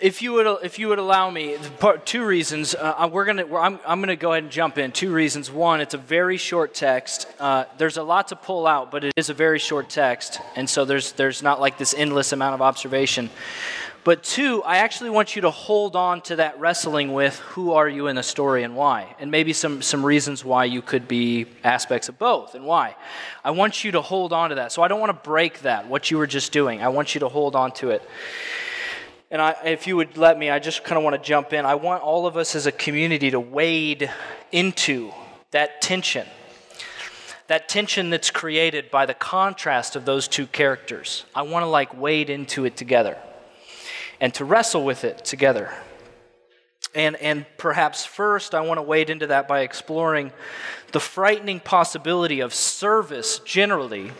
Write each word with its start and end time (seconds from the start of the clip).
if 0.00 0.22
you 0.22 0.32
would, 0.34 0.46
if 0.62 0.78
you 0.78 0.88
would 0.88 0.98
allow 0.98 1.30
me, 1.30 1.56
part, 1.78 2.06
two 2.06 2.24
reasons. 2.24 2.74
Uh, 2.74 3.08
we're 3.10 3.24
gonna, 3.24 3.46
we're, 3.46 3.60
I'm, 3.60 3.78
I'm 3.86 4.00
gonna 4.00 4.16
go 4.16 4.32
ahead 4.32 4.44
and 4.44 4.52
jump 4.52 4.78
in. 4.78 4.92
Two 4.92 5.12
reasons. 5.12 5.50
One, 5.50 5.80
it's 5.80 5.94
a 5.94 5.98
very 5.98 6.36
short 6.36 6.74
text. 6.74 7.26
Uh, 7.38 7.64
there's 7.78 7.96
a 7.96 8.02
lot 8.02 8.28
to 8.28 8.36
pull 8.36 8.66
out, 8.66 8.90
but 8.90 9.04
it 9.04 9.12
is 9.16 9.30
a 9.30 9.34
very 9.34 9.58
short 9.58 9.88
text, 9.88 10.40
and 10.54 10.68
so 10.68 10.84
there's, 10.84 11.12
there's 11.12 11.42
not 11.42 11.60
like 11.60 11.78
this 11.78 11.94
endless 11.94 12.32
amount 12.32 12.54
of 12.54 12.62
observation. 12.62 13.30
But 14.04 14.22
two, 14.22 14.62
I 14.62 14.76
actually 14.76 15.10
want 15.10 15.34
you 15.34 15.42
to 15.42 15.50
hold 15.50 15.96
on 15.96 16.20
to 16.22 16.36
that 16.36 16.60
wrestling 16.60 17.12
with 17.12 17.40
who 17.40 17.72
are 17.72 17.88
you 17.88 18.06
in 18.06 18.14
the 18.14 18.22
story 18.22 18.62
and 18.62 18.76
why, 18.76 19.16
and 19.18 19.32
maybe 19.32 19.52
some, 19.52 19.82
some 19.82 20.06
reasons 20.06 20.44
why 20.44 20.66
you 20.66 20.80
could 20.80 21.08
be 21.08 21.46
aspects 21.64 22.08
of 22.08 22.16
both 22.16 22.54
and 22.54 22.64
why. 22.64 22.94
I 23.44 23.50
want 23.50 23.82
you 23.82 23.90
to 23.92 24.00
hold 24.00 24.32
on 24.32 24.50
to 24.50 24.56
that. 24.56 24.70
So 24.70 24.82
I 24.82 24.86
don't 24.86 25.00
want 25.00 25.10
to 25.10 25.28
break 25.28 25.62
that, 25.62 25.88
what 25.88 26.08
you 26.12 26.18
were 26.18 26.28
just 26.28 26.52
doing. 26.52 26.82
I 26.82 26.88
want 26.88 27.16
you 27.16 27.18
to 27.20 27.28
hold 27.28 27.56
on 27.56 27.72
to 27.72 27.90
it. 27.90 28.08
And 29.30 29.42
I, 29.42 29.56
if 29.64 29.86
you 29.86 29.96
would 29.96 30.16
let 30.16 30.38
me, 30.38 30.50
I 30.50 30.58
just 30.58 30.84
kind 30.84 30.96
of 30.96 31.02
want 31.02 31.14
to 31.16 31.22
jump 31.22 31.52
in. 31.52 31.66
I 31.66 31.74
want 31.74 32.02
all 32.02 32.26
of 32.26 32.36
us 32.36 32.54
as 32.54 32.66
a 32.66 32.72
community 32.72 33.30
to 33.32 33.40
wade 33.40 34.10
into 34.52 35.12
that 35.50 35.82
tension. 35.82 36.26
That 37.48 37.68
tension 37.68 38.10
that's 38.10 38.30
created 38.30 38.90
by 38.90 39.06
the 39.06 39.14
contrast 39.14 39.96
of 39.96 40.04
those 40.04 40.28
two 40.28 40.46
characters. 40.46 41.24
I 41.34 41.42
want 41.42 41.64
to 41.64 41.68
like 41.68 41.98
wade 41.98 42.30
into 42.30 42.64
it 42.64 42.76
together 42.76 43.16
and 44.20 44.32
to 44.34 44.44
wrestle 44.44 44.84
with 44.84 45.04
it 45.04 45.24
together. 45.24 45.72
And, 46.94 47.16
and 47.16 47.46
perhaps 47.58 48.04
first, 48.04 48.54
I 48.54 48.60
want 48.60 48.78
to 48.78 48.82
wade 48.82 49.10
into 49.10 49.26
that 49.26 49.48
by 49.48 49.60
exploring 49.60 50.32
the 50.92 51.00
frightening 51.00 51.60
possibility 51.60 52.40
of 52.40 52.54
service 52.54 53.40
generally, 53.40 54.12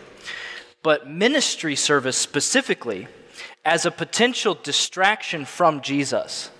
but 0.82 1.08
ministry 1.08 1.74
service 1.74 2.16
specifically, 2.16 3.08
as 3.66 3.84
a 3.84 3.90
potential 3.90 4.54
distraction 4.54 5.44
from 5.44 5.80
Jesus. 5.80 6.50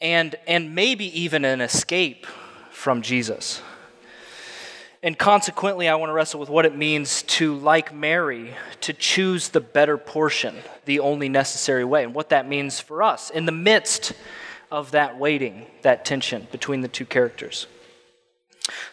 And, 0.00 0.36
and 0.46 0.76
maybe 0.76 1.20
even 1.20 1.44
an 1.44 1.60
escape 1.60 2.24
from 2.70 3.02
Jesus. 3.02 3.60
And 5.02 5.18
consequently, 5.18 5.88
I 5.88 5.96
want 5.96 6.10
to 6.10 6.14
wrestle 6.14 6.38
with 6.38 6.50
what 6.50 6.66
it 6.66 6.76
means 6.76 7.22
to, 7.22 7.56
like 7.56 7.92
Mary, 7.92 8.54
to 8.82 8.92
choose 8.92 9.48
the 9.48 9.60
better 9.60 9.98
portion, 9.98 10.54
the 10.84 11.00
only 11.00 11.28
necessary 11.28 11.84
way, 11.84 12.04
and 12.04 12.14
what 12.14 12.28
that 12.28 12.48
means 12.48 12.78
for 12.78 13.02
us 13.02 13.28
in 13.30 13.44
the 13.44 13.52
midst 13.52 14.12
of 14.70 14.92
that 14.92 15.18
waiting, 15.18 15.66
that 15.82 16.04
tension 16.04 16.46
between 16.52 16.80
the 16.80 16.88
two 16.88 17.04
characters. 17.04 17.66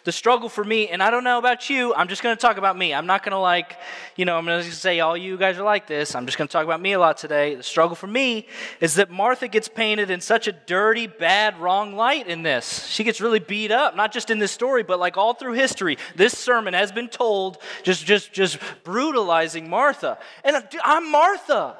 The 0.08 0.14
struggle 0.14 0.48
for 0.48 0.64
me, 0.64 0.88
and 0.88 1.04
I 1.04 1.10
don't 1.10 1.26
know 1.26 1.38
about 1.38 1.70
you, 1.70 1.94
I'm 1.94 2.08
just 2.08 2.24
going 2.24 2.34
to 2.34 2.40
talk 2.40 2.56
about 2.56 2.78
me. 2.78 2.94
I'm 2.94 3.08
not 3.08 3.24
going 3.24 3.34
to 3.34 3.40
like, 3.40 3.78
you 4.16 4.24
know, 4.24 4.38
I'm 4.38 4.46
going 4.46 4.64
to 4.64 4.72
say 4.72 5.02
all 5.02 5.18
you 5.18 5.36
guys 5.36 5.58
are 5.58 5.66
like 5.66 5.86
this. 5.86 6.16
I'm 6.16 6.26
just 6.26 6.38
going 6.38 6.48
to 6.48 6.52
talk 6.54 6.64
about 6.64 6.80
me 6.80 6.94
a 6.94 7.00
lot 7.00 7.18
today. 7.18 7.56
The 7.56 7.64
struggle 7.64 7.94
for 7.94 8.08
me 8.08 8.48
is 8.80 8.96
that 8.96 9.12
Martha 9.12 9.50
gets 9.50 9.68
painted 9.68 10.10
in 10.10 10.22
such 10.22 10.48
a 10.48 10.54
dirty, 10.54 11.08
bad, 11.08 11.60
wrong 11.60 11.94
light 11.94 12.30
in 12.30 12.42
this. 12.42 12.86
She 12.86 13.04
gets 13.04 13.20
really 13.20 13.40
beat 13.40 13.70
up, 13.70 13.98
not 13.98 14.14
just 14.14 14.30
in 14.30 14.40
this 14.40 14.54
story, 14.54 14.82
but 14.82 14.98
like 14.98 15.18
all 15.18 15.34
through 15.34 15.56
history. 15.56 15.98
This 16.16 16.38
sermon 16.38 16.74
has 16.74 16.94
been 16.94 17.10
told 17.10 17.58
just 17.84 18.06
just 18.06 18.32
just 18.32 18.60
brutalizing 18.86 19.70
Martha. 19.70 20.20
And 20.46 20.66
I'm 20.86 21.12
Martha. 21.12 21.76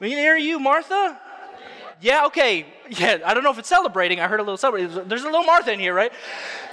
I 0.00 0.04
mean, 0.04 0.24
are 0.24 0.38
you 0.38 0.60
Martha? 0.60 1.18
Yeah, 2.00 2.26
okay. 2.26 2.66
Yeah, 2.90 3.18
I 3.24 3.34
don't 3.34 3.42
know 3.42 3.50
if 3.50 3.58
it's 3.58 3.68
celebrating. 3.68 4.20
I 4.20 4.28
heard 4.28 4.40
a 4.40 4.42
little 4.42 4.56
celebrating. 4.56 5.08
There's 5.08 5.22
a 5.22 5.26
little 5.26 5.44
Martha 5.44 5.72
in 5.72 5.80
here, 5.80 5.94
right? 5.94 6.12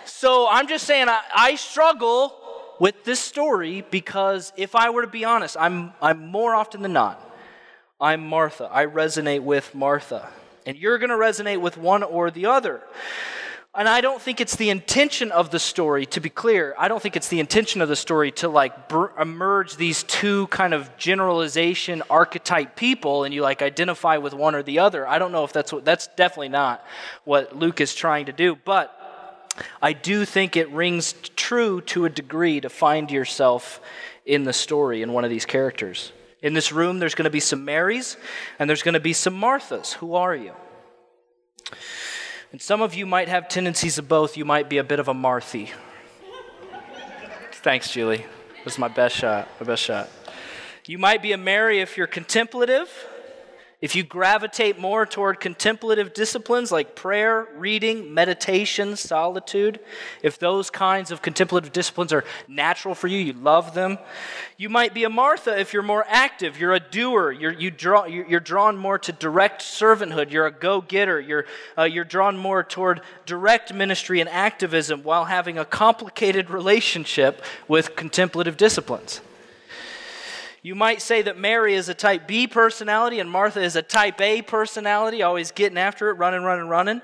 So 0.05 0.47
I'm 0.49 0.67
just 0.67 0.85
saying, 0.85 1.09
I, 1.09 1.21
I 1.35 1.55
struggle 1.55 2.35
with 2.79 3.03
this 3.03 3.19
story 3.19 3.85
because 3.91 4.51
if 4.57 4.75
I 4.75 4.89
were 4.89 5.01
to 5.01 5.07
be 5.07 5.23
honest, 5.23 5.55
I'm, 5.59 5.93
I'm 6.01 6.27
more 6.27 6.55
often 6.55 6.81
than 6.81 6.93
not, 6.93 7.19
I'm 7.99 8.27
Martha. 8.27 8.69
I 8.71 8.87
resonate 8.87 9.43
with 9.43 9.75
Martha. 9.75 10.27
And 10.65 10.77
you're 10.77 10.97
going 10.97 11.09
to 11.09 11.15
resonate 11.15 11.61
with 11.61 11.77
one 11.77 12.03
or 12.03 12.31
the 12.31 12.47
other. 12.47 12.81
And 13.73 13.87
I 13.87 14.01
don't 14.01 14.21
think 14.21 14.41
it's 14.41 14.57
the 14.57 14.69
intention 14.69 15.31
of 15.31 15.49
the 15.49 15.59
story, 15.59 16.05
to 16.07 16.19
be 16.19 16.29
clear, 16.29 16.75
I 16.77 16.89
don't 16.89 17.01
think 17.01 17.15
it's 17.15 17.29
the 17.29 17.39
intention 17.39 17.81
of 17.81 17.87
the 17.87 17.95
story 17.95 18.31
to 18.33 18.49
like 18.49 18.89
br- 18.89 19.17
emerge 19.17 19.77
these 19.77 20.03
two 20.03 20.47
kind 20.47 20.73
of 20.73 20.97
generalization 20.97 22.03
archetype 22.09 22.75
people 22.75 23.23
and 23.23 23.33
you 23.33 23.41
like 23.41 23.61
identify 23.61 24.17
with 24.17 24.33
one 24.33 24.55
or 24.55 24.63
the 24.63 24.79
other. 24.79 25.07
I 25.07 25.19
don't 25.19 25.31
know 25.31 25.45
if 25.45 25.53
that's 25.53 25.71
what, 25.71 25.85
that's 25.85 26.07
definitely 26.17 26.49
not 26.49 26.85
what 27.23 27.55
Luke 27.55 27.79
is 27.79 27.95
trying 27.95 28.25
to 28.25 28.33
do. 28.33 28.57
But 28.57 28.97
I 29.81 29.93
do 29.93 30.25
think 30.25 30.57
it 30.57 30.69
rings 30.71 31.13
true 31.37 31.79
to 31.81 32.03
a 32.03 32.09
degree 32.09 32.59
to 32.59 32.69
find 32.69 33.09
yourself 33.09 33.79
in 34.25 34.43
the 34.43 34.53
story 34.53 35.01
in 35.01 35.13
one 35.13 35.23
of 35.23 35.29
these 35.29 35.45
characters. 35.45 36.11
In 36.41 36.53
this 36.53 36.73
room, 36.73 36.99
there's 36.99 37.15
going 37.15 37.23
to 37.23 37.29
be 37.29 37.39
some 37.39 37.63
Marys 37.63 38.17
and 38.59 38.69
there's 38.69 38.83
going 38.83 38.95
to 38.95 38.99
be 38.99 39.13
some 39.13 39.39
Marthas. 39.39 39.93
Who 39.93 40.15
are 40.15 40.35
you? 40.35 40.51
And 42.51 42.61
some 42.61 42.81
of 42.81 42.93
you 42.93 43.05
might 43.05 43.29
have 43.29 43.47
tendencies 43.47 43.97
of 43.97 44.09
both. 44.09 44.35
You 44.35 44.43
might 44.43 44.69
be 44.69 44.77
a 44.77 44.83
bit 44.83 44.99
of 44.99 45.07
a 45.07 45.13
Marthy. 45.13 45.71
Thanks, 47.53 47.91
Julie. 47.91 48.25
This 48.57 48.65
was 48.65 48.77
my 48.79 48.87
best 48.87 49.15
shot. 49.15 49.47
My 49.59 49.65
best 49.65 49.83
shot. 49.83 50.09
You 50.85 50.97
might 50.97 51.21
be 51.21 51.31
a 51.31 51.37
Mary 51.37 51.79
if 51.79 51.95
you're 51.95 52.07
contemplative. 52.07 52.89
If 53.81 53.95
you 53.95 54.03
gravitate 54.03 54.77
more 54.77 55.07
toward 55.07 55.39
contemplative 55.39 56.13
disciplines 56.13 56.71
like 56.71 56.95
prayer, 56.95 57.47
reading, 57.55 58.13
meditation, 58.13 58.95
solitude, 58.95 59.79
if 60.21 60.37
those 60.37 60.69
kinds 60.69 61.09
of 61.09 61.23
contemplative 61.23 61.73
disciplines 61.73 62.13
are 62.13 62.23
natural 62.47 62.93
for 62.93 63.07
you, 63.07 63.17
you 63.17 63.33
love 63.33 63.73
them. 63.73 63.97
You 64.55 64.69
might 64.69 64.93
be 64.93 65.03
a 65.03 65.09
Martha 65.09 65.59
if 65.59 65.73
you're 65.73 65.81
more 65.81 66.05
active, 66.07 66.59
you're 66.59 66.75
a 66.75 66.79
doer, 66.79 67.31
you're, 67.31 67.53
you 67.53 67.71
draw, 67.71 68.05
you're 68.05 68.39
drawn 68.39 68.77
more 68.77 68.99
to 68.99 69.11
direct 69.13 69.63
servanthood, 69.63 70.29
you're 70.29 70.45
a 70.45 70.51
go 70.51 70.81
getter, 70.81 71.19
you're, 71.19 71.47
uh, 71.75 71.83
you're 71.83 72.03
drawn 72.03 72.37
more 72.37 72.63
toward 72.63 73.01
direct 73.25 73.73
ministry 73.73 74.19
and 74.19 74.29
activism 74.29 75.01
while 75.01 75.25
having 75.25 75.57
a 75.57 75.65
complicated 75.65 76.51
relationship 76.51 77.43
with 77.67 77.95
contemplative 77.95 78.57
disciplines. 78.57 79.21
You 80.63 80.75
might 80.75 81.01
say 81.01 81.23
that 81.23 81.39
Mary 81.39 81.73
is 81.73 81.89
a 81.89 81.95
type 81.95 82.27
B 82.27 82.45
personality 82.45 83.19
and 83.19 83.31
Martha 83.31 83.61
is 83.61 83.75
a 83.75 83.81
type 83.81 84.21
A 84.21 84.43
personality, 84.43 85.23
always 85.23 85.51
getting 85.51 85.77
after 85.77 86.09
it, 86.09 86.13
running, 86.13 86.43
running, 86.43 86.67
running. 86.67 87.01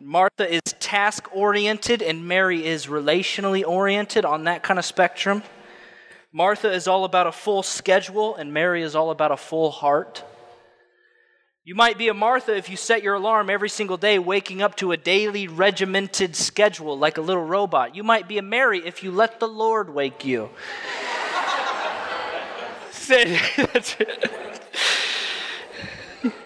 Martha 0.00 0.52
is 0.52 0.60
task 0.80 1.34
oriented 1.34 2.02
and 2.02 2.28
Mary 2.28 2.66
is 2.66 2.86
relationally 2.86 3.66
oriented 3.66 4.26
on 4.26 4.44
that 4.44 4.62
kind 4.62 4.78
of 4.78 4.84
spectrum. 4.84 5.42
Martha 6.30 6.70
is 6.70 6.86
all 6.86 7.06
about 7.06 7.26
a 7.26 7.32
full 7.32 7.62
schedule 7.62 8.36
and 8.36 8.52
Mary 8.52 8.82
is 8.82 8.94
all 8.94 9.10
about 9.10 9.32
a 9.32 9.36
full 9.38 9.70
heart. 9.70 10.22
You 11.64 11.74
might 11.74 11.96
be 11.96 12.08
a 12.08 12.14
Martha 12.14 12.54
if 12.54 12.68
you 12.68 12.76
set 12.76 13.02
your 13.02 13.14
alarm 13.14 13.48
every 13.48 13.70
single 13.70 13.96
day, 13.96 14.18
waking 14.18 14.60
up 14.60 14.76
to 14.76 14.92
a 14.92 14.98
daily 14.98 15.48
regimented 15.48 16.36
schedule 16.36 16.98
like 16.98 17.16
a 17.16 17.22
little 17.22 17.46
robot. 17.46 17.96
You 17.96 18.02
might 18.02 18.28
be 18.28 18.36
a 18.36 18.42
Mary 18.42 18.86
if 18.86 19.02
you 19.02 19.10
let 19.10 19.40
the 19.40 19.48
Lord 19.48 19.88
wake 19.88 20.26
you. 20.26 20.50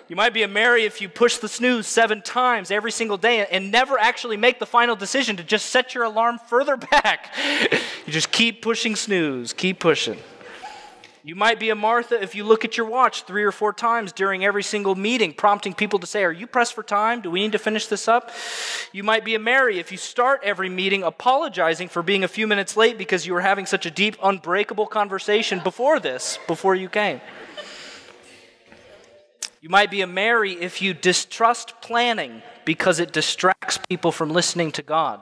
You 0.08 0.16
might 0.16 0.32
be 0.32 0.42
a 0.42 0.48
Mary 0.48 0.84
if 0.84 1.02
you 1.02 1.08
push 1.10 1.36
the 1.36 1.48
snooze 1.48 1.86
seven 1.86 2.22
times 2.22 2.70
every 2.70 2.90
single 2.90 3.18
day 3.18 3.46
and 3.46 3.70
never 3.70 3.98
actually 3.98 4.38
make 4.38 4.58
the 4.58 4.64
final 4.64 4.96
decision 4.96 5.36
to 5.36 5.44
just 5.44 5.66
set 5.66 5.94
your 5.94 6.04
alarm 6.04 6.38
further 6.38 6.76
back. 6.90 7.34
You 8.06 8.12
just 8.12 8.32
keep 8.32 8.62
pushing 8.62 8.96
snooze, 8.96 9.52
keep 9.52 9.78
pushing. 9.80 10.18
You 11.24 11.34
might 11.34 11.58
be 11.58 11.70
a 11.70 11.74
Martha 11.74 12.22
if 12.22 12.34
you 12.34 12.44
look 12.44 12.64
at 12.64 12.76
your 12.76 12.86
watch 12.86 13.24
three 13.24 13.42
or 13.42 13.50
four 13.50 13.72
times 13.72 14.12
during 14.12 14.44
every 14.44 14.62
single 14.62 14.94
meeting, 14.94 15.32
prompting 15.32 15.74
people 15.74 15.98
to 15.98 16.06
say, 16.06 16.22
Are 16.22 16.32
you 16.32 16.46
pressed 16.46 16.74
for 16.74 16.82
time? 16.82 17.20
Do 17.20 17.30
we 17.30 17.40
need 17.40 17.52
to 17.52 17.58
finish 17.58 17.86
this 17.86 18.06
up? 18.06 18.30
You 18.92 19.02
might 19.02 19.24
be 19.24 19.34
a 19.34 19.38
Mary 19.38 19.78
if 19.78 19.90
you 19.90 19.98
start 19.98 20.40
every 20.44 20.68
meeting 20.68 21.02
apologizing 21.02 21.88
for 21.88 22.02
being 22.02 22.22
a 22.22 22.28
few 22.28 22.46
minutes 22.46 22.76
late 22.76 22.98
because 22.98 23.26
you 23.26 23.34
were 23.34 23.40
having 23.40 23.66
such 23.66 23.84
a 23.84 23.90
deep, 23.90 24.16
unbreakable 24.22 24.86
conversation 24.86 25.60
before 25.60 25.98
this, 25.98 26.38
before 26.46 26.76
you 26.76 26.88
came. 26.88 27.20
You 29.60 29.68
might 29.68 29.90
be 29.90 30.02
a 30.02 30.06
Mary 30.06 30.52
if 30.52 30.80
you 30.80 30.94
distrust 30.94 31.80
planning 31.80 32.42
because 32.64 33.00
it 33.00 33.12
distracts 33.12 33.78
people 33.88 34.12
from 34.12 34.30
listening 34.30 34.70
to 34.72 34.82
God. 34.82 35.20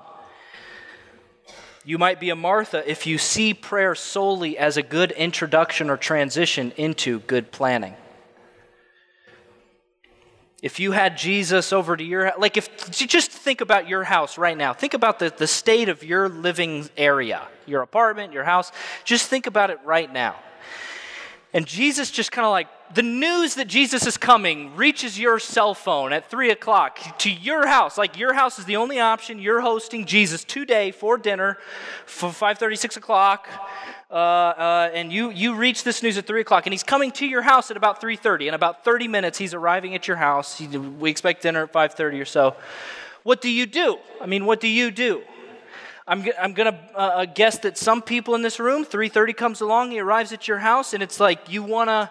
You 1.87 1.99
might 1.99 2.19
be 2.19 2.31
a 2.31 2.37
Martha 2.37 2.83
if 2.91 3.06
you 3.06 3.17
see 3.17 3.55
prayer 3.55 3.94
solely 3.94 4.59
as 4.59 4.77
a 4.77 4.83
good 4.83 5.12
introduction 5.12 5.88
or 5.88 5.97
transition 5.97 6.73
into 6.77 7.21
good 7.21 7.53
planning. 7.53 7.94
If 10.61 10.81
you 10.81 10.91
had 10.91 11.17
Jesus 11.17 11.73
over 11.73 11.97
to 11.97 12.03
your 12.03 12.33
like 12.38 12.56
if 12.56 12.91
just 12.91 13.31
think 13.31 13.61
about 13.61 13.88
your 13.88 14.03
house 14.03 14.37
right 14.37 14.59
now. 14.59 14.73
Think 14.73 14.94
about 14.94 15.21
the, 15.21 15.31
the 15.31 15.47
state 15.47 15.88
of 15.88 16.03
your 16.03 16.29
living 16.29 16.91
area, 16.97 17.47
your 17.67 17.83
apartment, 17.83 18.32
your 18.32 18.43
house. 18.43 18.73
Just 19.05 19.29
think 19.29 19.47
about 19.47 19.71
it 19.71 19.79
right 19.85 20.12
now. 20.12 20.35
And 21.52 21.66
Jesus 21.66 22.10
just 22.10 22.32
kind 22.32 22.44
of 22.44 22.50
like, 22.50 22.69
the 22.94 23.02
news 23.02 23.56
that 23.56 23.66
Jesus 23.66 24.06
is 24.06 24.16
coming 24.16 24.76
reaches 24.76 25.19
your 25.19 25.38
cell 25.38 25.75
phone 25.75 26.12
at 26.12 26.31
3 26.31 26.50
o'clock 26.50 27.19
to 27.19 27.31
your 27.31 27.66
house. 27.66 27.98
Like 27.98 28.19
your 28.19 28.32
house 28.32 28.58
is 28.58 28.64
the 28.64 28.76
only 28.76 29.00
option. 29.00 29.38
You're 29.38 29.60
hosting 29.60 30.06
Jesus 30.06 30.44
today 30.44 30.93
for 30.93 31.19
dinner 31.19 31.58
for 32.04 32.31
5.30, 32.31 32.78
6 32.78 32.96
o'clock. 32.96 33.48
Uh, 34.08 34.14
uh, 34.14 34.90
and 34.94 35.12
you, 35.12 35.31
you 35.31 35.54
reach 35.54 35.82
this 35.82 36.02
news 36.02 36.16
at 36.16 36.26
3 36.26 36.40
o'clock. 36.40 36.66
And 36.66 36.72
he's 36.72 36.84
coming 36.84 37.10
to 37.12 37.26
your 37.26 37.43
house 37.43 37.70
at 37.70 37.76
about 37.76 38.00
3.30. 38.00 38.48
In 38.48 38.54
about 38.54 38.84
30 38.84 39.08
minutes, 39.08 39.38
he's 39.38 39.54
arriving 39.54 39.94
at 39.94 40.06
your 40.06 40.16
house. 40.16 40.58
He, 40.58 40.66
we 40.69 41.10
expect 41.10 41.43
dinner 41.43 41.64
at 41.64 41.72
5.30 41.72 42.20
or 42.20 42.25
so. 42.25 42.56
What 43.25 43.40
do 43.40 43.50
you 43.50 43.66
do? 43.66 43.98
I 44.20 44.26
mean, 44.26 44.46
what 44.46 44.60
do 44.60 44.69
you 44.69 44.93
do? 44.93 45.22
I'm, 46.08 46.25
I'm 46.41 46.53
going 46.53 46.73
to 46.73 46.79
uh, 46.94 46.99
uh, 46.99 47.25
guess 47.25 47.58
that 47.58 47.76
some 47.76 48.00
people 48.00 48.37
in 48.37 48.43
this 48.43 48.61
room, 48.61 48.85
3.30 48.85 49.37
comes 49.37 49.61
along, 49.61 49.91
he 49.91 49.99
arrives 49.99 50.32
at 50.32 50.47
your 50.47 50.58
house, 50.58 50.94
and 50.94 51.03
it's 51.03 51.19
like 51.19 51.50
you 51.50 51.64
want 51.64 51.91
to 51.91 52.08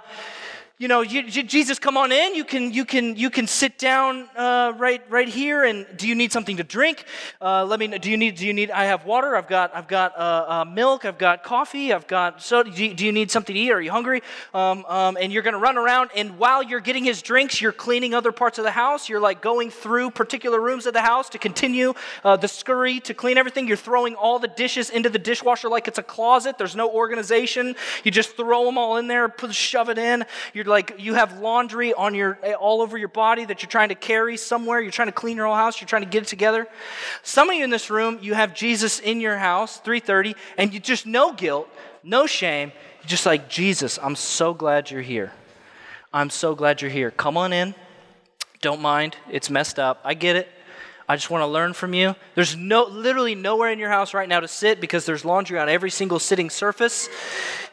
you 0.77 0.89
know, 0.89 1.00
you, 1.00 1.24
Jesus, 1.24 1.80
come 1.80 1.95
on 1.95 2.12
in. 2.12 2.36
You 2.36 2.44
can, 2.44 2.74
you 2.74 2.83
can, 2.83 3.16
you 3.16 3.30
can 3.30 3.48
sit 3.48 3.77
down 3.77 4.27
uh, 4.36 4.74
right, 4.75 5.01
right 5.10 5.30
here. 5.30 5.63
And 5.63 5.86
do 5.95 6.06
you 6.06 6.16
need 6.16 6.33
something 6.33 6.57
to 6.57 6.66
drink? 6.66 7.06
Uh, 7.42 7.63
let 7.63 7.80
me. 7.80 7.98
Do 7.98 8.12
you 8.12 8.18
need? 8.18 8.36
Do 8.36 8.45
you 8.45 8.54
need? 8.54 8.72
I 8.72 8.83
have 8.86 9.06
water. 9.06 9.38
I've 9.38 9.48
got, 9.48 9.74
I've 9.74 9.88
got 9.88 10.18
uh, 10.18 10.45
uh 10.50 10.66
milk. 10.66 11.06
I've 11.06 11.18
got 11.18 11.44
coffee. 11.44 11.94
I've 11.94 12.07
got 12.07 12.42
soda. 12.42 12.69
Do 12.72 12.83
you, 12.83 12.94
do 12.94 13.06
you 13.06 13.13
need 13.13 13.31
something 13.31 13.54
to 13.54 13.60
eat? 13.60 13.72
Are 13.72 13.80
you 13.80 13.89
hungry? 13.89 14.22
Um, 14.54 14.83
um, 14.86 15.18
and 15.18 15.31
you're 15.31 15.44
going 15.44 15.54
to 15.54 15.60
run 15.60 15.77
around. 15.77 16.10
And 16.13 16.38
while 16.38 16.62
you're 16.62 16.81
getting 16.81 17.06
his 17.06 17.21
drinks, 17.21 17.62
you're 17.62 17.71
cleaning 17.71 18.13
other 18.13 18.33
parts 18.33 18.57
of 18.57 18.66
the 18.66 18.71
house. 18.71 19.07
You're 19.07 19.21
like 19.21 19.42
going 19.42 19.71
through 19.71 20.12
particular 20.12 20.60
rooms 20.60 20.86
of 20.88 20.94
the 20.94 21.01
house 21.01 21.30
to 21.30 21.38
continue 21.38 21.94
uh, 22.25 22.36
the 22.36 22.50
scurry 22.50 23.00
to 23.01 23.13
clean 23.13 23.38
everything. 23.38 23.66
You're 23.66 23.78
throwing 23.78 24.16
all 24.16 24.39
the 24.39 24.50
dishes 24.50 24.89
into 24.89 25.10
the 25.10 25.19
dishwasher 25.19 25.69
like 25.69 25.88
it's 25.88 26.00
a 26.00 26.04
closet. 26.04 26.57
There's 26.57 26.75
no 26.75 26.92
organization. 26.92 27.78
You 28.04 28.12
just 28.12 28.36
throw 28.36 28.66
them 28.66 28.78
all 28.78 28.98
in 28.98 29.07
there, 29.07 29.30
put, 29.30 29.56
shove 29.56 29.88
it 29.88 29.98
in. 29.98 30.25
You're 30.54 30.64
you're 30.65 30.73
like, 30.73 30.95
you 30.97 31.13
have 31.13 31.39
laundry 31.39 31.94
on 31.94 32.15
your, 32.15 32.39
all 32.59 32.81
over 32.81 32.97
your 32.97 33.07
body 33.07 33.45
that 33.45 33.62
you're 33.62 33.69
trying 33.69 33.89
to 33.89 33.95
carry 33.95 34.35
somewhere. 34.35 34.81
You're 34.81 34.91
trying 34.91 35.09
to 35.09 35.13
clean 35.13 35.38
your 35.38 35.45
whole 35.45 35.56
house. 35.56 35.79
You're 35.79 35.88
trying 35.88 36.01
to 36.01 36.09
get 36.09 36.23
it 36.23 36.27
together. 36.27 36.67
Some 37.21 37.50
of 37.50 37.56
you 37.56 37.63
in 37.63 37.69
this 37.69 37.91
room, 37.91 38.17
you 38.21 38.33
have 38.33 38.56
Jesus 38.56 39.00
in 39.00 39.21
your 39.21 39.38
house, 39.38 39.79
3:30, 39.81 40.35
and 40.57 40.73
you 40.73 40.79
just 40.79 41.06
no 41.06 41.33
guilt, 41.33 41.69
no 42.03 42.25
shame. 42.25 42.71
You're 43.01 43.09
just 43.09 43.27
like, 43.27 43.47
Jesus, 43.47 44.00
I'm 44.01 44.15
so 44.15 44.56
glad 44.56 44.89
you're 44.89 45.01
here. 45.01 45.31
I'm 46.12 46.31
so 46.31 46.56
glad 46.56 46.81
you're 46.81 46.91
here. 46.91 47.11
Come 47.11 47.38
on 47.38 47.53
in. 47.53 47.75
Don't 48.61 48.81
mind. 48.81 49.15
It's 49.29 49.51
messed 49.51 49.77
up. 49.77 50.01
I 50.03 50.15
get 50.15 50.35
it. 50.35 50.50
I 51.07 51.15
just 51.15 51.29
want 51.29 51.44
to 51.44 51.47
learn 51.47 51.73
from 51.73 51.94
you. 51.94 52.15
There's 52.33 52.56
no, 52.56 52.85
literally 52.85 53.35
nowhere 53.35 53.71
in 53.71 53.77
your 53.77 53.91
house 53.91 54.15
right 54.15 54.27
now 54.27 54.39
to 54.39 54.47
sit 54.47 54.81
because 54.81 55.06
there's 55.06 55.23
laundry 55.23 55.59
on 55.59 55.69
every 55.69 55.91
single 55.91 56.18
sitting 56.18 56.50
surface 56.50 57.07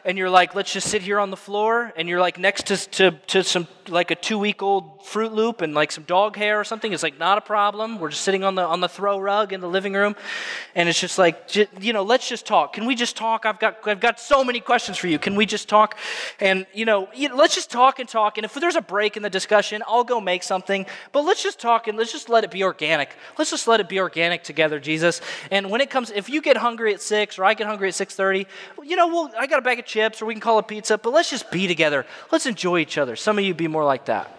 and 0.05 0.17
you're 0.17 0.29
like, 0.29 0.55
let's 0.55 0.71
just 0.73 0.89
sit 0.89 1.01
here 1.01 1.19
on 1.19 1.31
the 1.31 1.37
floor, 1.37 1.93
and 1.95 2.09
you're 2.09 2.19
like 2.19 2.37
next 2.37 2.67
to, 2.67 2.77
to, 2.91 3.11
to 3.27 3.43
some, 3.43 3.67
like 3.87 4.11
a 4.11 4.15
two 4.15 4.37
week 4.37 4.61
old 4.61 5.05
Fruit 5.05 5.33
Loop 5.33 5.61
and 5.61 5.73
like 5.73 5.91
some 5.91 6.05
dog 6.05 6.37
hair 6.37 6.59
or 6.59 6.63
something, 6.63 6.93
it's 6.93 7.03
like 7.03 7.19
not 7.19 7.37
a 7.37 7.41
problem. 7.41 7.99
We're 7.99 8.09
just 8.09 8.23
sitting 8.23 8.43
on 8.43 8.55
the, 8.55 8.63
on 8.63 8.79
the 8.79 8.87
throw 8.87 9.19
rug 9.19 9.51
in 9.53 9.59
the 9.59 9.67
living 9.67 9.93
room, 9.93 10.15
and 10.75 10.87
it's 10.87 10.99
just 10.99 11.17
like, 11.17 11.55
you 11.79 11.93
know, 11.93 12.03
let's 12.03 12.27
just 12.27 12.45
talk. 12.45 12.73
Can 12.73 12.85
we 12.85 12.95
just 12.95 13.15
talk? 13.17 13.45
I've 13.45 13.59
got, 13.59 13.85
I've 13.87 13.99
got 13.99 14.19
so 14.19 14.43
many 14.43 14.59
questions 14.59 14.97
for 14.97 15.07
you. 15.07 15.19
Can 15.19 15.35
we 15.35 15.45
just 15.45 15.67
talk? 15.67 15.97
And, 16.39 16.65
you 16.73 16.85
know, 16.85 17.09
let's 17.33 17.55
just 17.55 17.69
talk 17.71 17.99
and 17.99 18.07
talk. 18.07 18.37
And 18.37 18.45
if 18.45 18.53
there's 18.53 18.75
a 18.75 18.81
break 18.81 19.17
in 19.17 19.23
the 19.23 19.29
discussion, 19.29 19.83
I'll 19.87 20.03
go 20.03 20.21
make 20.21 20.43
something, 20.43 20.85
but 21.11 21.23
let's 21.23 21.43
just 21.43 21.59
talk 21.59 21.87
and 21.87 21.97
let's 21.97 22.11
just 22.11 22.29
let 22.29 22.43
it 22.43 22.51
be 22.51 22.63
organic. 22.63 23.15
Let's 23.37 23.51
just 23.51 23.67
let 23.67 23.79
it 23.79 23.89
be 23.89 23.99
organic 23.99 24.43
together, 24.43 24.79
Jesus. 24.79 25.21
And 25.51 25.69
when 25.69 25.81
it 25.81 25.89
comes, 25.89 26.11
if 26.11 26.29
you 26.29 26.41
get 26.41 26.57
hungry 26.57 26.93
at 26.93 27.01
6 27.01 27.39
or 27.39 27.45
I 27.45 27.53
get 27.53 27.67
hungry 27.67 27.89
at 27.89 27.93
6.30, 27.93 28.45
you 28.83 28.95
know, 28.95 29.07
well, 29.07 29.31
I 29.37 29.47
got 29.47 29.59
a 29.59 29.61
bag 29.61 29.79
of 29.79 29.85
chips 29.93 30.21
or 30.21 30.25
we 30.25 30.33
can 30.33 30.41
call 30.41 30.57
it 30.57 30.67
pizza, 30.67 30.97
but 30.97 31.13
let's 31.13 31.29
just 31.29 31.51
be 31.51 31.67
together. 31.67 32.05
Let's 32.31 32.47
enjoy 32.47 32.79
each 32.79 32.97
other. 32.97 33.15
Some 33.15 33.37
of 33.37 33.43
you 33.43 33.53
be 33.53 33.67
more 33.67 33.85
like 33.85 34.05
that. 34.05 34.35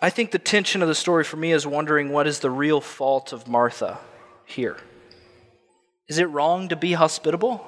I 0.00 0.10
think 0.10 0.32
the 0.32 0.40
tension 0.40 0.82
of 0.82 0.88
the 0.88 0.96
story 0.96 1.22
for 1.22 1.36
me 1.36 1.52
is 1.52 1.64
wondering 1.64 2.10
what 2.10 2.26
is 2.26 2.40
the 2.40 2.50
real 2.50 2.80
fault 2.80 3.32
of 3.32 3.46
Martha 3.46 4.00
here. 4.44 4.78
Is 6.08 6.18
it 6.18 6.24
wrong 6.24 6.68
to 6.70 6.76
be 6.76 6.94
hospitable? 6.94 7.64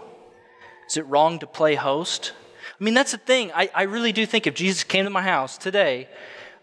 Is 0.88 0.96
it 0.96 1.06
wrong 1.06 1.38
to 1.38 1.46
play 1.46 1.76
host? 1.76 2.32
I 2.68 2.82
mean, 2.82 2.92
that's 2.92 3.12
the 3.12 3.18
thing. 3.18 3.52
I, 3.54 3.70
I 3.72 3.82
really 3.84 4.10
do 4.10 4.26
think 4.26 4.48
if 4.48 4.54
Jesus 4.54 4.82
came 4.82 5.04
to 5.04 5.10
my 5.10 5.22
house 5.22 5.56
today, 5.56 6.08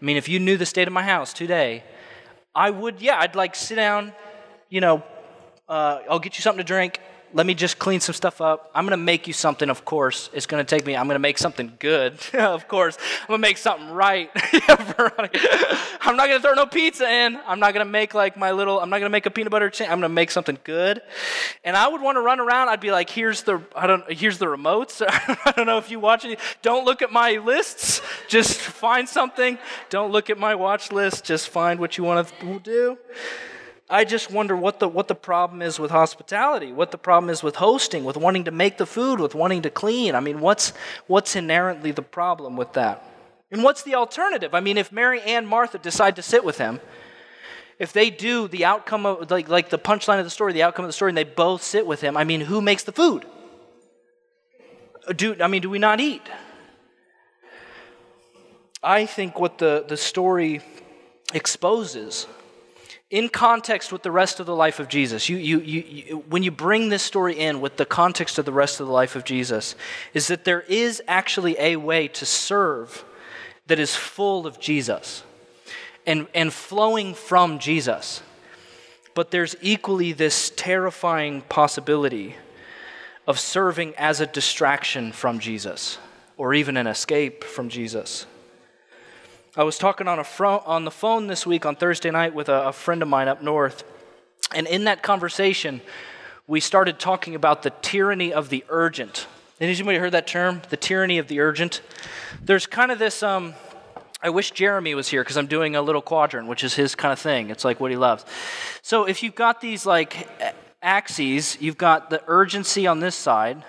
I 0.00 0.04
mean, 0.04 0.18
if 0.18 0.28
you 0.28 0.38
knew 0.38 0.58
the 0.58 0.66
state 0.66 0.86
of 0.86 0.92
my 0.92 1.02
house 1.02 1.32
today, 1.32 1.84
I 2.54 2.68
would, 2.68 3.00
yeah, 3.00 3.18
I'd 3.18 3.34
like 3.34 3.54
sit 3.54 3.76
down, 3.76 4.12
you 4.68 4.82
know, 4.82 5.02
uh, 5.72 6.02
I'll 6.10 6.18
get 6.18 6.36
you 6.36 6.42
something 6.42 6.58
to 6.58 6.64
drink. 6.64 7.00
Let 7.32 7.46
me 7.46 7.54
just 7.54 7.78
clean 7.78 8.00
some 8.00 8.12
stuff 8.14 8.42
up. 8.42 8.70
I'm 8.74 8.84
going 8.84 8.90
to 8.90 9.02
make 9.02 9.26
you 9.26 9.32
something, 9.32 9.70
of 9.70 9.86
course. 9.86 10.28
It's 10.34 10.44
going 10.44 10.62
to 10.62 10.68
take 10.68 10.84
me, 10.84 10.94
I'm 10.94 11.06
going 11.06 11.14
to 11.14 11.18
make 11.18 11.38
something 11.38 11.72
good, 11.78 12.18
of 12.34 12.68
course. 12.68 12.98
I'm 13.22 13.28
going 13.28 13.38
to 13.38 13.48
make 13.48 13.56
something 13.56 13.88
right. 13.88 14.30
I'm 14.34 16.16
not 16.18 16.26
going 16.26 16.36
to 16.36 16.40
throw 16.40 16.52
no 16.52 16.66
pizza 16.66 17.10
in. 17.10 17.38
I'm 17.46 17.58
not 17.58 17.72
going 17.72 17.86
to 17.86 17.90
make 17.90 18.12
like 18.12 18.36
my 18.36 18.52
little, 18.52 18.80
I'm 18.80 18.90
not 18.90 18.98
going 18.98 19.08
to 19.08 19.12
make 19.12 19.24
a 19.24 19.30
peanut 19.30 19.50
butter 19.50 19.70
chain. 19.70 19.86
I'm 19.86 20.00
going 20.00 20.10
to 20.10 20.14
make 20.14 20.30
something 20.30 20.58
good. 20.62 21.00
And 21.64 21.74
I 21.74 21.88
would 21.88 22.02
want 22.02 22.16
to 22.16 22.20
run 22.20 22.38
around. 22.38 22.68
I'd 22.68 22.80
be 22.80 22.92
like, 22.92 23.08
here's 23.08 23.42
the, 23.42 23.62
I 23.74 23.86
don't, 23.86 24.12
here's 24.12 24.36
the 24.36 24.46
remotes. 24.46 25.02
I 25.46 25.52
don't 25.52 25.64
know 25.64 25.78
if 25.78 25.90
you 25.90 26.00
watch 26.00 26.26
it. 26.26 26.38
Don't 26.60 26.84
look 26.84 27.00
at 27.00 27.10
my 27.10 27.38
lists. 27.38 28.02
Just 28.28 28.60
find 28.60 29.08
something. 29.08 29.56
Don't 29.88 30.12
look 30.12 30.28
at 30.28 30.38
my 30.38 30.54
watch 30.54 30.92
list. 30.92 31.24
Just 31.24 31.48
find 31.48 31.80
what 31.80 31.96
you 31.96 32.04
want 32.04 32.28
to 32.28 32.58
do. 32.58 32.98
I 33.90 34.04
just 34.04 34.30
wonder 34.30 34.56
what 34.56 34.78
the, 34.78 34.88
what 34.88 35.08
the 35.08 35.14
problem 35.14 35.60
is 35.60 35.78
with 35.78 35.90
hospitality, 35.90 36.72
what 36.72 36.92
the 36.92 36.98
problem 36.98 37.30
is 37.30 37.42
with 37.42 37.56
hosting, 37.56 38.04
with 38.04 38.16
wanting 38.16 38.44
to 38.44 38.50
make 38.50 38.78
the 38.78 38.86
food, 38.86 39.20
with 39.20 39.34
wanting 39.34 39.62
to 39.62 39.70
clean. 39.70 40.14
I 40.14 40.20
mean, 40.20 40.40
what's, 40.40 40.72
what's 41.06 41.36
inherently 41.36 41.90
the 41.90 42.02
problem 42.02 42.56
with 42.56 42.72
that? 42.72 43.04
And 43.50 43.62
what's 43.62 43.82
the 43.82 43.94
alternative? 43.96 44.54
I 44.54 44.60
mean, 44.60 44.78
if 44.78 44.92
Mary 44.92 45.20
and 45.20 45.46
Martha 45.46 45.78
decide 45.78 46.16
to 46.16 46.22
sit 46.22 46.42
with 46.42 46.56
him, 46.58 46.80
if 47.78 47.92
they 47.92 48.08
do 48.08 48.48
the 48.48 48.64
outcome 48.64 49.04
of, 49.04 49.30
like, 49.30 49.48
like 49.48 49.68
the 49.68 49.78
punchline 49.78 50.18
of 50.18 50.24
the 50.24 50.30
story, 50.30 50.52
the 50.52 50.62
outcome 50.62 50.84
of 50.84 50.88
the 50.88 50.94
story, 50.94 51.10
and 51.10 51.18
they 51.18 51.24
both 51.24 51.62
sit 51.62 51.86
with 51.86 52.00
him, 52.00 52.16
I 52.16 52.24
mean, 52.24 52.42
who 52.42 52.62
makes 52.62 52.84
the 52.84 52.92
food? 52.92 53.26
Do, 55.16 55.36
I 55.40 55.48
mean, 55.48 55.62
do 55.62 55.68
we 55.68 55.78
not 55.78 56.00
eat? 56.00 56.22
I 58.82 59.04
think 59.04 59.38
what 59.38 59.58
the, 59.58 59.84
the 59.86 59.96
story 59.96 60.60
exposes 61.34 62.26
in 63.12 63.28
context 63.28 63.92
with 63.92 64.02
the 64.02 64.10
rest 64.10 64.40
of 64.40 64.46
the 64.46 64.56
life 64.56 64.80
of 64.80 64.88
Jesus, 64.88 65.28
you, 65.28 65.36
you, 65.36 65.60
you, 65.60 66.24
when 66.30 66.42
you 66.42 66.50
bring 66.50 66.88
this 66.88 67.02
story 67.02 67.38
in 67.38 67.60
with 67.60 67.76
the 67.76 67.84
context 67.84 68.38
of 68.38 68.46
the 68.46 68.52
rest 68.52 68.80
of 68.80 68.86
the 68.86 68.92
life 68.92 69.14
of 69.14 69.22
Jesus, 69.22 69.76
is 70.14 70.28
that 70.28 70.46
there 70.46 70.62
is 70.62 71.02
actually 71.06 71.54
a 71.58 71.76
way 71.76 72.08
to 72.08 72.24
serve 72.24 73.04
that 73.66 73.78
is 73.78 73.94
full 73.94 74.46
of 74.46 74.58
Jesus 74.58 75.24
and, 76.06 76.26
and 76.34 76.54
flowing 76.54 77.12
from 77.12 77.58
Jesus. 77.58 78.22
But 79.14 79.30
there's 79.30 79.56
equally 79.60 80.12
this 80.12 80.50
terrifying 80.56 81.42
possibility 81.42 82.36
of 83.26 83.38
serving 83.38 83.94
as 83.96 84.22
a 84.22 84.26
distraction 84.26 85.12
from 85.12 85.38
Jesus 85.38 85.98
or 86.38 86.54
even 86.54 86.78
an 86.78 86.86
escape 86.86 87.44
from 87.44 87.68
Jesus. 87.68 88.24
I 89.54 89.64
was 89.64 89.76
talking 89.76 90.08
on, 90.08 90.18
a 90.18 90.24
on 90.66 90.86
the 90.86 90.90
phone 90.90 91.26
this 91.26 91.46
week 91.46 91.66
on 91.66 91.76
Thursday 91.76 92.10
night 92.10 92.32
with 92.32 92.48
a, 92.48 92.68
a 92.68 92.72
friend 92.72 93.02
of 93.02 93.08
mine 93.08 93.28
up 93.28 93.42
north. 93.42 93.84
And 94.54 94.66
in 94.66 94.84
that 94.84 95.02
conversation, 95.02 95.82
we 96.46 96.58
started 96.58 96.98
talking 96.98 97.34
about 97.34 97.62
the 97.62 97.68
tyranny 97.82 98.32
of 98.32 98.48
the 98.48 98.64
urgent. 98.70 99.26
Anybody 99.60 99.98
heard 99.98 100.12
that 100.12 100.26
term? 100.26 100.62
The 100.70 100.78
tyranny 100.78 101.18
of 101.18 101.28
the 101.28 101.40
urgent? 101.40 101.82
There's 102.42 102.64
kind 102.64 102.90
of 102.90 102.98
this. 102.98 103.22
Um, 103.22 103.52
I 104.22 104.30
wish 104.30 104.52
Jeremy 104.52 104.94
was 104.94 105.08
here 105.08 105.22
because 105.22 105.36
I'm 105.36 105.48
doing 105.48 105.76
a 105.76 105.82
little 105.82 106.00
quadrant, 106.00 106.48
which 106.48 106.64
is 106.64 106.72
his 106.72 106.94
kind 106.94 107.12
of 107.12 107.18
thing. 107.18 107.50
It's 107.50 107.62
like 107.62 107.78
what 107.78 107.90
he 107.90 107.98
loves. 107.98 108.24
So 108.80 109.04
if 109.04 109.22
you've 109.22 109.34
got 109.34 109.60
these 109.60 109.84
like 109.84 110.30
axes, 110.80 111.60
you've 111.60 111.76
got 111.76 112.08
the 112.08 112.22
urgency 112.26 112.86
on 112.86 113.00
this 113.00 113.14
side, 113.14 113.62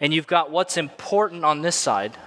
and 0.00 0.12
you've 0.12 0.26
got 0.26 0.50
what's 0.50 0.76
important 0.76 1.44
on 1.44 1.62
this 1.62 1.76
side 1.76 2.18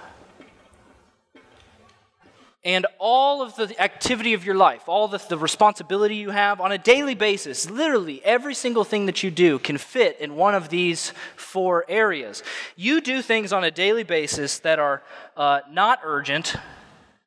and 2.68 2.86
all 2.98 3.40
of 3.40 3.56
the 3.56 3.80
activity 3.80 4.34
of 4.34 4.44
your 4.44 4.54
life, 4.54 4.90
all 4.90 5.08
the, 5.08 5.16
the, 5.30 5.38
responsibility 5.38 6.16
you 6.16 6.28
have 6.28 6.60
on 6.60 6.70
a 6.70 6.76
daily 6.76 7.14
basis, 7.14 7.70
literally 7.70 8.22
every 8.22 8.54
single 8.54 8.84
thing 8.84 9.06
that 9.06 9.22
you 9.22 9.30
do 9.30 9.58
can 9.58 9.78
fit 9.78 10.20
in 10.20 10.36
one 10.36 10.54
of 10.54 10.68
these 10.68 11.14
four 11.34 11.86
areas. 11.88 12.42
You 12.76 13.00
do 13.00 13.22
things 13.22 13.54
on 13.54 13.64
a 13.64 13.70
daily 13.70 14.02
basis 14.02 14.58
that 14.58 14.78
are 14.78 15.02
uh, 15.34 15.60
not 15.70 16.00
urgent 16.04 16.56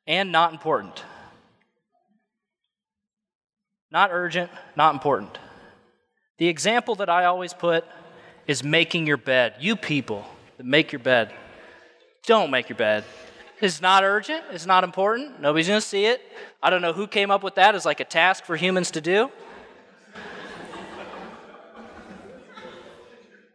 and 0.06 0.30
not 0.30 0.52
important. 0.52 1.02
Not 3.90 4.10
urgent, 4.12 4.48
not 4.76 4.94
important. 4.94 5.40
The 6.38 6.46
example 6.46 6.94
that 6.94 7.08
I 7.08 7.24
always 7.24 7.52
put 7.52 7.84
is 8.46 8.62
making 8.62 9.08
your 9.08 9.16
bed. 9.16 9.54
You 9.58 9.74
people 9.74 10.24
that 10.56 10.66
make 10.66 10.92
your 10.92 11.00
bed, 11.00 11.34
don't 12.26 12.52
make 12.52 12.68
your 12.68 12.78
bed. 12.78 13.02
It's 13.62 13.80
not 13.80 14.02
urgent. 14.02 14.42
It's 14.50 14.66
not 14.66 14.82
important. 14.82 15.40
Nobody's 15.40 15.68
going 15.68 15.80
to 15.80 15.86
see 15.86 16.06
it. 16.06 16.20
I 16.60 16.68
don't 16.68 16.82
know 16.82 16.92
who 16.92 17.06
came 17.06 17.30
up 17.30 17.44
with 17.44 17.54
that 17.54 17.76
as 17.76 17.84
like 17.86 18.00
a 18.00 18.04
task 18.04 18.44
for 18.44 18.56
humans 18.56 18.90
to 18.90 19.00
do. 19.00 19.30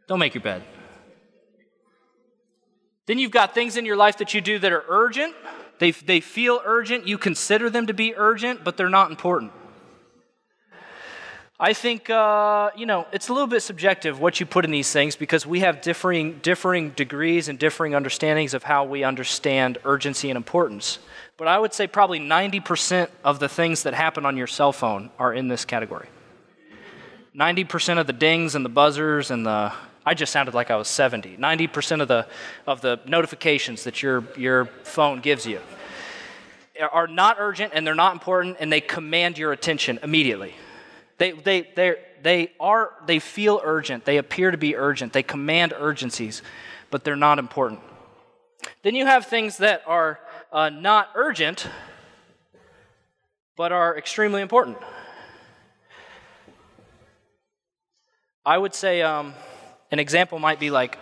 Don't 0.07 0.19
make 0.19 0.33
your 0.33 0.41
bed. 0.41 0.63
Then 3.05 3.19
you've 3.19 3.31
got 3.31 3.53
things 3.53 3.75
in 3.75 3.85
your 3.85 3.97
life 3.97 4.19
that 4.19 4.33
you 4.33 4.39
do 4.39 4.57
that 4.59 4.71
are 4.71 4.85
urgent. 4.87 5.35
They, 5.79 5.91
they 5.91 6.21
feel 6.21 6.61
urgent. 6.63 7.05
You 7.05 7.17
consider 7.17 7.69
them 7.69 7.87
to 7.87 7.93
be 7.93 8.15
urgent, 8.15 8.63
but 8.63 8.77
they're 8.77 8.87
not 8.87 9.09
important. 9.09 9.51
I 11.59 11.73
think, 11.73 12.07
uh, 12.11 12.69
you 12.75 12.85
know, 12.85 13.07
it's 13.11 13.29
a 13.29 13.33
little 13.33 13.47
bit 13.47 13.61
subjective 13.61 14.19
what 14.19 14.39
you 14.39 14.45
put 14.45 14.63
in 14.63 14.69
these 14.69 14.91
things 14.91 15.15
because 15.15 15.43
we 15.43 15.61
have 15.61 15.81
differing, 15.81 16.37
differing 16.43 16.91
degrees 16.91 17.49
and 17.49 17.57
differing 17.57 17.95
understandings 17.95 18.53
of 18.53 18.61
how 18.61 18.83
we 18.83 19.03
understand 19.03 19.79
urgency 19.83 20.29
and 20.29 20.37
importance. 20.37 20.99
But 21.35 21.47
I 21.47 21.57
would 21.57 21.73
say 21.73 21.87
probably 21.87 22.19
90% 22.19 23.09
of 23.23 23.39
the 23.39 23.49
things 23.49 23.83
that 23.83 23.95
happen 23.95 24.23
on 24.23 24.37
your 24.37 24.45
cell 24.45 24.71
phone 24.71 25.09
are 25.17 25.33
in 25.33 25.47
this 25.47 25.65
category. 25.65 26.09
90% 27.35 27.99
of 27.99 28.05
the 28.05 28.13
dings 28.13 28.53
and 28.53 28.63
the 28.63 28.69
buzzers 28.69 29.31
and 29.31 29.45
the 29.45 29.73
I 30.05 30.13
just 30.13 30.31
sounded 30.31 30.53
like 30.53 30.71
I 30.71 30.77
was 30.77 30.87
70. 30.87 31.35
90% 31.35 32.01
of 32.01 32.07
the, 32.07 32.27
of 32.65 32.79
the 32.79 33.01
notifications 33.05 33.83
that 33.83 34.01
your, 34.01 34.23
your 34.37 34.65
phone 34.83 35.19
gives 35.19 35.45
you 35.45 35.59
are 36.93 37.07
not 37.07 37.37
urgent 37.39 37.73
and 37.75 37.85
they're 37.85 37.95
not 37.95 38.13
important 38.13 38.57
and 38.59 38.71
they 38.71 38.79
command 38.79 39.37
your 39.37 39.51
attention 39.51 39.99
immediately. 40.03 40.53
They, 41.17 41.31
they, 41.31 41.69
they, 41.75 41.95
they, 42.21 42.51
are, 42.59 42.91
they 43.05 43.19
feel 43.19 43.61
urgent. 43.63 44.05
They 44.05 44.17
appear 44.17 44.51
to 44.51 44.57
be 44.57 44.75
urgent. 44.75 45.13
They 45.13 45.23
command 45.23 45.73
urgencies, 45.77 46.41
but 46.91 47.03
they're 47.03 47.15
not 47.15 47.39
important. 47.39 47.79
Then 48.83 48.95
you 48.95 49.05
have 49.05 49.25
things 49.25 49.57
that 49.57 49.81
are 49.87 50.19
uh, 50.51 50.69
not 50.69 51.09
urgent, 51.15 51.67
but 53.55 53.71
are 53.71 53.97
extremely 53.97 54.41
important. 54.41 54.77
I 58.45 58.57
would 58.57 58.73
say 58.73 59.01
um, 59.01 59.33
an 59.91 59.99
example 59.99 60.39
might 60.39 60.59
be 60.59 60.69
like 60.69 60.97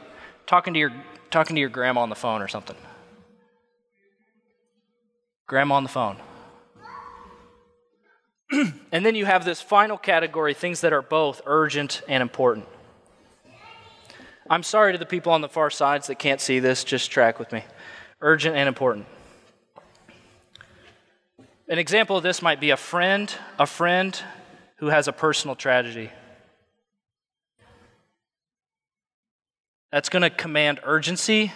talking 0.48 0.74
to 0.74 0.80
your 0.80 0.92
talking 1.30 1.56
to 1.56 1.60
your 1.60 1.70
grandma 1.70 2.02
on 2.02 2.10
the 2.10 2.16
phone 2.16 2.42
or 2.42 2.48
something. 2.48 2.78
Grandma 5.48 5.76
on 5.76 5.84
the 5.84 5.90
phone. 5.90 6.18
and 8.92 9.06
then 9.06 9.16
you 9.16 9.26
have 9.26 9.46
this 9.46 9.62
final 9.62 9.98
category 9.98 10.54
things 10.54 10.82
that 10.82 10.94
are 10.94 11.02
both 11.02 11.42
urgent 11.46 12.02
and 12.08 12.22
important. 12.22 12.66
I'm 14.50 14.64
sorry 14.64 14.92
to 14.92 15.00
the 15.00 15.06
people 15.06 15.32
on 15.32 15.42
the 15.42 15.50
far 15.50 15.70
sides 15.70 16.08
that 16.08 16.20
can't 16.20 16.40
see 16.40 16.60
this, 16.60 16.84
just 16.84 17.10
track 17.10 17.40
with 17.40 17.52
me. 17.52 17.64
Urgent 18.22 18.56
and 18.56 18.68
important. 18.68 19.08
An 21.68 21.80
example 21.80 22.16
of 22.16 22.24
this 22.24 22.44
might 22.44 22.60
be 22.60 22.70
a 22.70 22.78
friend, 22.78 23.34
a 23.58 23.66
friend 23.66 24.20
who 24.78 24.88
has 24.88 25.08
a 25.08 25.12
personal 25.12 25.56
tragedy. 25.56 26.12
That's 29.92 30.10
going 30.10 30.22
to 30.22 30.30
command 30.30 30.80
urgency 30.84 31.52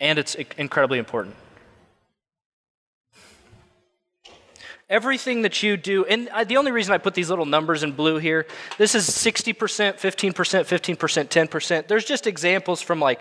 and 0.00 0.18
it's 0.18 0.34
incredibly 0.34 0.98
important. 0.98 1.36
Everything 4.90 5.42
that 5.42 5.62
you 5.62 5.78
do, 5.78 6.04
and 6.04 6.28
the 6.46 6.58
only 6.58 6.70
reason 6.70 6.92
I 6.92 6.98
put 6.98 7.14
these 7.14 7.30
little 7.30 7.46
numbers 7.46 7.82
in 7.82 7.92
blue 7.92 8.18
here, 8.18 8.46
this 8.76 8.94
is 8.94 9.08
60%, 9.08 9.54
15%, 9.54 10.34
15%, 10.34 11.48
10%. 11.48 11.88
There's 11.88 12.04
just 12.04 12.26
examples 12.26 12.82
from 12.82 13.00
like 13.00 13.18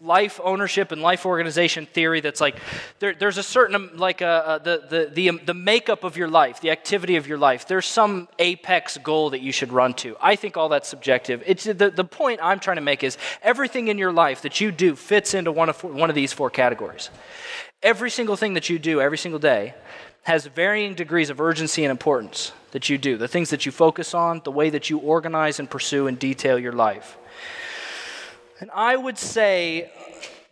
life 0.00 0.40
ownership 0.42 0.90
and 0.90 1.00
life 1.00 1.24
organization 1.24 1.86
theory 1.86 2.20
that's 2.20 2.40
like, 2.40 2.56
there, 2.98 3.14
there's 3.14 3.38
a 3.38 3.44
certain, 3.44 3.96
like 3.96 4.22
uh, 4.22 4.24
uh, 4.24 4.58
the, 4.58 4.82
the, 4.90 5.10
the, 5.14 5.28
um, 5.28 5.40
the 5.46 5.54
makeup 5.54 6.02
of 6.02 6.16
your 6.16 6.26
life, 6.26 6.60
the 6.60 6.72
activity 6.72 7.14
of 7.14 7.28
your 7.28 7.38
life. 7.38 7.68
There's 7.68 7.86
some 7.86 8.26
apex 8.40 8.98
goal 8.98 9.30
that 9.30 9.40
you 9.40 9.52
should 9.52 9.72
run 9.72 9.94
to. 9.94 10.16
I 10.20 10.34
think 10.34 10.56
all 10.56 10.68
that's 10.68 10.88
subjective. 10.88 11.44
It's, 11.46 11.62
the, 11.62 11.92
the 11.94 12.04
point 12.04 12.40
I'm 12.42 12.58
trying 12.58 12.78
to 12.78 12.82
make 12.82 13.04
is 13.04 13.18
everything 13.40 13.86
in 13.86 13.98
your 13.98 14.12
life 14.12 14.42
that 14.42 14.60
you 14.60 14.72
do 14.72 14.96
fits 14.96 15.32
into 15.32 15.52
one 15.52 15.68
of, 15.68 15.84
one 15.84 16.10
of 16.10 16.16
these 16.16 16.32
four 16.32 16.50
categories. 16.50 17.10
Every 17.84 18.10
single 18.10 18.34
thing 18.34 18.54
that 18.54 18.70
you 18.70 18.78
do 18.78 19.00
every 19.02 19.18
single 19.18 19.38
day 19.38 19.74
has 20.22 20.46
varying 20.46 20.94
degrees 20.94 21.28
of 21.28 21.38
urgency 21.38 21.84
and 21.84 21.90
importance 21.90 22.52
that 22.70 22.88
you 22.88 22.96
do, 22.96 23.18
the 23.18 23.28
things 23.28 23.50
that 23.50 23.66
you 23.66 23.72
focus 23.72 24.14
on, 24.14 24.40
the 24.42 24.50
way 24.50 24.70
that 24.70 24.88
you 24.88 24.98
organize 24.98 25.60
and 25.60 25.68
pursue 25.68 26.06
and 26.06 26.18
detail 26.18 26.58
your 26.58 26.72
life. 26.72 27.18
And 28.58 28.70
I 28.74 28.96
would 28.96 29.18
say 29.18 29.92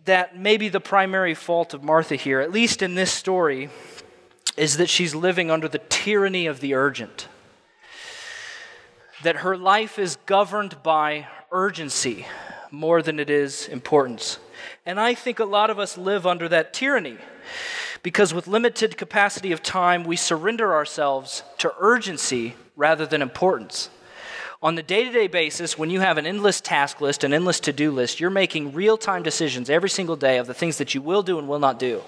that 0.04 0.36
maybe 0.38 0.68
the 0.68 0.78
primary 0.78 1.34
fault 1.34 1.72
of 1.72 1.82
Martha 1.82 2.16
here, 2.16 2.40
at 2.40 2.52
least 2.52 2.82
in 2.82 2.96
this 2.96 3.10
story, 3.10 3.70
is 4.58 4.76
that 4.76 4.90
she's 4.90 5.14
living 5.14 5.50
under 5.50 5.68
the 5.68 5.78
tyranny 5.78 6.46
of 6.46 6.60
the 6.60 6.74
urgent. 6.74 7.28
That 9.22 9.36
her 9.36 9.56
life 9.56 9.98
is 9.98 10.16
governed 10.26 10.82
by 10.82 11.28
urgency 11.50 12.26
more 12.70 13.00
than 13.00 13.18
it 13.18 13.30
is 13.30 13.68
importance. 13.68 14.38
And 14.84 14.98
I 15.00 15.14
think 15.14 15.38
a 15.38 15.44
lot 15.44 15.70
of 15.70 15.78
us 15.78 15.96
live 15.96 16.26
under 16.26 16.48
that 16.48 16.72
tyranny 16.72 17.18
because 18.02 18.34
with 18.34 18.48
limited 18.48 18.96
capacity 18.96 19.52
of 19.52 19.62
time, 19.62 20.04
we 20.04 20.16
surrender 20.16 20.74
ourselves 20.74 21.42
to 21.58 21.72
urgency 21.78 22.56
rather 22.76 23.06
than 23.06 23.22
importance. 23.22 23.90
On 24.62 24.76
the 24.76 24.82
day 24.82 25.04
to 25.04 25.10
day 25.10 25.26
basis, 25.26 25.76
when 25.76 25.90
you 25.90 26.00
have 26.00 26.18
an 26.18 26.26
endless 26.26 26.60
task 26.60 27.00
list, 27.00 27.24
an 27.24 27.32
endless 27.32 27.58
to 27.60 27.72
do 27.72 27.90
list, 27.90 28.20
you're 28.20 28.30
making 28.30 28.72
real 28.72 28.96
time 28.96 29.22
decisions 29.22 29.68
every 29.68 29.90
single 29.90 30.16
day 30.16 30.38
of 30.38 30.46
the 30.46 30.54
things 30.54 30.78
that 30.78 30.94
you 30.94 31.02
will 31.02 31.22
do 31.22 31.38
and 31.38 31.48
will 31.48 31.58
not 31.58 31.78
do. 31.78 32.02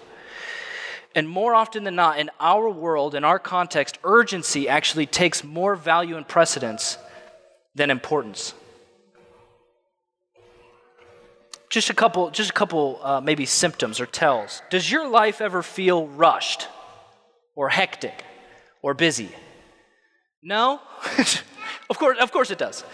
And 1.16 1.28
more 1.28 1.54
often 1.54 1.84
than 1.84 1.94
not, 1.94 2.18
in 2.18 2.30
our 2.40 2.68
world, 2.68 3.14
in 3.14 3.24
our 3.24 3.38
context, 3.38 3.98
urgency 4.02 4.68
actually 4.68 5.06
takes 5.06 5.44
more 5.44 5.76
value 5.76 6.16
and 6.16 6.26
precedence 6.26 6.98
than 7.74 7.90
importance. 7.90 8.54
Just 11.70 11.90
a 11.90 11.94
couple, 11.94 12.30
just 12.30 12.50
a 12.50 12.52
couple 12.52 13.00
uh, 13.02 13.20
maybe 13.20 13.46
symptoms 13.46 14.00
or 14.00 14.06
tells. 14.06 14.62
Does 14.70 14.90
your 14.90 15.08
life 15.08 15.40
ever 15.40 15.62
feel 15.62 16.06
rushed 16.06 16.68
or 17.54 17.68
hectic 17.68 18.24
or 18.82 18.94
busy? 18.94 19.30
No? 20.42 20.80
of, 21.90 21.98
course, 21.98 22.18
of 22.20 22.30
course 22.30 22.50
it 22.50 22.58
does. 22.58 22.84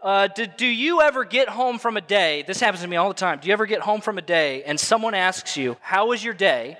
Uh, 0.00 0.28
do, 0.28 0.46
do 0.46 0.66
you 0.66 1.00
ever 1.00 1.24
get 1.24 1.48
home 1.48 1.78
from 1.78 1.96
a 1.96 2.00
day? 2.02 2.44
This 2.46 2.60
happens 2.60 2.82
to 2.82 2.88
me 2.88 2.96
all 2.96 3.08
the 3.08 3.14
time. 3.14 3.38
Do 3.40 3.48
you 3.48 3.54
ever 3.54 3.64
get 3.64 3.80
home 3.80 4.02
from 4.02 4.18
a 4.18 4.22
day 4.22 4.62
and 4.64 4.78
someone 4.78 5.14
asks 5.14 5.56
you, 5.56 5.78
How 5.80 6.08
was 6.08 6.22
your 6.22 6.34
day? 6.34 6.76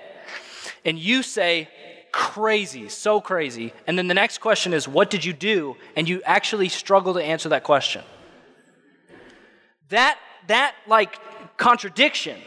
And 0.85 0.99
you 0.99 1.23
say, 1.23 1.69
Crazy, 2.13 2.91
so 2.91 3.23
crazy. 3.23 3.73
And 3.87 3.97
then 3.99 4.09
the 4.09 4.15
next 4.15 4.39
question 4.39 4.75
is, 4.75 4.87
What 4.87 5.09
did 5.09 5.25
you 5.25 5.33
do? 5.33 5.77
And 5.97 6.07
you 6.07 6.21
actually 6.27 6.69
struggle 6.69 7.15
to 7.15 7.23
answer 7.23 7.49
that 7.49 7.65
question. 7.65 8.05
That 9.89 10.19
that 10.49 10.75
like 10.87 11.19
contradiction 11.57 12.41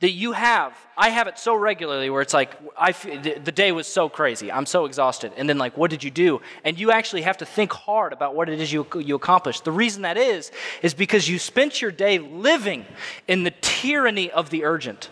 that 0.00 0.10
you 0.10 0.32
have 0.32 0.76
i 0.96 1.10
have 1.10 1.28
it 1.28 1.38
so 1.38 1.54
regularly 1.54 2.10
where 2.10 2.22
it's 2.22 2.34
like 2.34 2.56
I, 2.82 2.90
the 2.90 3.52
day 3.52 3.70
was 3.70 3.86
so 3.86 4.08
crazy. 4.08 4.50
I'm 4.50 4.66
so 4.66 4.86
exhausted. 4.86 5.32
And 5.36 5.48
then 5.48 5.56
like 5.56 5.76
what 5.76 5.90
did 5.90 6.02
you 6.02 6.10
do? 6.10 6.40
And 6.64 6.78
you 6.78 6.90
actually 6.90 7.22
have 7.22 7.38
to 7.38 7.46
think 7.46 7.72
hard 7.72 8.12
about 8.12 8.34
what 8.34 8.48
it 8.48 8.60
is 8.60 8.72
you, 8.72 8.86
you 8.98 9.14
accomplished. 9.14 9.64
The 9.64 9.70
reason 9.70 10.02
that 10.02 10.16
is 10.16 10.50
is 10.82 10.94
because 10.94 11.28
you 11.28 11.38
spent 11.38 11.80
your 11.80 11.92
day 11.92 12.18
living 12.18 12.84
in 13.28 13.44
the 13.44 13.52
tyranny 13.60 14.32
of 14.32 14.50
the 14.50 14.64
urgent. 14.64 15.10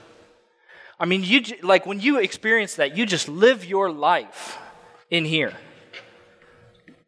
I 0.98 1.04
mean 1.04 1.22
you 1.22 1.42
like 1.62 1.86
when 1.86 2.00
you 2.00 2.18
experience 2.18 2.74
that 2.74 2.96
you 2.96 3.06
just 3.06 3.28
live 3.28 3.64
your 3.64 3.92
life 3.92 4.58
in 5.10 5.24
here. 5.24 5.54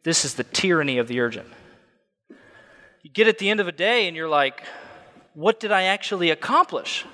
This 0.03 0.23
is 0.23 0.35
the 0.35 0.43
tyranny 0.45 0.97
of 0.97 1.09
the 1.09 1.19
urgent. 1.19 1.47
You 3.01 3.09
get 3.11 3.27
at 3.27 3.37
the 3.37 3.49
end 3.49 3.59
of 3.59 3.67
a 3.67 3.73
day 3.73 4.07
and 4.07 4.15
you're 4.15 4.29
like 4.29 4.63
what 5.33 5.59
did 5.59 5.71
I 5.71 5.83
actually 5.83 6.29
accomplish? 6.29 7.05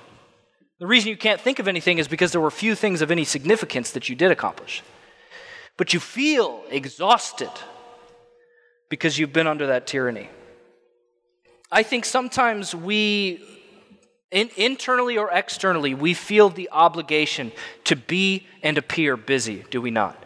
The 0.78 0.86
reason 0.86 1.10
you 1.10 1.16
can't 1.16 1.40
think 1.40 1.58
of 1.58 1.68
anything 1.68 1.98
is 1.98 2.08
because 2.08 2.32
there 2.32 2.40
were 2.40 2.50
few 2.50 2.74
things 2.74 3.02
of 3.02 3.10
any 3.10 3.24
significance 3.24 3.90
that 3.92 4.08
you 4.08 4.16
did 4.16 4.30
accomplish. 4.30 4.82
But 5.76 5.94
you 5.94 6.00
feel 6.00 6.62
exhausted 6.70 7.50
because 8.88 9.18
you've 9.18 9.32
been 9.32 9.46
under 9.46 9.68
that 9.68 9.86
tyranny. 9.86 10.28
I 11.70 11.82
think 11.82 12.04
sometimes 12.04 12.74
we, 12.74 13.42
in, 14.30 14.50
internally 14.56 15.16
or 15.16 15.30
externally, 15.30 15.94
we 15.94 16.14
feel 16.14 16.48
the 16.48 16.68
obligation 16.72 17.52
to 17.84 17.94
be 17.96 18.46
and 18.62 18.76
appear 18.76 19.16
busy, 19.16 19.64
do 19.70 19.80
we 19.80 19.90
not? 19.90 20.22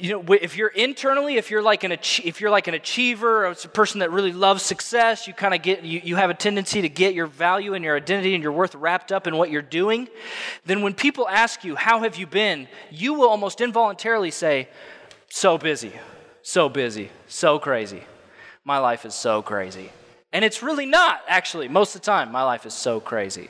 You 0.00 0.12
know, 0.12 0.32
if 0.32 0.56
you're 0.56 0.68
internally, 0.68 1.36
if 1.36 1.50
you're 1.50 1.62
like 1.62 1.84
an 1.84 1.92
if 1.92 2.40
you're 2.40 2.50
like 2.50 2.68
an 2.68 2.74
achiever, 2.74 3.46
or 3.46 3.50
it's 3.50 3.64
a 3.64 3.68
person 3.68 4.00
that 4.00 4.10
really 4.10 4.32
loves 4.32 4.62
success, 4.62 5.26
you 5.26 5.34
kind 5.34 5.54
of 5.54 5.62
get 5.62 5.82
you, 5.82 6.00
you 6.02 6.16
have 6.16 6.30
a 6.30 6.34
tendency 6.34 6.82
to 6.82 6.88
get 6.88 7.14
your 7.14 7.26
value 7.26 7.74
and 7.74 7.84
your 7.84 7.96
identity 7.96 8.34
and 8.34 8.42
your 8.42 8.52
worth 8.52 8.74
wrapped 8.74 9.12
up 9.12 9.26
in 9.26 9.36
what 9.36 9.50
you're 9.50 9.62
doing. 9.62 10.08
Then 10.64 10.82
when 10.82 10.94
people 10.94 11.28
ask 11.28 11.64
you, 11.64 11.76
"How 11.76 12.00
have 12.00 12.16
you 12.16 12.26
been?" 12.26 12.68
you 12.90 13.14
will 13.14 13.28
almost 13.28 13.60
involuntarily 13.60 14.30
say, 14.30 14.68
"So 15.28 15.58
busy, 15.58 15.92
so 16.42 16.68
busy, 16.68 17.10
so 17.26 17.58
crazy. 17.58 18.04
My 18.64 18.78
life 18.78 19.04
is 19.04 19.14
so 19.14 19.42
crazy." 19.42 19.90
And 20.32 20.44
it's 20.44 20.62
really 20.62 20.86
not 20.86 21.22
actually 21.28 21.68
most 21.68 21.94
of 21.94 22.02
the 22.02 22.06
time. 22.06 22.30
My 22.30 22.42
life 22.42 22.66
is 22.66 22.74
so 22.74 23.00
crazy. 23.00 23.48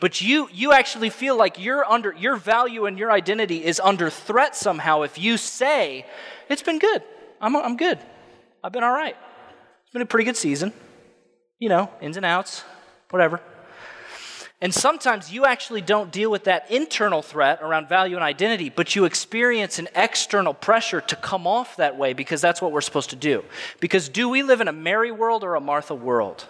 But 0.00 0.20
you, 0.20 0.48
you 0.52 0.72
actually 0.72 1.10
feel 1.10 1.36
like 1.36 1.58
you're 1.58 1.84
under, 1.84 2.12
your 2.12 2.36
value 2.36 2.86
and 2.86 2.98
your 2.98 3.10
identity 3.10 3.64
is 3.64 3.80
under 3.80 4.10
threat 4.10 4.56
somehow 4.56 5.02
if 5.02 5.18
you 5.18 5.36
say, 5.36 6.06
It's 6.48 6.62
been 6.62 6.78
good. 6.78 7.02
I'm, 7.40 7.56
I'm 7.56 7.76
good. 7.76 7.98
I've 8.62 8.72
been 8.72 8.84
all 8.84 8.92
right. 8.92 9.16
It's 9.82 9.92
been 9.92 10.02
a 10.02 10.06
pretty 10.06 10.24
good 10.24 10.36
season. 10.36 10.72
You 11.58 11.68
know, 11.68 11.90
ins 12.00 12.16
and 12.16 12.26
outs, 12.26 12.64
whatever. 13.10 13.40
And 14.60 14.74
sometimes 14.74 15.32
you 15.32 15.44
actually 15.44 15.82
don't 15.82 16.10
deal 16.10 16.30
with 16.30 16.44
that 16.44 16.68
internal 16.70 17.22
threat 17.22 17.60
around 17.62 17.88
value 17.88 18.16
and 18.16 18.24
identity, 18.24 18.70
but 18.70 18.96
you 18.96 19.04
experience 19.04 19.78
an 19.78 19.88
external 19.94 20.52
pressure 20.52 21.00
to 21.00 21.16
come 21.16 21.46
off 21.46 21.76
that 21.76 21.96
way 21.96 22.12
because 22.12 22.40
that's 22.40 22.60
what 22.60 22.72
we're 22.72 22.80
supposed 22.80 23.10
to 23.10 23.16
do. 23.16 23.44
Because 23.78 24.08
do 24.08 24.28
we 24.28 24.42
live 24.42 24.60
in 24.60 24.66
a 24.66 24.72
Mary 24.72 25.12
world 25.12 25.44
or 25.44 25.54
a 25.54 25.60
Martha 25.60 25.94
world? 25.94 26.44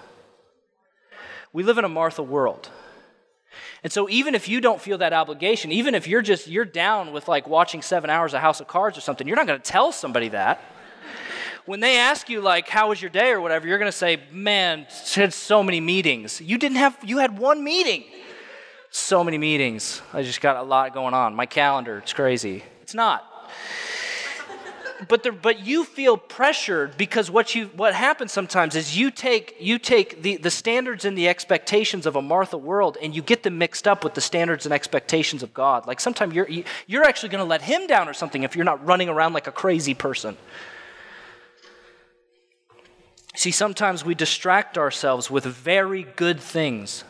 We 1.52 1.62
live 1.62 1.76
in 1.76 1.84
a 1.84 1.88
Martha 1.88 2.22
world. 2.22 2.70
And 3.82 3.92
so 3.92 4.08
even 4.08 4.34
if 4.34 4.48
you 4.48 4.60
don't 4.60 4.80
feel 4.80 4.98
that 4.98 5.12
obligation, 5.12 5.72
even 5.72 5.94
if 5.94 6.06
you're 6.06 6.22
just 6.22 6.46
you're 6.46 6.64
down 6.64 7.12
with 7.12 7.28
like 7.28 7.48
watching 7.48 7.82
7 7.82 8.08
hours 8.10 8.34
of 8.34 8.40
House 8.40 8.60
of 8.60 8.68
Cards 8.68 8.98
or 8.98 9.00
something, 9.00 9.26
you're 9.26 9.36
not 9.36 9.46
going 9.46 9.60
to 9.60 9.70
tell 9.70 9.92
somebody 9.92 10.28
that. 10.30 10.60
When 11.64 11.80
they 11.80 11.98
ask 11.98 12.28
you 12.28 12.40
like 12.40 12.68
how 12.68 12.88
was 12.88 13.00
your 13.00 13.10
day? 13.10 13.30
or 13.30 13.40
whatever 13.40 13.66
you're 13.66 13.78
going 13.78 13.90
to 13.90 13.96
say 13.96 14.20
man 14.32 14.86
had 15.14 15.32
so 15.32 15.62
many 15.62 15.80
meetings. 15.80 16.40
You 16.40 16.58
didn't 16.58 16.78
have 16.78 16.96
you 17.04 17.18
had 17.18 17.38
one 17.38 17.62
meeting. 17.64 18.04
So 18.90 19.22
many 19.22 19.38
meetings. 19.38 20.00
I 20.12 20.22
just 20.22 20.40
got 20.40 20.56
a 20.56 20.62
lot 20.62 20.94
going 20.94 21.14
on. 21.14 21.34
My 21.34 21.46
calendar 21.46 21.98
it's 21.98 22.12
crazy. 22.12 22.64
It's 22.82 22.94
not 22.94 23.24
but 25.06 25.22
the, 25.22 25.30
but 25.30 25.64
you 25.64 25.84
feel 25.84 26.16
pressured 26.16 26.96
because 26.96 27.30
what 27.30 27.54
you 27.54 27.66
what 27.76 27.94
happens 27.94 28.32
sometimes 28.32 28.74
is 28.74 28.96
you 28.96 29.10
take 29.10 29.56
you 29.60 29.78
take 29.78 30.22
the, 30.22 30.36
the 30.36 30.50
standards 30.50 31.04
and 31.04 31.16
the 31.16 31.28
expectations 31.28 32.06
of 32.06 32.16
a 32.16 32.22
Martha 32.22 32.58
world 32.58 32.96
and 33.00 33.14
you 33.14 33.22
get 33.22 33.42
them 33.44 33.58
mixed 33.58 33.86
up 33.86 34.02
with 34.02 34.14
the 34.14 34.20
standards 34.20 34.66
and 34.66 34.72
expectations 34.72 35.42
of 35.42 35.54
God. 35.54 35.86
Like 35.86 36.00
sometimes 36.00 36.34
you're 36.34 36.48
you're 36.86 37.04
actually 37.04 37.28
going 37.28 37.44
to 37.44 37.48
let 37.48 37.62
him 37.62 37.86
down 37.86 38.08
or 38.08 38.14
something 38.14 38.42
if 38.42 38.56
you're 38.56 38.64
not 38.64 38.84
running 38.84 39.08
around 39.08 39.34
like 39.34 39.46
a 39.46 39.52
crazy 39.52 39.94
person. 39.94 40.36
See, 43.36 43.52
sometimes 43.52 44.04
we 44.04 44.16
distract 44.16 44.76
ourselves 44.76 45.30
with 45.30 45.44
very 45.44 46.02
good 46.02 46.40
things 46.40 47.04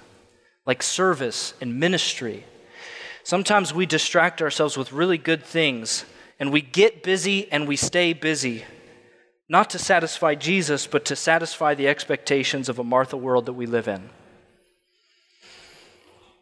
like 0.66 0.83
service 0.83 1.54
and 1.62 1.80
ministry. 1.80 2.45
Sometimes 3.23 3.73
we 3.73 3.87
distract 3.87 4.42
ourselves 4.42 4.76
with 4.76 4.92
really 4.92 5.16
good 5.16 5.42
things 5.42 6.04
and 6.38 6.52
we 6.52 6.61
get 6.61 7.02
busy 7.02 7.50
and 7.50 7.66
we 7.66 7.76
stay 7.76 8.12
busy, 8.12 8.64
not 9.49 9.71
to 9.71 9.78
satisfy 9.78 10.35
Jesus, 10.35 10.87
but 10.87 11.04
to 11.07 11.16
satisfy 11.16 11.75
the 11.75 11.88
expectations 11.88 12.68
of 12.68 12.78
a 12.78 12.85
Martha 12.85 13.16
world 13.16 13.47
that 13.47 13.54
we 13.54 13.66
live 13.66 13.88
in. 13.88 14.11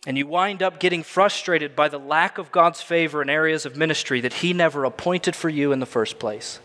And 0.06 0.16
you 0.16 0.26
wind 0.26 0.62
up 0.62 0.78
getting 0.78 1.02
frustrated 1.02 1.74
by 1.74 1.88
the 1.88 1.98
lack 1.98 2.38
of 2.38 2.52
God's 2.52 2.80
favor 2.80 3.20
in 3.20 3.28
areas 3.28 3.66
of 3.66 3.76
ministry 3.76 4.20
that 4.20 4.34
He 4.34 4.52
never 4.52 4.84
appointed 4.84 5.34
for 5.34 5.48
you 5.48 5.72
in 5.72 5.80
the 5.80 5.86
first 5.86 6.20
place. 6.20 6.60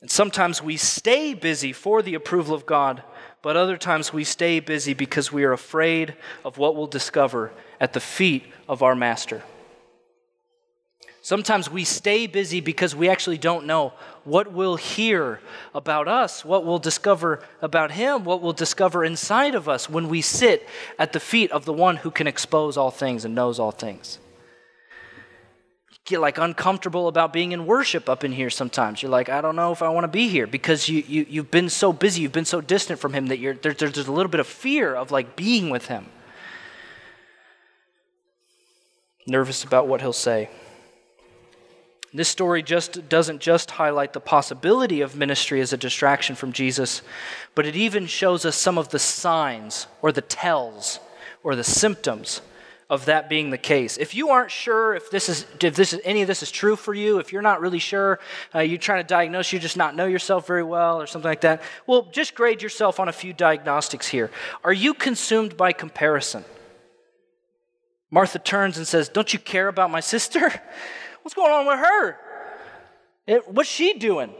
And 0.00 0.10
sometimes 0.10 0.60
we 0.60 0.76
stay 0.76 1.32
busy 1.32 1.72
for 1.72 2.02
the 2.02 2.14
approval 2.14 2.56
of 2.56 2.66
God, 2.66 3.04
but 3.40 3.56
other 3.56 3.76
times 3.76 4.12
we 4.12 4.24
stay 4.24 4.58
busy 4.58 4.94
because 4.94 5.30
we 5.30 5.44
are 5.44 5.52
afraid 5.52 6.16
of 6.44 6.58
what 6.58 6.74
we'll 6.74 6.88
discover 6.88 7.52
at 7.80 7.92
the 7.92 8.00
feet 8.00 8.44
of 8.68 8.82
our 8.82 8.96
Master. 8.96 9.44
Sometimes 11.24 11.70
we 11.70 11.84
stay 11.84 12.26
busy 12.26 12.60
because 12.60 12.96
we 12.96 13.08
actually 13.08 13.38
don't 13.38 13.64
know 13.64 13.92
what 14.24 14.52
we'll 14.52 14.74
hear 14.74 15.40
about 15.72 16.08
us, 16.08 16.44
what 16.44 16.66
we'll 16.66 16.80
discover 16.80 17.40
about 17.62 17.92
Him, 17.92 18.24
what 18.24 18.42
we'll 18.42 18.52
discover 18.52 19.04
inside 19.04 19.54
of 19.54 19.68
us 19.68 19.88
when 19.88 20.08
we 20.08 20.20
sit 20.20 20.68
at 20.98 21.12
the 21.12 21.20
feet 21.20 21.52
of 21.52 21.64
the 21.64 21.72
one 21.72 21.98
who 21.98 22.10
can 22.10 22.26
expose 22.26 22.76
all 22.76 22.90
things 22.90 23.24
and 23.24 23.36
knows 23.36 23.60
all 23.60 23.70
things 23.70 24.18
You 25.92 25.98
get 26.04 26.20
like 26.20 26.38
uncomfortable 26.38 27.06
about 27.06 27.32
being 27.32 27.52
in 27.52 27.66
worship 27.66 28.08
up 28.08 28.24
in 28.24 28.32
here 28.32 28.50
sometimes. 28.50 29.00
You're 29.00 29.12
like, 29.12 29.28
I 29.28 29.40
don't 29.40 29.54
know 29.54 29.70
if 29.70 29.80
I 29.80 29.90
want 29.90 30.02
to 30.02 30.08
be 30.08 30.26
here 30.28 30.48
because 30.48 30.88
you, 30.88 31.04
you, 31.06 31.24
you've 31.28 31.52
been 31.52 31.68
so 31.68 31.92
busy, 31.92 32.22
you've 32.22 32.32
been 32.32 32.44
so 32.44 32.60
distant 32.60 32.98
from 32.98 33.14
Him 33.14 33.28
that 33.28 33.38
you're, 33.38 33.54
there, 33.54 33.74
there's 33.74 34.08
a 34.08 34.12
little 34.12 34.30
bit 34.30 34.40
of 34.40 34.48
fear 34.48 34.92
of 34.92 35.12
like 35.12 35.36
being 35.36 35.70
with 35.70 35.86
Him. 35.86 36.06
Nervous 39.24 39.62
about 39.62 39.86
what 39.86 40.00
He'll 40.00 40.12
say. 40.12 40.50
This 42.14 42.28
story 42.28 42.62
just 42.62 43.08
doesn't 43.08 43.40
just 43.40 43.70
highlight 43.70 44.12
the 44.12 44.20
possibility 44.20 45.00
of 45.00 45.16
ministry 45.16 45.62
as 45.62 45.72
a 45.72 45.78
distraction 45.78 46.36
from 46.36 46.52
Jesus, 46.52 47.00
but 47.54 47.64
it 47.64 47.74
even 47.74 48.06
shows 48.06 48.44
us 48.44 48.54
some 48.54 48.76
of 48.76 48.90
the 48.90 48.98
signs 48.98 49.86
or 50.02 50.12
the 50.12 50.20
tells 50.20 51.00
or 51.42 51.56
the 51.56 51.64
symptoms 51.64 52.42
of 52.90 53.06
that 53.06 53.30
being 53.30 53.48
the 53.48 53.56
case. 53.56 53.96
If 53.96 54.14
you 54.14 54.28
aren't 54.28 54.50
sure 54.50 54.94
if 54.94 55.10
this 55.10 55.30
is 55.30 55.46
if 55.62 55.74
this 55.74 55.94
is 55.94 56.00
any 56.04 56.20
of 56.20 56.28
this 56.28 56.42
is 56.42 56.50
true 56.50 56.76
for 56.76 56.92
you, 56.92 57.18
if 57.18 57.32
you're 57.32 57.40
not 57.40 57.62
really 57.62 57.78
sure, 57.78 58.20
uh, 58.54 58.58
you're 58.58 58.76
trying 58.76 59.02
to 59.02 59.08
diagnose, 59.08 59.50
you 59.50 59.58
just 59.58 59.78
not 59.78 59.96
know 59.96 60.04
yourself 60.04 60.46
very 60.46 60.62
well 60.62 61.00
or 61.00 61.06
something 61.06 61.30
like 61.30 61.40
that. 61.40 61.62
Well, 61.86 62.02
just 62.12 62.34
grade 62.34 62.60
yourself 62.60 63.00
on 63.00 63.08
a 63.08 63.12
few 63.12 63.32
diagnostics 63.32 64.08
here. 64.08 64.30
Are 64.62 64.72
you 64.74 64.92
consumed 64.92 65.56
by 65.56 65.72
comparison? 65.72 66.44
Martha 68.10 68.38
turns 68.38 68.76
and 68.76 68.86
says, 68.86 69.08
"Don't 69.08 69.32
you 69.32 69.38
care 69.38 69.68
about 69.68 69.90
my 69.90 70.00
sister? 70.00 70.52
What's 71.22 71.34
going 71.34 71.52
on 71.52 71.66
with 71.66 71.78
her? 71.78 72.18
It, 73.26 73.48
what's 73.48 73.68
she 73.68 73.94
doing?" 73.94 74.34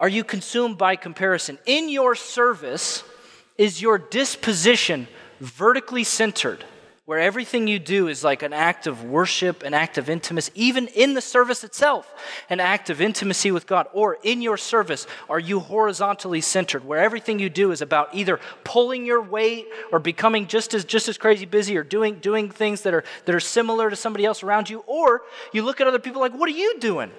Are 0.00 0.08
you 0.08 0.22
consumed 0.22 0.78
by 0.78 0.94
comparison? 0.94 1.58
In 1.66 1.88
your 1.88 2.14
service, 2.14 3.02
is 3.56 3.82
your 3.82 3.98
disposition 3.98 5.08
vertically 5.40 6.04
centered? 6.04 6.64
Where 7.08 7.20
everything 7.20 7.66
you 7.66 7.78
do 7.78 8.06
is 8.06 8.22
like 8.22 8.42
an 8.42 8.52
act 8.52 8.86
of 8.86 9.02
worship, 9.02 9.62
an 9.62 9.72
act 9.72 9.96
of 9.96 10.10
intimacy, 10.10 10.52
even 10.54 10.86
in 10.88 11.14
the 11.14 11.22
service 11.22 11.64
itself, 11.64 12.12
an 12.50 12.60
act 12.60 12.90
of 12.90 13.00
intimacy 13.00 13.50
with 13.50 13.66
God. 13.66 13.86
Or 13.94 14.18
in 14.22 14.42
your 14.42 14.58
service, 14.58 15.06
are 15.30 15.38
you 15.38 15.58
horizontally 15.58 16.42
centered, 16.42 16.84
where 16.84 16.98
everything 16.98 17.38
you 17.38 17.48
do 17.48 17.70
is 17.70 17.80
about 17.80 18.14
either 18.14 18.38
pulling 18.62 19.06
your 19.06 19.22
weight 19.22 19.68
or 19.90 19.98
becoming 19.98 20.48
just 20.48 20.74
as 20.74 20.84
just 20.84 21.08
as 21.08 21.16
crazy 21.16 21.46
busy 21.46 21.78
or 21.78 21.82
doing 21.82 22.16
doing 22.16 22.50
things 22.50 22.82
that 22.82 22.92
are 22.92 23.04
that 23.24 23.34
are 23.34 23.40
similar 23.40 23.88
to 23.88 23.96
somebody 23.96 24.26
else 24.26 24.42
around 24.42 24.68
you, 24.68 24.84
or 24.86 25.22
you 25.54 25.62
look 25.62 25.80
at 25.80 25.86
other 25.86 25.98
people 25.98 26.20
like, 26.20 26.34
what 26.34 26.46
are 26.50 26.58
you 26.58 26.78
doing? 26.78 27.10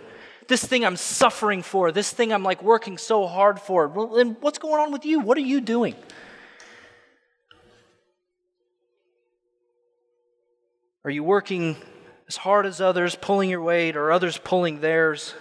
This 0.48 0.64
thing 0.64 0.86
I'm 0.86 0.98
suffering 0.98 1.64
for, 1.64 1.92
this 1.92 2.12
thing 2.12 2.32
I'm 2.32 2.44
like 2.44 2.62
working 2.62 3.00
so 3.00 3.26
hard 3.26 3.60
for. 3.60 3.88
Well, 3.88 4.10
then 4.10 4.38
what's 4.40 4.60
going 4.60 4.80
on 4.80 4.92
with 4.92 5.04
you? 5.04 5.20
What 5.20 5.36
are 5.40 5.42
you 5.42 5.62
doing? 5.62 5.96
Are 11.10 11.12
you 11.12 11.24
working 11.24 11.76
as 12.28 12.38
hard 12.38 12.68
as 12.68 12.80
others, 12.80 13.16
pulling 13.16 13.50
your 13.50 13.64
weight, 13.64 13.98
or 13.98 14.12
others 14.12 14.38
pulling 14.38 14.80
theirs? 14.80 15.34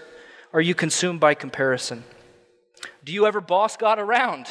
Are 0.55 0.63
you 0.63 0.75
consumed 0.75 1.21
by 1.21 1.35
comparison? 1.35 2.05
Do 3.05 3.13
you 3.13 3.27
ever 3.27 3.43
boss 3.43 3.77
God 3.77 3.99
around? 3.99 4.47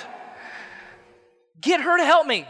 Get 1.59 1.81
her 1.81 1.97
to 1.97 2.05
help 2.05 2.27
me. 2.27 2.45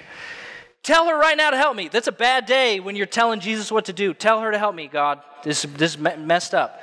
Tell 0.82 1.08
her 1.08 1.18
right 1.18 1.36
now 1.36 1.50
to 1.50 1.58
help 1.58 1.76
me. 1.76 1.88
That's 1.88 2.06
a 2.06 2.12
bad 2.12 2.46
day 2.46 2.80
when 2.80 2.96
you're 2.96 3.04
telling 3.04 3.40
Jesus 3.40 3.70
what 3.70 3.84
to 3.84 3.92
do. 3.92 4.14
Tell 4.14 4.40
her 4.40 4.50
to 4.50 4.58
help 4.58 4.74
me, 4.74 4.88
God. 4.88 5.20
This, 5.44 5.66
this 5.76 5.98
messed 5.98 6.54
up. 6.54 6.80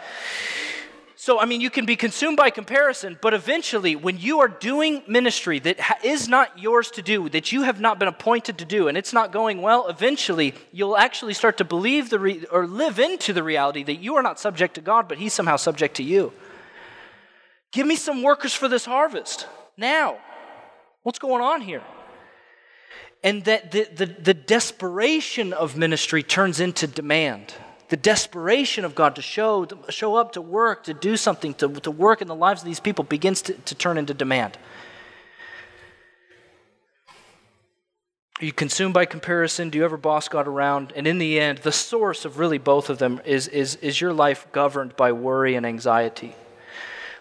So, 1.27 1.41
I 1.41 1.43
mean, 1.43 1.59
you 1.59 1.69
can 1.69 1.85
be 1.85 1.97
consumed 1.97 2.37
by 2.37 2.51
comparison, 2.51 3.19
but 3.21 3.33
eventually, 3.33 3.97
when 3.97 4.17
you 4.17 4.39
are 4.39 4.47
doing 4.47 5.03
ministry 5.07 5.59
that 5.59 5.99
is 6.01 6.29
not 6.29 6.57
yours 6.57 6.89
to 6.91 7.01
do, 7.01 7.27
that 7.27 7.51
you 7.51 7.63
have 7.63 7.81
not 7.81 7.99
been 7.99 8.07
appointed 8.07 8.59
to 8.59 8.63
do, 8.63 8.87
and 8.87 8.97
it's 8.97 9.11
not 9.11 9.33
going 9.33 9.61
well, 9.61 9.89
eventually, 9.89 10.53
you'll 10.71 10.95
actually 10.95 11.33
start 11.33 11.57
to 11.57 11.65
believe 11.65 12.09
the 12.09 12.17
re- 12.17 12.45
or 12.49 12.65
live 12.65 12.97
into 12.97 13.33
the 13.33 13.43
reality 13.43 13.83
that 13.83 13.97
you 13.97 14.15
are 14.15 14.23
not 14.23 14.39
subject 14.39 14.75
to 14.75 14.79
God, 14.79 15.09
but 15.09 15.17
He's 15.17 15.33
somehow 15.33 15.57
subject 15.57 15.97
to 15.97 16.03
you. 16.03 16.31
Give 17.73 17.85
me 17.85 17.97
some 17.97 18.23
workers 18.23 18.53
for 18.53 18.69
this 18.69 18.85
harvest 18.85 19.47
now. 19.75 20.19
What's 21.03 21.19
going 21.19 21.43
on 21.43 21.59
here? 21.59 21.83
And 23.21 23.43
that 23.43 23.73
the, 23.73 23.89
the, 23.93 24.05
the 24.05 24.33
desperation 24.33 25.51
of 25.51 25.75
ministry 25.75 26.23
turns 26.23 26.61
into 26.61 26.87
demand 26.87 27.53
the 27.89 27.97
desperation 27.97 28.83
of 28.83 28.95
God 28.95 29.15
to 29.15 29.21
show, 29.21 29.65
to 29.65 29.91
show 29.91 30.15
up, 30.15 30.33
to 30.33 30.41
work, 30.41 30.83
to 30.85 30.93
do 30.93 31.15
something, 31.15 31.53
to, 31.55 31.69
to 31.69 31.91
work 31.91 32.21
in 32.21 32.27
the 32.27 32.35
lives 32.35 32.61
of 32.61 32.65
these 32.65 32.79
people 32.79 33.03
begins 33.03 33.41
to, 33.43 33.53
to 33.53 33.75
turn 33.75 33.97
into 33.97 34.13
demand. 34.13 34.57
Are 38.39 38.45
you 38.45 38.53
consumed 38.53 38.93
by 38.93 39.05
comparison? 39.05 39.69
Do 39.69 39.79
you 39.79 39.85
ever 39.85 39.97
boss 39.97 40.27
God 40.27 40.47
around? 40.47 40.93
And 40.95 41.07
in 41.07 41.17
the 41.17 41.39
end, 41.39 41.59
the 41.59 41.71
source 41.71 42.23
of 42.23 42.37
really 42.37 42.59
both 42.59 42.89
of 42.89 42.99
them 42.99 43.19
is, 43.25 43.47
is, 43.47 43.75
is 43.77 43.99
your 43.99 44.13
life 44.13 44.47
governed 44.51 44.95
by 44.95 45.11
worry 45.11 45.55
and 45.55 45.65
anxiety. 45.65 46.35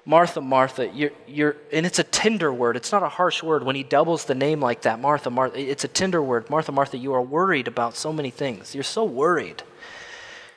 Martha, 0.05 0.41
Martha, 0.41 0.89
you're, 0.89 1.11
you're, 1.27 1.57
and 1.73 1.87
it's 1.87 1.99
a 1.99 2.05
tender 2.05 2.53
word. 2.53 2.77
It's 2.77 2.93
not 2.93 3.03
a 3.03 3.09
harsh 3.09 3.43
word. 3.43 3.65
When 3.65 3.77
he 3.77 3.83
doubles 3.83 4.25
the 4.25 4.35
name 4.35 4.61
like 4.61 4.83
that, 4.83 5.01
Martha, 5.01 5.31
Martha, 5.31 5.59
it's 5.59 5.85
a 5.85 5.89
tender 5.89 6.23
word. 6.23 6.51
Martha, 6.51 6.71
Martha, 6.71 6.99
you 6.99 7.15
are 7.15 7.23
worried 7.23 7.67
about 7.67 7.97
so 7.97 8.13
many 8.13 8.31
things. 8.31 8.75
You're 8.75 8.85
so 8.85 9.05
worried 9.05 9.63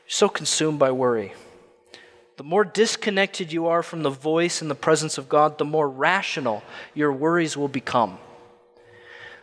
so 0.09 0.27
consumed 0.27 0.79
by 0.79 0.91
worry. 0.91 1.33
The 2.37 2.43
more 2.43 2.65
disconnected 2.65 3.53
you 3.53 3.67
are 3.67 3.83
from 3.83 4.01
the 4.01 4.09
voice 4.09 4.61
and 4.61 4.71
the 4.71 4.75
presence 4.75 5.19
of 5.19 5.29
God, 5.29 5.57
the 5.57 5.65
more 5.65 5.87
rational 5.87 6.63
your 6.95 7.13
worries 7.13 7.55
will 7.55 7.67
become. 7.67 8.17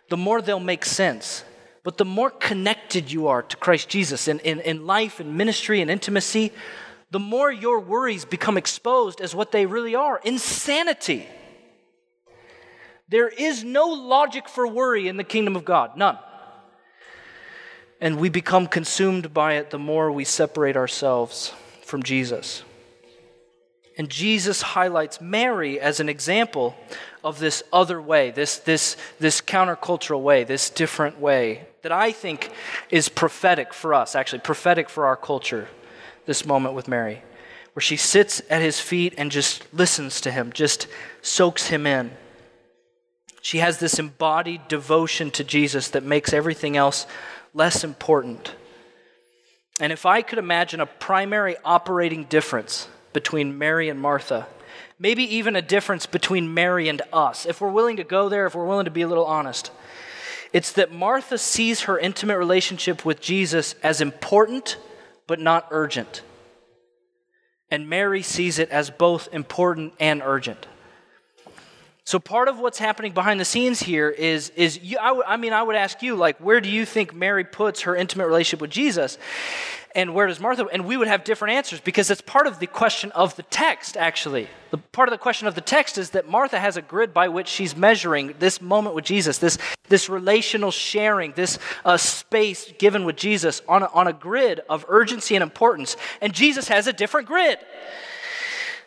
The 0.09 0.17
more 0.17 0.43
they'll 0.43 0.59
make 0.59 0.85
sense. 0.85 1.45
But 1.85 1.99
the 1.99 2.05
more 2.05 2.31
connected 2.31 3.13
you 3.13 3.29
are 3.29 3.43
to 3.43 3.57
Christ 3.57 3.89
Jesus 3.89 4.27
in, 4.27 4.41
in, 4.41 4.59
in 4.61 4.87
life 4.87 5.21
and 5.21 5.37
ministry 5.37 5.81
and 5.81 5.89
intimacy, 5.89 6.53
the 7.13 7.21
more 7.21 7.53
your 7.53 7.79
worries 7.79 8.25
become 8.25 8.59
exposed 8.59 9.21
as 9.21 9.37
what 9.37 9.53
they 9.53 9.67
really 9.67 9.95
are 9.95 10.21
insanity. 10.25 11.29
There 13.09 13.29
is 13.29 13.63
no 13.63 13.87
logic 13.87 14.49
for 14.49 14.67
worry 14.67 15.07
in 15.07 15.17
the 15.17 15.23
kingdom 15.23 15.55
of 15.55 15.65
God, 15.65 15.97
none. 15.97 16.19
And 18.01 18.19
we 18.19 18.29
become 18.29 18.67
consumed 18.67 19.33
by 19.33 19.55
it 19.55 19.71
the 19.71 19.79
more 19.79 20.13
we 20.13 20.25
separate 20.25 20.77
ourselves 20.77 21.55
from 21.83 22.03
Jesus. 22.03 22.63
And 23.99 24.11
Jesus 24.11 24.61
highlights 24.61 25.21
Mary 25.21 25.81
as 25.81 26.01
an 26.01 26.09
example 26.09 26.77
of 27.25 27.39
this 27.39 27.63
other 27.73 28.01
way, 28.01 28.31
this, 28.31 28.59
this, 28.59 28.97
this 29.19 29.41
countercultural 29.41 30.21
way, 30.21 30.45
this 30.45 30.69
different 30.69 31.19
way 31.19 31.67
that 31.83 31.93
I 31.93 32.13
think 32.13 32.51
is 32.91 33.09
prophetic 33.09 33.73
for 33.73 33.95
us, 33.95 34.15
actually, 34.15 34.41
prophetic 34.41 34.91
for 34.91 35.07
our 35.07 35.17
culture, 35.17 35.69
this 36.27 36.45
moment 36.45 36.75
with 36.75 36.89
Mary, 36.89 37.23
where 37.73 37.81
she 37.81 37.97
sits 37.97 38.43
at 38.51 38.61
his 38.61 38.81
feet 38.81 39.15
and 39.17 39.31
just 39.31 39.73
listens 39.73 40.21
to 40.23 40.31
him, 40.31 40.53
just 40.53 40.89
soaks 41.23 41.69
him 41.69 41.87
in. 41.87 42.11
She 43.41 43.59
has 43.59 43.79
this 43.79 43.99
embodied 43.99 44.67
devotion 44.69 45.31
to 45.31 45.45
Jesus 45.45 45.89
that 45.91 46.03
makes 46.03 46.33
everything 46.33 46.77
else 46.77 47.07
less 47.57 47.85
important. 47.85 48.55
And 49.81 49.91
if 49.93 50.05
I 50.05 50.21
could 50.21 50.39
imagine 50.39 50.81
a 50.81 50.87
primary 50.87 51.57
operating 51.65 52.25
difference 52.25 52.87
between 53.15 53.57
Mary 53.57 53.89
and 53.89 53.99
Martha, 53.99 54.47
maybe 54.99 55.25
even 55.37 55.57
a 55.57 55.63
difference 55.63 56.05
between 56.05 56.53
Mary 56.53 56.89
and 56.89 57.01
us, 57.15 57.47
if 57.47 57.61
we're 57.61 57.71
willing 57.71 57.97
to 57.97 58.05
go 58.05 58.29
there, 58.29 58.47
if 58.47 58.55
we're 58.55 58.67
willing 58.67 58.85
to 58.85 58.91
be 58.91 59.03
a 59.03 59.09
little 59.09 59.25
honest, 59.25 59.71
it's 60.53 60.73
that 60.73 60.93
Martha 60.93 61.39
sees 61.39 61.83
her 61.83 61.99
intimate 61.99 62.37
relationship 62.37 63.05
with 63.07 63.21
Jesus 63.21 63.75
as 63.83 64.03
important 64.03 64.77
but 65.27 65.41
not 65.41 65.67
urgent. 65.71 66.23
And 67.71 67.89
Mary 67.89 68.23
sees 68.23 68.59
it 68.59 68.69
as 68.69 68.91
both 68.91 69.29
important 69.33 69.95
and 69.99 70.23
urgent. 70.23 70.67
So 72.07 72.21
part 72.21 72.47
of 72.47 72.61
what's 72.61 72.79
happening 72.79 73.11
behind 73.11 73.41
the 73.41 73.45
scenes 73.45 73.81
here 73.81 74.09
is, 74.09 74.51
is 74.51 74.79
you, 74.81 74.97
I, 74.97 75.09
w- 75.09 75.25
I 75.27 75.37
mean, 75.37 75.53
I 75.53 75.61
would 75.61 75.75
ask 75.75 76.03
you, 76.03 76.15
like, 76.15 76.39
where 76.39 76.61
do 76.61 76.69
you 76.69 76.87
think 76.87 77.13
Mary 77.13 77.43
puts 77.43 77.81
her 77.81 77.97
intimate 77.97 78.29
relationship 78.29 78.61
with 78.61 78.71
Jesus? 78.71 79.19
And 79.93 80.15
where 80.15 80.29
does 80.29 80.39
Martha? 80.39 80.67
And 80.73 80.87
we 80.87 80.97
would 80.97 81.09
have 81.09 81.25
different 81.25 81.55
answers 81.55 81.81
because 81.81 82.09
it's 82.09 82.21
part 82.21 82.47
of 82.47 82.61
the 82.61 82.69
question 82.69 83.11
of 83.11 83.35
the 83.35 83.43
text, 83.43 83.97
actually. 83.97 84.47
The 84.71 84.79
part 84.79 85.09
of 85.09 85.15
the 85.15 85.19
question 85.19 85.49
of 85.49 85.57
the 85.57 85.61
text 85.61 85.99
is 85.99 86.11
that 86.11 86.29
Martha 86.29 86.61
has 86.61 86.77
a 86.77 86.83
grid 86.83 87.13
by 87.13 87.27
which 87.27 87.49
she's 87.49 87.75
measuring 87.75 88.35
this 88.39 88.61
moment 88.63 88.95
with 88.95 89.05
Jesus, 89.05 89.39
this, 89.39 89.59
this 89.89 90.09
relational 90.09 90.71
sharing, 90.71 91.33
this 91.33 91.59
uh, 91.85 91.97
space 91.97 92.73
given 92.79 93.05
with 93.05 93.17
Jesus 93.17 93.63
on 93.67 93.83
a, 93.83 93.87
on 93.87 94.07
a 94.07 94.13
grid 94.13 94.61
of 94.69 94.85
urgency 94.89 95.35
and 95.35 95.43
importance. 95.43 95.97
And 96.21 96.33
Jesus 96.33 96.69
has 96.69 96.87
a 96.87 96.93
different 96.93 97.27
grid 97.27 97.59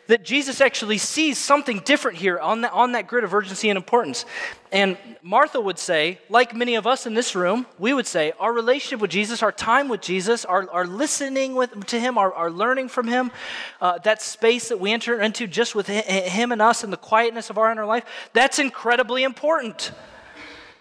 that 0.10 0.24
Jesus 0.24 0.60
actually 0.60 0.98
sees 0.98 1.38
something 1.38 1.82
different 1.86 2.18
here 2.18 2.40
on, 2.40 2.62
the, 2.62 2.72
on 2.72 2.94
that 2.94 3.06
grid 3.06 3.24
of 3.24 3.32
urgency 3.32 3.70
and 3.70 3.78
importance. 3.78 4.26
And 4.72 4.98
Martha 5.22 5.62
would 5.62 5.78
say, 5.78 6.20
like 6.30 6.56
many 6.56 6.74
of 6.74 6.88
us 6.88 7.06
in 7.06 7.14
this 7.14 7.36
room, 7.36 7.68
we 7.78 7.94
would 7.94 8.08
say, 8.08 8.34
our 8.40 8.52
relationship 8.52 9.02
with 9.02 9.12
Jesus, 9.12 9.44
our 9.44 9.52
time 9.52 9.88
with 9.88 10.02
Jesus, 10.02 10.46
our, 10.46 10.68
our 10.72 10.88
listening 10.88 11.54
with, 11.54 11.86
to 11.86 12.00
Him, 12.00 12.18
our, 12.18 12.34
our 12.34 12.50
learning 12.50 12.90
from 12.90 13.08
Him, 13.08 13.30
uh, 13.82 14.00
that 14.00 14.24
space 14.24 14.70
that 14.70 14.80
we 14.80 14.92
enter 14.92 15.22
into 15.22 15.46
just 15.46 15.76
with 15.76 15.86
Him 15.86 16.52
and 16.52 16.60
us 16.60 16.84
and 16.84 16.92
the 16.92 16.98
quietness 16.98 17.52
of 17.52 17.60
our 17.60 17.72
inner 17.72 17.86
life, 17.86 18.04
that's 18.34 18.58
incredibly 18.58 19.22
important. 19.22 19.92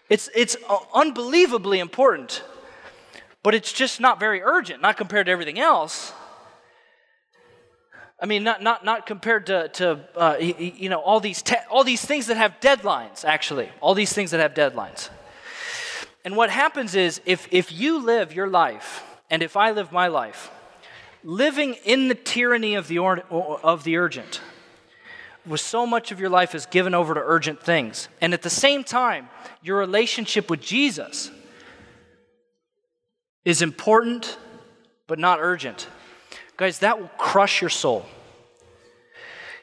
It's, 0.09 0.31
it's 0.35 0.57
uh, 0.71 0.79
unbelievably 0.95 1.81
important, 1.81 2.43
but 3.43 3.55
it's 3.55 3.75
just 3.75 4.01
not 4.01 4.19
very 4.19 4.41
urgent, 4.41 4.81
not 4.81 4.97
compared 4.97 5.27
to 5.27 5.33
everything 5.33 5.59
else. 5.59 6.15
I 8.21 8.27
mean, 8.27 8.43
not, 8.43 8.63
not, 8.63 8.85
not 8.85 9.07
compared 9.07 9.47
to, 9.47 9.69
to 9.69 10.01
uh, 10.17 10.37
you 10.39 10.89
know, 10.89 10.99
all 10.99 11.21
these, 11.21 11.41
te- 11.41 11.55
all 11.71 11.85
these 11.85 12.05
things 12.05 12.27
that 12.27 12.37
have 12.37 12.59
deadlines, 12.61 13.25
actually. 13.25 13.69
All 13.81 13.95
these 13.95 14.13
things 14.13 14.33
that 14.33 14.41
have 14.41 14.55
deadlines. 14.55 15.11
And 16.25 16.37
what 16.37 16.51
happens 16.51 16.97
is, 16.97 17.21
if, 17.27 17.47
if 17.53 17.71
you 17.71 18.05
live 18.05 18.35
your 18.35 18.49
life, 18.49 19.05
and 19.31 19.41
if 19.43 19.57
I 19.57 19.71
live 19.71 19.93
my 19.93 20.09
life, 20.09 20.51
living 21.23 21.75
in 21.85 22.09
the 22.09 22.15
tyranny 22.15 22.75
of 22.75 22.89
the, 22.89 22.99
or, 22.99 23.21
of 23.31 23.85
the 23.85 23.97
urgent, 23.97 24.41
where 25.45 25.57
so 25.57 25.87
much 25.87 26.11
of 26.11 26.19
your 26.19 26.29
life 26.29 26.57
is 26.57 26.67
given 26.67 26.95
over 26.95 27.15
to 27.15 27.21
urgent 27.21 27.63
things, 27.63 28.09
and 28.21 28.35
at 28.35 28.43
the 28.43 28.51
same 28.51 28.83
time, 28.83 29.29
your 29.63 29.79
relationship 29.79 30.51
with 30.51 30.61
Jesus 30.61 31.31
is 33.45 33.63
important 33.63 34.37
but 35.07 35.19
not 35.21 35.39
urgent 35.41 35.89
Guys, 36.59 36.81
that 36.81 37.01
will 37.01 37.11
crush 37.17 37.63
your 37.63 37.71
soul. 37.71 38.05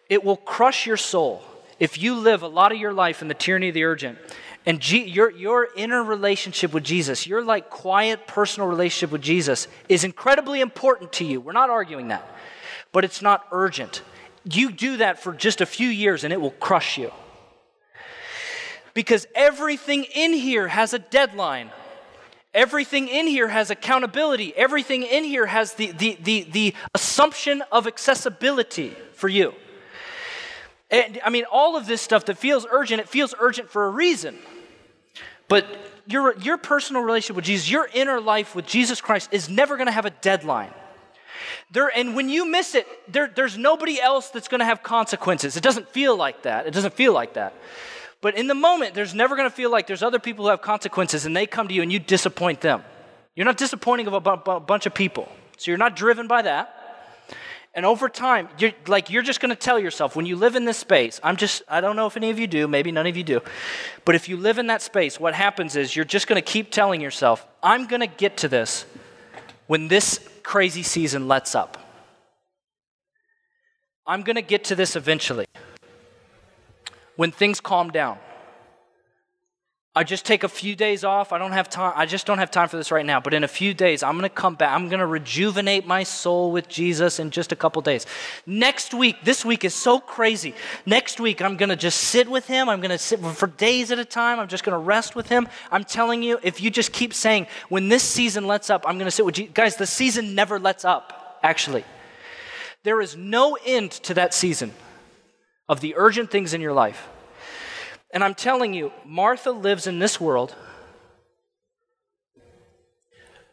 It 0.09 0.23
will 0.23 0.37
crush 0.37 0.87
your 0.87 0.97
soul 0.97 1.43
if 1.77 2.01
you 2.01 2.15
live 2.15 2.41
a 2.41 2.47
lot 2.47 2.71
of 2.71 2.77
your 2.77 2.93
life 2.93 3.21
in 3.21 3.27
the 3.27 3.33
tyranny 3.33 3.67
of 3.67 3.73
the 3.73 3.83
urgent 3.83 4.17
and 4.65 4.79
G- 4.79 5.03
your, 5.03 5.29
your 5.29 5.67
inner 5.75 6.01
relationship 6.01 6.73
with 6.73 6.85
Jesus, 6.85 7.27
your 7.27 7.43
like 7.43 7.69
quiet 7.69 8.27
personal 8.27 8.69
relationship 8.69 9.11
with 9.11 9.21
Jesus 9.21 9.67
is 9.89 10.05
incredibly 10.05 10.61
important 10.61 11.11
to 11.13 11.25
you. 11.25 11.41
We're 11.41 11.51
not 11.51 11.69
arguing 11.69 12.07
that, 12.07 12.25
but 12.93 13.03
it's 13.03 13.21
not 13.21 13.45
urgent. 13.51 14.01
You 14.45 14.71
do 14.71 14.97
that 14.97 15.21
for 15.21 15.33
just 15.33 15.59
a 15.59 15.65
few 15.65 15.89
years 15.89 16.23
and 16.23 16.31
it 16.31 16.39
will 16.39 16.51
crush 16.51 16.97
you. 16.97 17.11
Because 18.93 19.27
everything 19.35 20.05
in 20.15 20.31
here 20.31 20.69
has 20.69 20.93
a 20.93 20.99
deadline. 20.99 21.71
Everything 22.55 23.09
in 23.09 23.27
here 23.27 23.49
has 23.49 23.69
accountability. 23.69 24.55
Everything 24.55 25.03
in 25.03 25.25
here 25.25 25.45
has 25.45 25.73
the, 25.73 25.91
the, 25.91 26.17
the, 26.23 26.47
the 26.49 26.73
assumption 26.95 27.61
of 27.69 27.85
accessibility 27.85 28.95
for 29.13 29.27
you. 29.27 29.53
And, 30.89 31.19
I 31.25 31.29
mean, 31.29 31.43
all 31.51 31.75
of 31.75 31.85
this 31.85 32.01
stuff 32.01 32.25
that 32.25 32.37
feels 32.37 32.65
urgent, 32.71 33.01
it 33.01 33.09
feels 33.09 33.35
urgent 33.39 33.69
for 33.69 33.85
a 33.85 33.89
reason. 33.89 34.37
But 35.49 35.65
your, 36.07 36.37
your 36.37 36.57
personal 36.57 37.01
relationship 37.01 37.35
with 37.35 37.45
Jesus, 37.45 37.69
your 37.69 37.89
inner 37.93 38.21
life 38.21 38.55
with 38.55 38.65
Jesus 38.65 39.01
Christ 39.01 39.29
is 39.33 39.49
never 39.49 39.75
going 39.75 39.87
to 39.87 39.91
have 39.91 40.05
a 40.05 40.11
deadline. 40.11 40.71
There, 41.71 41.91
and 41.93 42.15
when 42.15 42.29
you 42.29 42.45
miss 42.45 42.73
it, 42.73 42.87
there, 43.11 43.27
there's 43.27 43.57
nobody 43.57 43.99
else 43.99 44.29
that's 44.29 44.47
going 44.47 44.59
to 44.59 44.65
have 44.65 44.81
consequences. 44.81 45.57
It 45.57 45.63
doesn't 45.63 45.89
feel 45.89 46.15
like 46.15 46.43
that. 46.43 46.67
It 46.67 46.71
doesn't 46.71 46.93
feel 46.93 47.11
like 47.11 47.33
that. 47.33 47.53
But 48.25 48.37
in 48.37 48.47
the 48.47 48.55
moment, 48.55 48.95
there's 48.95 49.13
never 49.13 49.35
going 49.35 49.47
to 49.47 49.55
feel 49.55 49.69
like 49.69 49.85
there's 49.85 50.01
other 50.01 50.17
people 50.17 50.45
who 50.45 50.49
have 50.49 50.63
consequences 50.63 51.27
and 51.27 51.37
they 51.37 51.45
come 51.45 51.67
to 51.67 51.75
you 51.75 51.83
and 51.83 51.93
you 51.93 51.99
disappoint 51.99 52.59
them. 52.59 52.81
You're 53.35 53.45
not 53.45 53.55
disappointing 53.55 54.07
a 54.07 54.19
bunch 54.19 54.87
of 54.87 54.95
people. 54.95 55.31
So 55.57 55.69
you're 55.69 55.77
not 55.77 55.95
driven 55.95 56.25
by 56.25 56.41
that. 56.41 57.29
And 57.75 57.85
over 57.85 58.09
time, 58.09 58.49
you're 58.57 58.71
like 58.87 59.11
you're 59.11 59.21
just 59.21 59.41
going 59.41 59.51
to 59.51 59.55
tell 59.55 59.77
yourself 59.77 60.15
when 60.15 60.25
you 60.25 60.37
live 60.37 60.55
in 60.55 60.65
this 60.65 60.79
space. 60.79 61.19
I'm 61.21 61.35
just 61.35 61.61
I 61.67 61.81
don't 61.81 61.95
know 61.95 62.07
if 62.07 62.17
any 62.17 62.31
of 62.31 62.39
you 62.39 62.47
do, 62.47 62.67
maybe 62.67 62.91
none 62.91 63.05
of 63.05 63.15
you 63.15 63.23
do. 63.23 63.41
But 64.05 64.15
if 64.15 64.27
you 64.27 64.37
live 64.37 64.57
in 64.57 64.65
that 64.67 64.81
space, 64.81 65.19
what 65.19 65.35
happens 65.35 65.75
is 65.75 65.95
you're 65.95 66.03
just 66.03 66.25
going 66.25 66.41
to 66.41 66.51
keep 66.51 66.71
telling 66.71 67.01
yourself, 67.01 67.45
I'm 67.61 67.85
going 67.85 68.01
to 68.01 68.07
get 68.07 68.37
to 68.37 68.47
this 68.47 68.87
when 69.67 69.87
this 69.87 70.27
crazy 70.41 70.81
season 70.81 71.27
lets 71.27 71.53
up. 71.53 71.77
I'm 74.07 74.23
going 74.23 74.37
to 74.37 74.41
get 74.41 74.63
to 74.63 74.75
this 74.75 74.95
eventually 74.95 75.45
when 77.15 77.31
things 77.31 77.59
calm 77.59 77.89
down. 77.89 78.17
I 79.97 80.03
just 80.03 80.25
take 80.25 80.43
a 80.43 80.49
few 80.49 80.75
days 80.75 81.05
off. 81.05 81.31
I 81.31 81.37
don't 81.37 81.53
have 81.53 81.69
time. 81.69 81.93
I 81.95 82.05
just 82.05 82.25
don't 82.25 82.39
have 82.39 82.51
time 82.51 82.67
for 82.67 82.75
this 82.75 82.91
right 82.91 83.05
now. 83.05 83.21
But 83.21 83.33
in 83.33 83.45
a 83.45 83.47
few 83.47 83.73
days, 83.73 84.03
I'm 84.03 84.17
going 84.17 84.29
to 84.29 84.35
come 84.35 84.55
back. 84.55 84.75
I'm 84.75 84.89
going 84.89 84.99
to 84.99 85.05
rejuvenate 85.05 85.87
my 85.87 86.03
soul 86.03 86.51
with 86.51 86.67
Jesus 86.67 87.17
in 87.17 87.31
just 87.31 87.53
a 87.53 87.55
couple 87.55 87.81
days. 87.81 88.05
Next 88.45 88.93
week, 88.93 89.15
this 89.23 89.45
week 89.45 89.63
is 89.63 89.73
so 89.73 89.99
crazy. 89.99 90.53
Next 90.85 91.21
week, 91.21 91.41
I'm 91.41 91.55
going 91.55 91.69
to 91.69 91.77
just 91.77 92.01
sit 92.01 92.29
with 92.29 92.45
him. 92.45 92.67
I'm 92.67 92.81
going 92.81 92.91
to 92.91 92.97
sit 92.97 93.21
for 93.21 93.47
days 93.47 93.89
at 93.89 93.97
a 93.97 94.03
time. 94.03 94.37
I'm 94.37 94.49
just 94.49 94.65
going 94.65 94.77
to 94.77 94.85
rest 94.85 95.15
with 95.15 95.29
him. 95.29 95.47
I'm 95.71 95.85
telling 95.85 96.21
you, 96.21 96.39
if 96.43 96.59
you 96.59 96.69
just 96.69 96.91
keep 96.91 97.13
saying, 97.13 97.47
when 97.69 97.87
this 97.87 98.03
season 98.03 98.47
lets 98.47 98.69
up, 98.69 98.83
I'm 98.85 98.97
going 98.97 99.07
to 99.07 99.11
sit 99.11 99.25
with 99.25 99.37
you. 99.37 99.47
Guys, 99.47 99.77
the 99.77 99.87
season 99.87 100.35
never 100.35 100.59
lets 100.59 100.83
up, 100.83 101.39
actually. 101.41 101.85
There 102.83 102.99
is 102.99 103.15
no 103.15 103.57
end 103.65 103.91
to 103.91 104.15
that 104.15 104.33
season 104.33 104.73
of 105.67 105.81
the 105.81 105.95
urgent 105.97 106.31
things 106.31 106.53
in 106.53 106.61
your 106.61 106.73
life. 106.73 107.07
And 108.11 108.23
I'm 108.23 108.35
telling 108.35 108.73
you, 108.73 108.91
Martha 109.03 109.51
lives 109.51 109.87
in 109.87 109.99
this 109.99 110.21
world, 110.21 110.55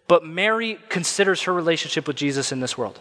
but 0.06 0.24
Mary 0.24 0.78
considers 0.88 1.42
her 1.42 1.52
relationship 1.52 2.06
with 2.06 2.16
Jesus 2.16 2.52
in 2.52 2.60
this 2.60 2.76
world. 2.76 3.00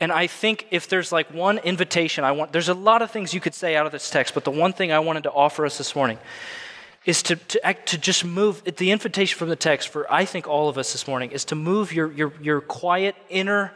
And 0.00 0.10
I 0.10 0.26
think 0.26 0.66
if 0.70 0.88
there's 0.88 1.12
like 1.12 1.32
one 1.32 1.58
invitation 1.58 2.24
I 2.24 2.32
want, 2.32 2.52
there's 2.52 2.70
a 2.70 2.74
lot 2.74 3.02
of 3.02 3.10
things 3.10 3.34
you 3.34 3.40
could 3.40 3.54
say 3.54 3.76
out 3.76 3.84
of 3.84 3.92
this 3.92 4.08
text, 4.08 4.32
but 4.32 4.44
the 4.44 4.50
one 4.50 4.72
thing 4.72 4.90
I 4.90 4.98
wanted 4.98 5.24
to 5.24 5.32
offer 5.32 5.66
us 5.66 5.76
this 5.76 5.94
morning 5.94 6.18
is 7.04 7.22
to, 7.24 7.36
to, 7.36 7.66
act, 7.66 7.90
to 7.90 7.98
just 7.98 8.24
move, 8.24 8.64
the 8.64 8.90
invitation 8.90 9.38
from 9.38 9.50
the 9.50 9.56
text 9.56 9.88
for 9.88 10.10
I 10.10 10.24
think 10.24 10.48
all 10.48 10.70
of 10.70 10.78
us 10.78 10.92
this 10.92 11.06
morning 11.06 11.32
is 11.32 11.44
to 11.46 11.54
move 11.54 11.92
your, 11.92 12.10
your, 12.12 12.32
your 12.40 12.60
quiet 12.62 13.14
inner 13.28 13.72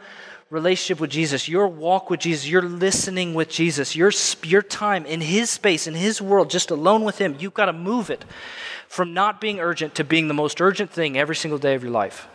relationship 0.49 0.99
with 0.99 1.09
Jesus, 1.09 1.49
your 1.49 1.67
walk 1.67 2.09
with 2.09 2.19
Jesus, 2.19 2.47
your 2.47 2.61
listening 2.61 3.33
with 3.33 3.49
Jesus, 3.49 3.95
your, 3.95 4.11
your 4.43 4.61
time 4.61 5.05
in 5.05 5.21
His 5.21 5.49
space, 5.49 5.87
in 5.87 5.95
His 5.95 6.21
world, 6.21 6.49
just 6.49 6.71
alone 6.71 7.03
with 7.03 7.17
Him, 7.17 7.35
you've 7.39 7.53
got 7.53 7.65
to 7.65 7.73
move 7.73 8.09
it 8.09 8.23
from 8.87 9.13
not 9.13 9.41
being 9.41 9.59
urgent 9.59 9.95
to 9.95 10.03
being 10.03 10.27
the 10.27 10.33
most 10.33 10.61
urgent 10.61 10.91
thing 10.91 11.17
every 11.17 11.35
single 11.35 11.57
day 11.57 11.73
of 11.73 11.83
your 11.83 11.91
life. 11.91 12.27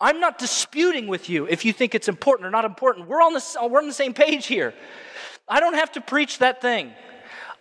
I'm 0.00 0.20
not 0.20 0.38
disputing 0.38 1.08
with 1.08 1.28
you 1.28 1.46
if 1.46 1.64
you 1.64 1.72
think 1.72 1.94
it's 1.94 2.08
important 2.08 2.46
or 2.46 2.50
not 2.50 2.64
important. 2.64 3.08
We're 3.08 3.22
on 3.22 3.34
the, 3.34 3.68
we're 3.68 3.80
on 3.80 3.86
the 3.86 3.92
same 3.92 4.14
page 4.14 4.46
here. 4.46 4.72
I 5.48 5.60
don't 5.60 5.74
have 5.74 5.92
to 5.92 6.00
preach 6.00 6.38
that 6.38 6.62
thing. 6.62 6.92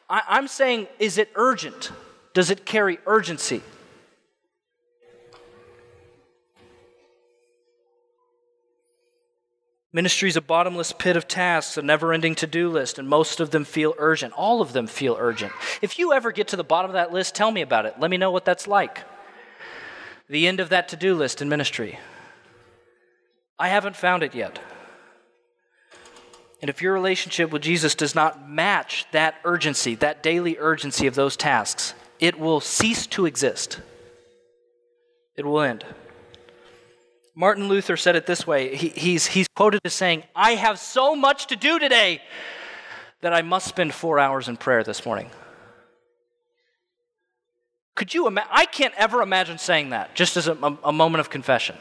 I, 0.10 0.38
am 0.38 0.48
saying, 0.48 0.88
is 1.00 1.18
it 1.18 1.30
urgent? 1.36 1.92
Does 2.34 2.50
it 2.50 2.66
carry 2.66 3.00
urgency? 3.06 3.62
Ministry 9.92 10.30
is 10.30 10.38
a 10.38 10.42
bottomless 10.42 10.92
pit 10.92 11.18
of 11.18 11.28
tasks, 11.28 11.76
a 11.76 11.82
never 11.82 12.14
ending 12.14 12.36
to 12.36 12.46
do 12.46 12.70
list, 12.70 13.00
and 13.00 13.10
most 13.10 13.40
of 13.40 13.50
them 13.50 13.66
feel 13.66 13.96
urgent. 13.98 14.34
All 14.34 14.62
of 14.62 14.72
them 14.72 14.86
feel 14.86 15.18
urgent. 15.20 15.52
If 15.82 15.98
you 15.98 16.14
ever 16.14 16.32
get 16.32 16.50
to 16.50 16.56
the 16.56 16.64
bottom 16.64 16.92
of 16.92 16.94
that 16.94 17.12
list, 17.12 17.34
tell 17.34 17.52
me 17.52 17.62
about 17.62 17.88
it. 17.88 17.96
Let 18.00 18.12
me 18.12 18.18
know 18.18 18.30
what 18.30 18.46
that's 18.46 18.68
like. 18.68 19.04
The 20.30 20.48
end 20.48 20.60
of 20.60 20.70
that 20.70 20.90
to 20.90 20.96
do 20.96 21.16
list 21.16 21.42
in 21.42 21.50
ministry. 21.50 21.98
I 23.58 23.70
haven't 23.70 23.96
found 23.96 24.22
it 24.22 24.36
yet. 24.36 24.60
And 26.62 26.70
if 26.70 26.84
your 26.84 26.94
relationship 26.94 27.52
with 27.52 27.64
Jesus 27.64 27.96
does 27.96 28.14
not 28.14 28.48
match 28.48 29.08
that 29.12 29.36
urgency, 29.44 29.96
that 29.96 30.22
daily 30.22 30.58
urgency 30.60 31.08
of 31.08 31.16
those 31.16 31.36
tasks, 31.36 31.96
it 32.20 32.38
will 32.40 32.60
cease 32.60 33.08
to 33.08 33.26
exist. 33.26 33.80
It 35.36 35.46
will 35.46 35.62
end. 35.62 35.84
Martin 37.40 37.70
Luther 37.70 37.96
said 37.96 38.18
it 38.18 38.26
this 38.26 38.46
way 38.46 38.76
he, 38.76 38.90
he's, 38.90 39.28
he's 39.28 39.48
quoted 39.56 39.80
as 39.86 39.94
saying, 39.94 40.24
I 40.36 40.56
have 40.56 40.78
so 40.78 41.16
much 41.16 41.48
to 41.48 41.56
do 41.56 41.80
today 41.80 42.22
that 43.22 43.32
I 43.32 43.44
must 43.44 43.66
spend 43.66 43.94
four 43.94 44.20
hours 44.20 44.50
in 44.50 44.58
prayer 44.58 44.84
this 44.84 45.06
morning. 45.06 45.30
Could 47.96 48.14
you? 48.14 48.28
I 48.52 48.66
can't 48.66 48.94
ever 48.98 49.22
imagine 49.22 49.58
saying 49.58 49.92
that 49.92 50.16
just 50.16 50.36
as 50.36 50.50
a, 50.50 50.54
a, 50.54 50.78
a 50.84 50.92
moment 50.92 51.22
of 51.22 51.30
confession. 51.30 51.78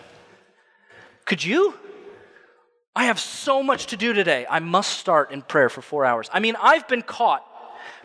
Could 1.24 1.42
you? 1.44 1.74
I 2.94 3.06
have 3.06 3.18
so 3.18 3.60
much 3.60 3.86
to 3.86 3.96
do 3.96 4.12
today. 4.12 4.46
I 4.48 4.60
must 4.60 4.96
start 4.96 5.32
in 5.32 5.42
prayer 5.42 5.68
for 5.68 5.82
four 5.82 6.04
hours. 6.04 6.30
I 6.32 6.38
mean, 6.38 6.54
I've 6.62 6.86
been 6.86 7.02
caught 7.02 7.44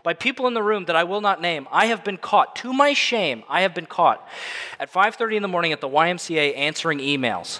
by 0.04 0.14
people 0.14 0.48
in 0.48 0.54
the 0.54 0.64
room 0.64 0.86
that 0.86 0.96
I 0.96 1.04
will 1.04 1.22
not 1.22 1.42
name. 1.42 1.68
I 1.72 1.88
have 1.88 2.04
been 2.04 2.18
caught, 2.18 2.56
to 2.58 2.74
my 2.74 2.94
shame, 2.94 3.44
I 3.50 3.62
have 3.62 3.74
been 3.74 3.86
caught 3.86 4.28
at 4.80 4.92
5:30 4.92 5.38
in 5.38 5.42
the 5.42 5.48
morning 5.48 5.72
at 5.72 5.82
the 5.82 5.90
YMCA 5.90 6.56
answering 6.56 7.00
emails 7.00 7.60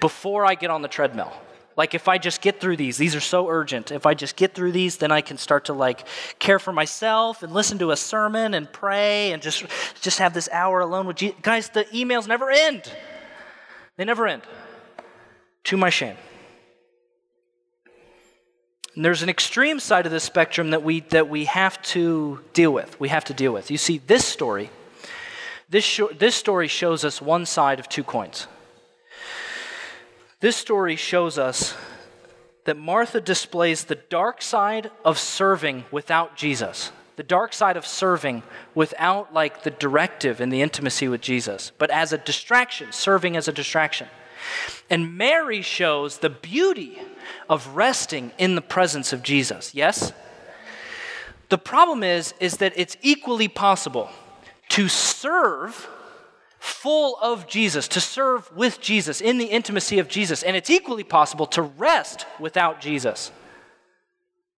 before 0.00 0.44
I 0.44 0.54
get 0.54 0.70
on 0.70 0.82
the 0.82 0.88
treadmill. 0.88 1.32
Like 1.76 1.94
if 1.94 2.08
I 2.08 2.18
just 2.18 2.42
get 2.42 2.60
through 2.60 2.76
these, 2.76 2.96
these 2.98 3.14
are 3.14 3.20
so 3.20 3.48
urgent. 3.48 3.90
If 3.92 4.04
I 4.04 4.14
just 4.14 4.36
get 4.36 4.54
through 4.54 4.72
these, 4.72 4.98
then 4.98 5.10
I 5.10 5.20
can 5.20 5.38
start 5.38 5.66
to 5.66 5.72
like 5.72 6.06
care 6.38 6.58
for 6.58 6.72
myself 6.72 7.42
and 7.42 7.52
listen 7.52 7.78
to 7.78 7.92
a 7.92 7.96
sermon 7.96 8.54
and 8.54 8.70
pray 8.70 9.32
and 9.32 9.42
just 9.42 9.64
just 10.00 10.18
have 10.18 10.34
this 10.34 10.48
hour 10.52 10.80
alone 10.80 11.06
with 11.06 11.16
Jesus. 11.16 11.36
Guys, 11.40 11.70
the 11.70 11.84
emails 11.86 12.28
never 12.28 12.50
end. 12.50 12.92
They 13.96 14.04
never 14.04 14.26
end. 14.26 14.42
To 15.64 15.76
my 15.76 15.90
shame. 15.90 16.16
And 18.94 19.04
there's 19.04 19.22
an 19.22 19.28
extreme 19.28 19.80
side 19.80 20.04
of 20.04 20.12
the 20.12 20.20
spectrum 20.20 20.70
that 20.70 20.82
we, 20.82 21.00
that 21.00 21.28
we 21.28 21.46
have 21.46 21.80
to 21.82 22.40
deal 22.52 22.72
with. 22.72 22.98
We 23.00 23.08
have 23.08 23.24
to 23.26 23.34
deal 23.34 23.52
with. 23.52 23.70
You 23.70 23.78
see, 23.78 23.98
this 23.98 24.24
story, 24.24 24.70
this, 25.70 25.84
sh- 25.84 26.00
this 26.18 26.34
story 26.34 26.68
shows 26.68 27.04
us 27.04 27.22
one 27.22 27.46
side 27.46 27.80
of 27.80 27.88
two 27.88 28.04
coins. 28.04 28.46
This 30.40 30.56
story 30.56 30.96
shows 30.96 31.38
us 31.38 31.74
that 32.64 32.76
Martha 32.76 33.20
displays 33.20 33.84
the 33.84 33.94
dark 33.94 34.42
side 34.42 34.90
of 35.04 35.18
serving 35.18 35.84
without 35.90 36.36
Jesus. 36.36 36.92
The 37.16 37.22
dark 37.22 37.52
side 37.52 37.76
of 37.76 37.86
serving 37.86 38.42
without 38.74 39.32
like 39.32 39.62
the 39.62 39.70
directive 39.70 40.40
and 40.40 40.52
the 40.52 40.62
intimacy 40.62 41.08
with 41.08 41.20
Jesus, 41.20 41.72
but 41.78 41.90
as 41.90 42.12
a 42.12 42.18
distraction, 42.18 42.92
serving 42.92 43.36
as 43.36 43.48
a 43.48 43.52
distraction. 43.52 44.08
And 44.90 45.16
Mary 45.16 45.62
shows 45.62 46.18
the 46.18 46.30
beauty 46.30 47.00
of 47.48 47.76
resting 47.76 48.32
in 48.38 48.54
the 48.54 48.62
presence 48.62 49.12
of 49.12 49.22
Jesus. 49.22 49.74
Yes? 49.74 50.12
The 51.48 51.58
problem 51.58 52.02
is 52.02 52.34
is 52.40 52.58
that 52.58 52.72
it's 52.76 52.96
equally 53.02 53.48
possible 53.48 54.10
to 54.70 54.88
serve 54.88 55.88
full 56.58 57.18
of 57.20 57.46
Jesus, 57.48 57.88
to 57.88 58.00
serve 58.00 58.50
with 58.56 58.80
Jesus 58.80 59.20
in 59.20 59.36
the 59.36 59.46
intimacy 59.46 59.98
of 59.98 60.08
Jesus, 60.08 60.42
and 60.42 60.56
it's 60.56 60.70
equally 60.70 61.04
possible 61.04 61.46
to 61.46 61.60
rest 61.60 62.24
without 62.38 62.80
Jesus. 62.80 63.32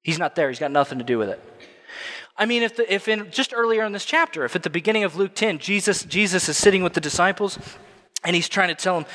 He's 0.03 0.19
not 0.19 0.37
there. 0.37 0.49
He's 0.49 0.59
got 0.59 0.71
nothing 0.71 0.99
to 0.99 1.05
do 1.05 1.19
with 1.19 1.31
it. 1.31 1.43
I 2.37 2.47
mean, 2.47 2.63
if, 2.63 2.77
the, 2.77 2.93
if 2.93 3.09
in 3.09 3.31
just 3.31 3.55
earlier 3.55 3.85
in 3.85 3.93
this 3.93 4.05
chapter, 4.05 4.45
if 4.45 4.55
at 4.55 4.63
the 4.63 4.71
beginning 4.71 5.05
of 5.05 5.17
Luke 5.17 5.35
10, 5.35 5.59
Jesus, 5.59 6.05
Jesus 6.05 6.49
is 6.49 6.57
sitting 6.57 6.83
with 6.83 6.93
the 6.93 7.01
disciples 7.01 7.59
and 8.25 8.35
he's 8.35 8.49
trying 8.49 8.69
to 8.69 8.75
tell 8.75 8.95
them 8.95 9.07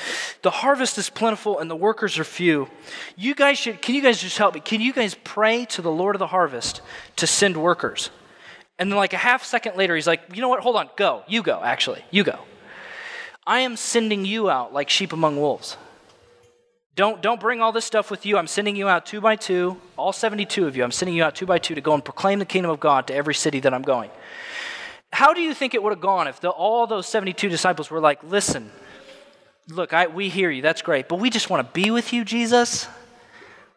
the 0.42 0.50
harvest 0.50 0.96
is 0.96 1.10
plentiful 1.10 1.58
and 1.58 1.70
the 1.70 1.76
workers 1.76 2.18
are 2.18 2.24
few. 2.24 2.68
You 3.16 3.34
guys 3.34 3.58
should 3.58 3.82
can 3.82 3.94
you 3.94 4.02
guys 4.02 4.20
just 4.20 4.38
help 4.38 4.54
me? 4.54 4.60
Can 4.60 4.80
you 4.80 4.92
guys 4.92 5.16
pray 5.24 5.64
to 5.66 5.82
the 5.82 5.90
lord 5.90 6.14
of 6.14 6.20
the 6.20 6.28
harvest 6.28 6.80
to 7.16 7.26
send 7.26 7.56
workers? 7.56 8.10
And 8.78 8.90
then 8.90 8.96
like 8.96 9.12
a 9.12 9.18
half 9.18 9.44
second 9.44 9.76
later 9.76 9.94
he's 9.94 10.06
like 10.06 10.22
you 10.32 10.40
know 10.40 10.48
what? 10.48 10.60
Hold 10.60 10.76
on. 10.76 10.90
Go. 10.96 11.24
You 11.26 11.42
go 11.42 11.60
actually. 11.62 12.04
You 12.10 12.24
go. 12.24 12.38
I 13.46 13.60
am 13.60 13.76
sending 13.76 14.24
you 14.24 14.48
out 14.48 14.72
like 14.72 14.88
sheep 14.88 15.12
among 15.12 15.36
wolves. 15.36 15.76
Don't 16.94 17.20
don't 17.20 17.40
bring 17.40 17.60
all 17.60 17.72
this 17.72 17.84
stuff 17.84 18.10
with 18.10 18.24
you. 18.24 18.38
I'm 18.38 18.46
sending 18.46 18.76
you 18.76 18.88
out 18.88 19.06
two 19.06 19.20
by 19.20 19.36
two 19.36 19.80
all 19.96 20.12
72 20.12 20.66
of 20.66 20.76
you. 20.76 20.84
I'm 20.84 20.92
sending 20.92 21.16
you 21.16 21.24
out 21.24 21.34
two 21.34 21.46
by 21.46 21.58
two 21.58 21.74
to 21.74 21.80
go 21.80 21.94
and 21.94 22.04
proclaim 22.04 22.38
the 22.38 22.44
kingdom 22.44 22.70
of 22.70 22.78
god 22.78 23.08
to 23.08 23.14
every 23.14 23.34
city 23.34 23.60
that 23.60 23.74
i'm 23.74 23.82
going. 23.82 24.10
How 25.12 25.34
do 25.34 25.40
you 25.40 25.54
think 25.54 25.74
it 25.74 25.82
would 25.82 25.90
have 25.90 26.00
gone 26.00 26.28
if 26.28 26.40
the, 26.40 26.50
all 26.50 26.86
those 26.86 27.08
72 27.08 27.48
disciples 27.48 27.90
were 27.90 28.00
like 28.00 28.22
listen 28.22 28.70
look, 29.68 29.92
I, 29.92 30.06
we 30.06 30.28
hear 30.28 30.50
you, 30.50 30.62
that's 30.62 30.82
great, 30.82 31.08
but 31.08 31.20
we 31.20 31.30
just 31.30 31.50
want 31.50 31.66
to 31.66 31.72
be 31.72 31.90
with 31.90 32.12
you, 32.12 32.24
Jesus. 32.24 32.88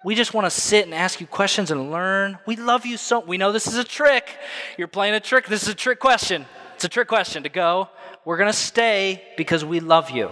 We 0.04 0.16
just 0.16 0.34
want 0.34 0.46
to 0.46 0.50
sit 0.52 0.86
and 0.86 0.94
ask 0.94 1.22
you 1.22 1.28
questions 1.28 1.72
and 1.72 1.90
learn. 1.90 2.38
We 2.46 2.58
love 2.58 2.86
you 2.86 2.98
so. 2.98 3.22
We 3.22 3.38
know 3.38 3.54
this 3.54 3.68
is 3.68 3.78
a 3.78 3.86
trick. 3.86 4.38
You're 4.78 4.90
playing 4.90 5.14
a 5.14 5.22
trick. 5.22 5.48
This 5.48 5.64
is 5.64 5.70
a 5.70 5.76
trick 5.76 6.00
question. 6.00 6.46
It's 6.76 6.84
a 6.84 6.90
trick 6.90 7.08
question 7.08 7.44
to 7.44 7.50
go. 7.50 7.88
We're 8.26 8.36
going 8.38 8.52
to 8.52 8.58
stay 8.58 9.24
because 9.38 9.64
we 9.64 9.80
love 9.80 10.10
you. 10.10 10.30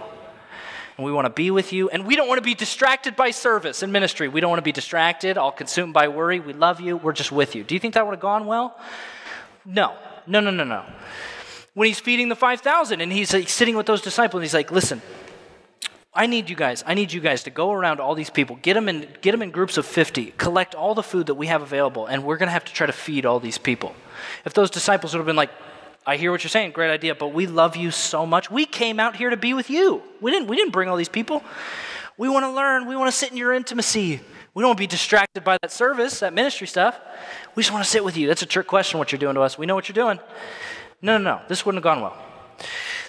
And 0.98 1.06
we 1.06 1.12
want 1.12 1.24
to 1.24 1.30
be 1.30 1.50
with 1.50 1.72
you. 1.72 1.88
And 1.88 2.06
we 2.06 2.16
don't 2.16 2.28
want 2.28 2.36
to 2.36 2.44
be 2.44 2.54
distracted 2.54 3.16
by 3.16 3.30
service 3.30 3.82
and 3.82 3.90
ministry. 3.90 4.28
We 4.28 4.42
don't 4.42 4.50
want 4.50 4.58
to 4.58 4.64
be 4.64 4.72
distracted, 4.72 5.38
all 5.38 5.52
consumed 5.52 5.94
by 5.94 6.08
worry. 6.08 6.38
We 6.38 6.52
love 6.52 6.80
you. 6.80 6.98
We're 6.98 7.14
just 7.14 7.32
with 7.32 7.54
you. 7.54 7.64
Do 7.64 7.74
you 7.74 7.80
think 7.80 7.94
that 7.94 8.04
would 8.04 8.12
have 8.12 8.20
gone 8.20 8.44
well? 8.44 8.78
No. 9.64 9.96
No, 10.26 10.40
no, 10.40 10.50
no, 10.50 10.64
no. 10.64 10.84
When 11.72 11.88
he's 11.88 11.98
feeding 11.98 12.28
the 12.28 12.36
5,000 12.36 13.00
and 13.00 13.10
he's 13.10 13.32
like, 13.32 13.48
sitting 13.48 13.74
with 13.74 13.86
those 13.86 14.02
disciples, 14.02 14.42
he's 14.42 14.52
like, 14.52 14.70
listen, 14.70 15.00
I 16.14 16.26
need 16.26 16.50
you 16.50 16.56
guys. 16.56 16.84
I 16.86 16.92
need 16.92 17.12
you 17.12 17.20
guys 17.20 17.44
to 17.44 17.50
go 17.50 17.72
around 17.72 17.98
all 17.98 18.14
these 18.14 18.28
people, 18.28 18.56
get 18.60 18.74
them 18.74 18.88
in, 18.88 19.08
get 19.22 19.32
them 19.32 19.40
in 19.40 19.50
groups 19.50 19.78
of 19.78 19.86
50, 19.86 20.34
collect 20.36 20.74
all 20.74 20.94
the 20.94 21.02
food 21.02 21.26
that 21.26 21.34
we 21.34 21.46
have 21.46 21.62
available, 21.62 22.06
and 22.06 22.22
we're 22.24 22.36
going 22.36 22.48
to 22.48 22.52
have 22.52 22.66
to 22.66 22.72
try 22.72 22.86
to 22.86 22.92
feed 22.92 23.24
all 23.24 23.40
these 23.40 23.56
people. 23.56 23.94
If 24.44 24.52
those 24.52 24.70
disciples 24.70 25.14
would 25.14 25.20
have 25.20 25.26
been 25.26 25.36
like, 25.36 25.50
I 26.06 26.16
hear 26.16 26.30
what 26.30 26.42
you're 26.42 26.50
saying, 26.50 26.72
great 26.72 26.90
idea, 26.90 27.14
but 27.14 27.28
we 27.28 27.46
love 27.46 27.76
you 27.76 27.90
so 27.90 28.26
much. 28.26 28.50
We 28.50 28.66
came 28.66 29.00
out 29.00 29.16
here 29.16 29.30
to 29.30 29.36
be 29.36 29.54
with 29.54 29.70
you. 29.70 30.02
We 30.20 30.30
didn't, 30.30 30.48
we 30.48 30.56
didn't 30.56 30.72
bring 30.72 30.88
all 30.88 30.96
these 30.96 31.08
people. 31.08 31.42
We 32.18 32.28
want 32.28 32.44
to 32.44 32.50
learn. 32.50 32.86
We 32.86 32.96
want 32.96 33.10
to 33.10 33.16
sit 33.16 33.30
in 33.30 33.38
your 33.38 33.54
intimacy. 33.54 34.20
We 34.52 34.60
don't 34.60 34.70
want 34.70 34.78
to 34.78 34.82
be 34.82 34.88
distracted 34.88 35.44
by 35.44 35.56
that 35.62 35.72
service, 35.72 36.20
that 36.20 36.34
ministry 36.34 36.66
stuff. 36.66 37.00
We 37.54 37.62
just 37.62 37.72
want 37.72 37.84
to 37.84 37.90
sit 37.90 38.04
with 38.04 38.18
you. 38.18 38.26
That's 38.26 38.42
a 38.42 38.46
trick 38.46 38.66
question, 38.66 38.98
what 38.98 39.12
you're 39.12 39.18
doing 39.18 39.36
to 39.36 39.40
us. 39.40 39.56
We 39.56 39.64
know 39.64 39.74
what 39.74 39.88
you're 39.88 39.94
doing. 39.94 40.18
No, 41.00 41.16
no, 41.16 41.24
no. 41.24 41.40
This 41.48 41.64
wouldn't 41.64 41.82
have 41.82 41.84
gone 41.84 42.02
well. 42.02 42.16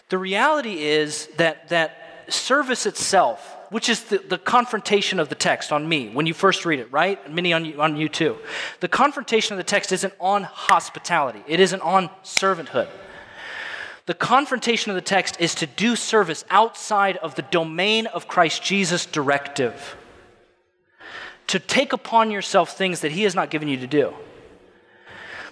The 0.10 0.18
reality 0.18 0.84
is 0.84 1.28
that, 1.38 1.68
that 1.70 2.03
service 2.30 2.86
itself, 2.86 3.58
which 3.70 3.90
is 3.90 4.04
the, 4.06 4.18
the 4.18 4.38
confrontation 4.38 5.20
of 5.20 5.30
the 5.30 5.36
text 5.36 5.72
on 5.72 5.88
me 5.88 6.10
when 6.10 6.26
you 6.26 6.34
first 6.34 6.66
read 6.66 6.80
it, 6.80 6.92
right? 6.92 7.32
Many 7.32 7.54
on 7.54 7.66
you, 7.66 7.82
on 7.82 7.98
you 7.98 8.10
too. 8.10 8.38
The 8.80 8.88
confrontation 8.88 9.54
of 9.54 9.58
the 9.58 9.64
text 9.64 9.92
isn't 9.92 10.14
on 10.20 10.44
hospitality, 10.44 11.44
it 11.48 11.60
isn't 11.60 11.82
on 11.82 12.10
servanthood. 12.24 12.90
The 14.06 14.14
confrontation 14.14 14.92
of 14.92 14.96
the 14.96 15.02
text 15.02 15.38
is 15.40 15.56
to 15.56 15.66
do 15.66 15.96
service 15.96 16.44
outside 16.50 17.18
of 17.18 17.36
the 17.36 17.42
domain 17.42 18.08
of 18.08 18.28
Christ 18.28 18.62
Jesus' 18.62 19.06
directive. 19.06 19.96
To 21.48 21.60
take 21.60 21.94
upon 21.94 22.30
yourself 22.30 22.76
things 22.78 23.00
that 23.00 23.14
He 23.14 23.24
has 23.24 23.34
not 23.34 23.50
given 23.50 23.70
you 23.70 23.78
to 23.78 23.88
do. 23.88 24.14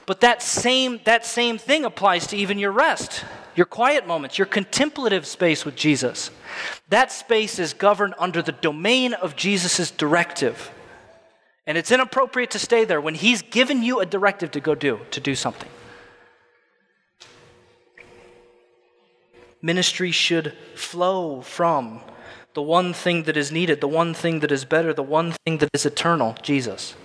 But 0.05 0.21
that 0.21 0.41
same, 0.41 0.99
that 1.05 1.25
same 1.25 1.57
thing 1.57 1.85
applies 1.85 2.27
to 2.27 2.37
even 2.37 2.59
your 2.59 2.71
rest 2.71 3.23
your 3.55 3.65
quiet 3.65 4.07
moments, 4.07 4.37
your 4.37 4.45
contemplative 4.45 5.25
space 5.25 5.65
with 5.65 5.75
Jesus. 5.75 6.31
That 6.89 7.11
space 7.11 7.59
is 7.59 7.73
governed 7.73 8.15
under 8.17 8.41
the 8.41 8.51
domain 8.51 9.13
of 9.13 9.35
Jesus' 9.35 9.91
directive. 9.91 10.71
And 11.67 11.77
it's 11.77 11.91
inappropriate 11.91 12.51
to 12.51 12.59
stay 12.59 12.85
there 12.85 13.01
when 13.01 13.15
he's 13.15 13.41
given 13.41 13.83
you 13.83 13.99
a 13.99 14.05
directive 14.05 14.51
to 14.51 14.59
go 14.59 14.75
do, 14.75 14.99
to 15.11 15.19
do 15.19 15.35
something. 15.35 15.69
Ministry 19.61 20.11
should 20.11 20.53
flow 20.75 21.41
from 21.41 22.01
the 22.53 22.61
one 22.61 22.93
thing 22.93 23.23
that 23.23 23.37
is 23.37 23.51
needed, 23.51 23.79
the 23.79 23.87
one 23.87 24.13
thing 24.13 24.39
that 24.39 24.51
is 24.51 24.65
better, 24.65 24.93
the 24.93 25.03
one 25.03 25.33
thing 25.45 25.59
that 25.59 25.69
is 25.73 25.85
eternal, 25.85 26.35
Jesus. 26.41 26.95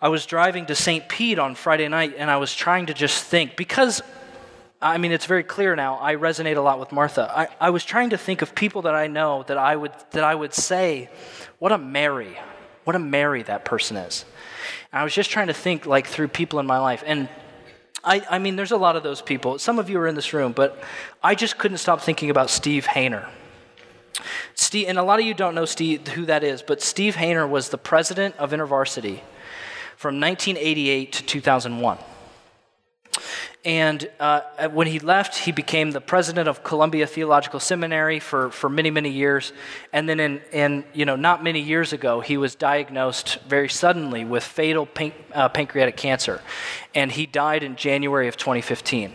I 0.00 0.08
was 0.08 0.26
driving 0.26 0.66
to 0.66 0.74
St. 0.74 1.08
Pete 1.08 1.38
on 1.38 1.54
Friday 1.54 1.88
night 1.88 2.14
and 2.16 2.30
I 2.30 2.36
was 2.36 2.54
trying 2.54 2.86
to 2.86 2.94
just 2.94 3.24
think 3.24 3.56
because 3.56 4.00
I 4.80 4.98
mean, 4.98 5.10
it's 5.10 5.26
very 5.26 5.42
clear 5.42 5.74
now. 5.74 5.98
I 6.00 6.14
resonate 6.14 6.56
a 6.56 6.60
lot 6.60 6.78
with 6.78 6.92
Martha. 6.92 7.30
I, 7.34 7.48
I 7.60 7.70
was 7.70 7.84
trying 7.84 8.10
to 8.10 8.18
think 8.18 8.42
of 8.42 8.54
people 8.54 8.82
that 8.82 8.94
I 8.94 9.08
know 9.08 9.42
that 9.48 9.58
I 9.58 9.74
would, 9.74 9.92
that 10.12 10.22
I 10.22 10.34
would 10.34 10.54
say, 10.54 11.10
what 11.58 11.72
a 11.72 11.78
Mary. 11.78 12.38
what 12.84 12.94
a 12.94 13.00
Mary 13.00 13.42
that 13.42 13.64
person 13.64 13.96
is. 13.96 14.24
And 14.92 15.00
I 15.00 15.04
was 15.04 15.12
just 15.12 15.30
trying 15.30 15.48
to 15.48 15.52
think 15.52 15.84
like 15.84 16.06
through 16.06 16.28
people 16.28 16.60
in 16.60 16.66
my 16.66 16.78
life. 16.78 17.02
And 17.04 17.28
I, 18.04 18.24
I 18.30 18.38
mean, 18.38 18.54
there's 18.54 18.70
a 18.70 18.76
lot 18.76 18.94
of 18.94 19.02
those 19.02 19.20
people. 19.20 19.58
Some 19.58 19.80
of 19.80 19.90
you 19.90 19.98
are 19.98 20.06
in 20.06 20.14
this 20.14 20.32
room, 20.32 20.52
but 20.52 20.80
I 21.22 21.34
just 21.34 21.58
couldn't 21.58 21.78
stop 21.78 22.00
thinking 22.00 22.30
about 22.30 22.48
Steve 22.48 22.86
Hayner. 22.86 23.28
Steve, 24.54 24.88
and 24.88 24.96
a 24.96 25.02
lot 25.02 25.18
of 25.18 25.26
you 25.26 25.34
don't 25.34 25.54
know 25.56 25.64
Steve, 25.64 26.06
who 26.08 26.24
that 26.26 26.44
is, 26.44 26.62
but 26.62 26.80
Steve 26.80 27.16
Hayner 27.16 27.48
was 27.48 27.70
the 27.70 27.78
president 27.78 28.36
of 28.36 28.52
InterVarsity 28.52 29.20
from 29.96 30.20
1988 30.20 31.12
to 31.14 31.22
2001. 31.24 31.98
And 33.64 34.08
uh, 34.20 34.68
when 34.68 34.86
he 34.86 35.00
left, 35.00 35.36
he 35.36 35.50
became 35.52 35.90
the 35.90 36.00
president 36.00 36.48
of 36.48 36.62
Columbia 36.62 37.06
Theological 37.06 37.58
Seminary 37.58 38.20
for, 38.20 38.50
for 38.50 38.70
many, 38.70 38.90
many 38.90 39.10
years. 39.10 39.52
And 39.92 40.08
then, 40.08 40.20
in, 40.20 40.40
in, 40.52 40.84
you 40.92 41.04
know, 41.04 41.16
not 41.16 41.42
many 41.42 41.60
years 41.60 41.92
ago, 41.92 42.20
he 42.20 42.36
was 42.36 42.54
diagnosed 42.54 43.38
very 43.48 43.68
suddenly 43.68 44.24
with 44.24 44.44
fatal 44.44 44.86
pan- 44.86 45.12
uh, 45.34 45.48
pancreatic 45.48 45.96
cancer. 45.96 46.40
And 46.94 47.10
he 47.10 47.26
died 47.26 47.64
in 47.64 47.74
January 47.74 48.28
of 48.28 48.36
2015. 48.36 49.12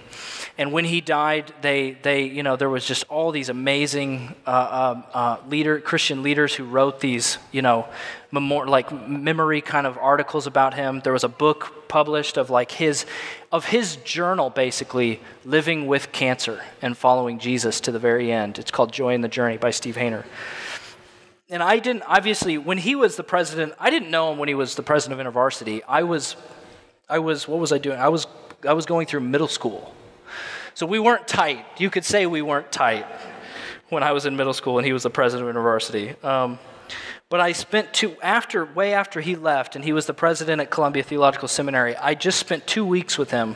And 0.57 0.71
when 0.71 0.85
he 0.85 1.01
died, 1.01 1.51
they, 1.61 1.97
they 2.03 2.25
you 2.25 2.43
know, 2.43 2.55
there 2.55 2.69
was 2.69 2.85
just 2.85 3.05
all 3.09 3.31
these 3.31 3.49
amazing 3.49 4.35
uh, 4.45 4.49
uh, 4.49 5.01
uh 5.13 5.37
leader, 5.47 5.79
Christian 5.79 6.21
leaders 6.21 6.53
who 6.53 6.65
wrote 6.65 6.99
these, 6.99 7.37
you 7.51 7.61
know, 7.61 7.87
memor- 8.33 8.67
like 8.67 8.91
memory 9.07 9.61
kind 9.61 9.87
of 9.87 9.97
articles 9.97 10.47
about 10.47 10.73
him. 10.73 11.01
There 11.03 11.13
was 11.13 11.23
a 11.23 11.29
book 11.29 11.87
published 11.87 12.37
of 12.37 12.49
like 12.49 12.71
his, 12.71 13.05
of 13.51 13.65
his 13.65 13.97
journal, 13.97 14.49
basically 14.49 15.21
living 15.45 15.85
with 15.85 16.11
cancer 16.11 16.61
and 16.81 16.97
following 16.97 17.39
Jesus 17.39 17.79
to 17.81 17.91
the 17.91 17.99
very 17.99 18.31
end. 18.31 18.57
It's 18.57 18.71
called 18.71 18.91
Joy 18.91 19.13
in 19.13 19.21
the 19.21 19.27
Journey 19.27 19.57
by 19.57 19.69
Steve 19.71 19.95
Hayner. 19.95 20.25
And 21.49 21.61
I 21.61 21.77
didn't, 21.77 22.03
obviously, 22.07 22.57
when 22.57 22.79
he 22.79 22.95
was 22.95 23.15
the 23.15 23.23
president, 23.23 23.73
I 23.79 23.91
didn't 23.91 24.09
know 24.09 24.31
him 24.31 24.39
when 24.39 24.47
he 24.47 24.55
was 24.55 24.75
the 24.75 24.81
president 24.81 25.21
of 25.21 25.33
InterVarsity. 25.33 25.81
I 25.87 26.01
was, 26.01 26.35
I 27.07 27.19
was, 27.19 27.47
what 27.47 27.59
was 27.59 27.71
I 27.71 27.77
doing? 27.77 27.99
I 27.99 28.09
was, 28.09 28.25
I 28.67 28.73
was 28.73 28.87
going 28.87 29.05
through 29.05 29.19
middle 29.19 29.47
school. 29.47 29.93
So 30.73 30.87
we 30.87 30.97
weren't 30.97 31.27
tight. 31.27 31.63
You 31.77 31.91
could 31.91 32.03
say 32.03 32.25
we 32.25 32.41
weren't 32.41 32.71
tight 32.71 33.05
when 33.89 34.01
I 34.01 34.13
was 34.13 34.25
in 34.25 34.35
middle 34.35 34.53
school 34.53 34.79
and 34.79 34.87
he 34.87 34.93
was 34.93 35.03
the 35.03 35.11
president 35.11 35.47
of 35.47 35.55
InterVarsity. 35.55 36.23
Um, 36.23 36.57
but 37.33 37.39
I 37.39 37.53
spent 37.53 37.95
two 37.95 38.15
after 38.21 38.63
way 38.63 38.93
after 38.93 39.19
he 39.19 39.35
left 39.35 39.75
and 39.75 39.83
he 39.83 39.91
was 39.91 40.05
the 40.05 40.13
president 40.13 40.61
at 40.61 40.69
Columbia 40.69 41.01
Theological 41.01 41.47
Seminary. 41.47 41.95
I 41.97 42.13
just 42.13 42.37
spent 42.37 42.67
two 42.67 42.85
weeks 42.85 43.17
with 43.17 43.31
him 43.31 43.55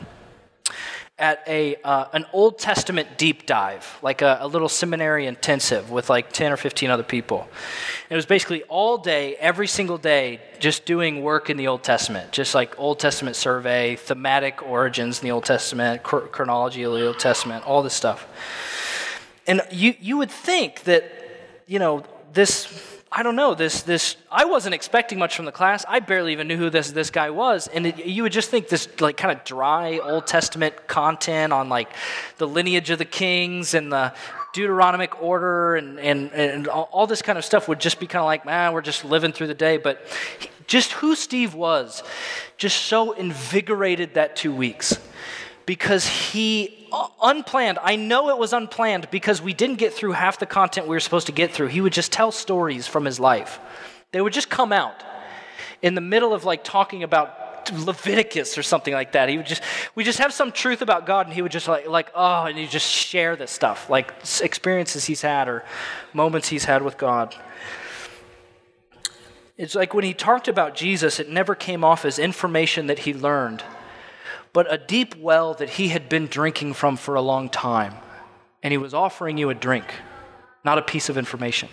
at 1.19 1.43
a 1.45 1.75
uh, 1.83 2.05
an 2.11 2.25
Old 2.33 2.57
Testament 2.57 3.19
deep 3.19 3.45
dive, 3.45 3.99
like 4.01 4.23
a, 4.23 4.39
a, 4.41 4.47
little 4.47 4.67
seminary 4.67 5.27
intensive 5.27 5.91
with 5.91 6.09
like 6.09 6.33
ten 6.33 6.51
or 6.51 6.57
fifteen 6.57 6.89
other 6.89 7.03
people. 7.03 7.41
And 7.41 8.13
it 8.13 8.15
was 8.15 8.25
basically 8.25 8.63
all 8.63 8.97
day, 8.97 9.35
every 9.35 9.67
single 9.67 9.99
day, 9.99 10.41
just 10.57 10.87
doing 10.87 11.21
work 11.21 11.51
in 11.51 11.57
the 11.57 11.67
Old 11.67 11.83
Testament, 11.83 12.31
just 12.31 12.55
like 12.55 12.79
Old 12.79 12.99
Testament 12.99 13.35
survey, 13.35 13.95
thematic 13.95 14.63
origins 14.63 15.19
in 15.19 15.25
the 15.25 15.31
Old 15.31 15.45
Testament, 15.45 16.01
chronology 16.01 16.81
of 16.81 16.93
the 16.93 17.05
Old 17.05 17.19
Testament, 17.19 17.63
all 17.63 17.83
this 17.83 17.93
stuff. 17.93 18.27
And 19.45 19.61
you 19.69 19.93
you 19.99 20.17
would 20.17 20.31
think 20.31 20.85
that 20.85 21.03
you 21.67 21.77
know 21.77 22.03
this 22.33 22.96
I 23.11 23.23
don't 23.23 23.37
know, 23.37 23.55
this, 23.55 23.83
this, 23.83 24.17
I 24.29 24.45
wasn't 24.45 24.75
expecting 24.75 25.17
much 25.17 25.35
from 25.35 25.45
the 25.45 25.51
class. 25.51 25.85
I 25.87 25.99
barely 25.99 26.33
even 26.33 26.47
knew 26.47 26.57
who 26.57 26.69
this, 26.69 26.91
this 26.91 27.09
guy 27.09 27.29
was. 27.29 27.67
And 27.67 27.87
it, 27.87 28.05
you 28.05 28.23
would 28.23 28.33
just 28.33 28.49
think 28.49 28.67
this 28.67 28.87
like 28.99 29.15
kind 29.15 29.35
of 29.35 29.45
dry 29.45 29.99
Old 29.99 30.27
Testament 30.27 30.87
content 30.87 31.53
on 31.53 31.69
like 31.69 31.89
the 32.37 32.47
lineage 32.47 32.89
of 32.89 32.97
the 32.97 33.05
kings 33.05 33.73
and 33.73 33.91
the 33.91 34.13
Deuteronomic 34.53 35.21
order 35.21 35.77
and, 35.77 35.99
and, 35.99 36.31
and 36.33 36.67
all, 36.67 36.89
all 36.91 37.07
this 37.07 37.21
kind 37.21 37.37
of 37.37 37.45
stuff 37.45 37.67
would 37.69 37.79
just 37.79 37.99
be 37.99 38.07
kind 38.07 38.21
of 38.21 38.25
like, 38.25 38.45
man, 38.45 38.73
we're 38.73 38.81
just 38.81 39.05
living 39.05 39.31
through 39.31 39.47
the 39.47 39.53
day. 39.53 39.77
But 39.77 40.05
just 40.67 40.91
who 40.93 41.15
Steve 41.15 41.53
was 41.53 42.03
just 42.57 42.85
so 42.85 43.13
invigorated 43.13 44.15
that 44.15 44.35
two 44.35 44.53
weeks 44.53 44.99
because 45.67 46.07
he 46.07 46.87
uh, 46.91 47.09
unplanned. 47.21 47.77
I 47.83 47.97
know 47.97 48.29
it 48.29 48.39
was 48.39 48.53
unplanned 48.53 49.11
because 49.11 49.39
we 49.39 49.53
didn't 49.53 49.75
get 49.75 49.93
through 49.93 50.13
half 50.13 50.39
the 50.39 50.47
content 50.47 50.87
we 50.87 50.95
were 50.95 51.01
supposed 51.01 51.27
to 51.27 51.33
get 51.33 51.51
through. 51.51 51.67
He 51.67 51.81
would 51.81 51.93
just 51.93 52.11
tell 52.11 52.31
stories 52.31 52.87
from 52.87 53.05
his 53.05 53.19
life. 53.19 53.59
They 54.13 54.21
would 54.21 54.33
just 54.33 54.49
come 54.49 54.71
out 54.71 55.03
in 55.83 55.93
the 55.93 56.01
middle 56.01 56.33
of 56.33 56.45
like 56.45 56.63
talking 56.63 57.03
about 57.03 57.71
leviticus 57.73 58.57
or 58.57 58.63
something 58.63 58.93
like 58.93 59.11
that. 59.11 59.27
He 59.27 59.35
would 59.35 59.45
just 59.45 59.61
we 59.93 60.05
just 60.05 60.19
have 60.19 60.31
some 60.31 60.53
truth 60.53 60.81
about 60.81 61.05
god 61.05 61.27
and 61.27 61.35
he 61.35 61.41
would 61.41 61.51
just 61.51 61.67
like 61.67 61.85
like 61.85 62.09
oh 62.15 62.45
and 62.45 62.57
he 62.57 62.65
just 62.65 62.89
share 62.89 63.35
this 63.35 63.51
stuff 63.51 63.89
like 63.89 64.13
experiences 64.41 65.03
he's 65.03 65.21
had 65.21 65.49
or 65.49 65.65
moments 66.13 66.47
he's 66.47 66.63
had 66.63 66.81
with 66.81 66.97
god. 66.97 67.35
It's 69.57 69.75
like 69.75 69.93
when 69.93 70.05
he 70.05 70.13
talked 70.13 70.47
about 70.47 70.75
jesus 70.75 71.19
it 71.19 71.27
never 71.27 71.55
came 71.55 71.83
off 71.83 72.05
as 72.05 72.17
information 72.17 72.87
that 72.87 72.99
he 72.99 73.13
learned 73.13 73.65
but 74.57 74.73
a 74.73 74.77
deep 74.79 75.13
well 75.17 75.53
that 75.53 75.69
he 75.69 75.89
had 75.89 76.09
been 76.09 76.25
drinking 76.25 76.73
from 76.73 76.97
for 76.97 77.13
a 77.13 77.21
long 77.21 77.47
time. 77.47 77.93
And 78.63 78.71
he 78.71 78.79
was 78.79 78.91
offering 78.91 79.37
you 79.37 79.51
a 79.51 79.53
drink, 79.53 79.85
not 80.65 80.79
a 80.79 80.81
piece 80.81 81.09
of 81.09 81.15
information. 81.15 81.69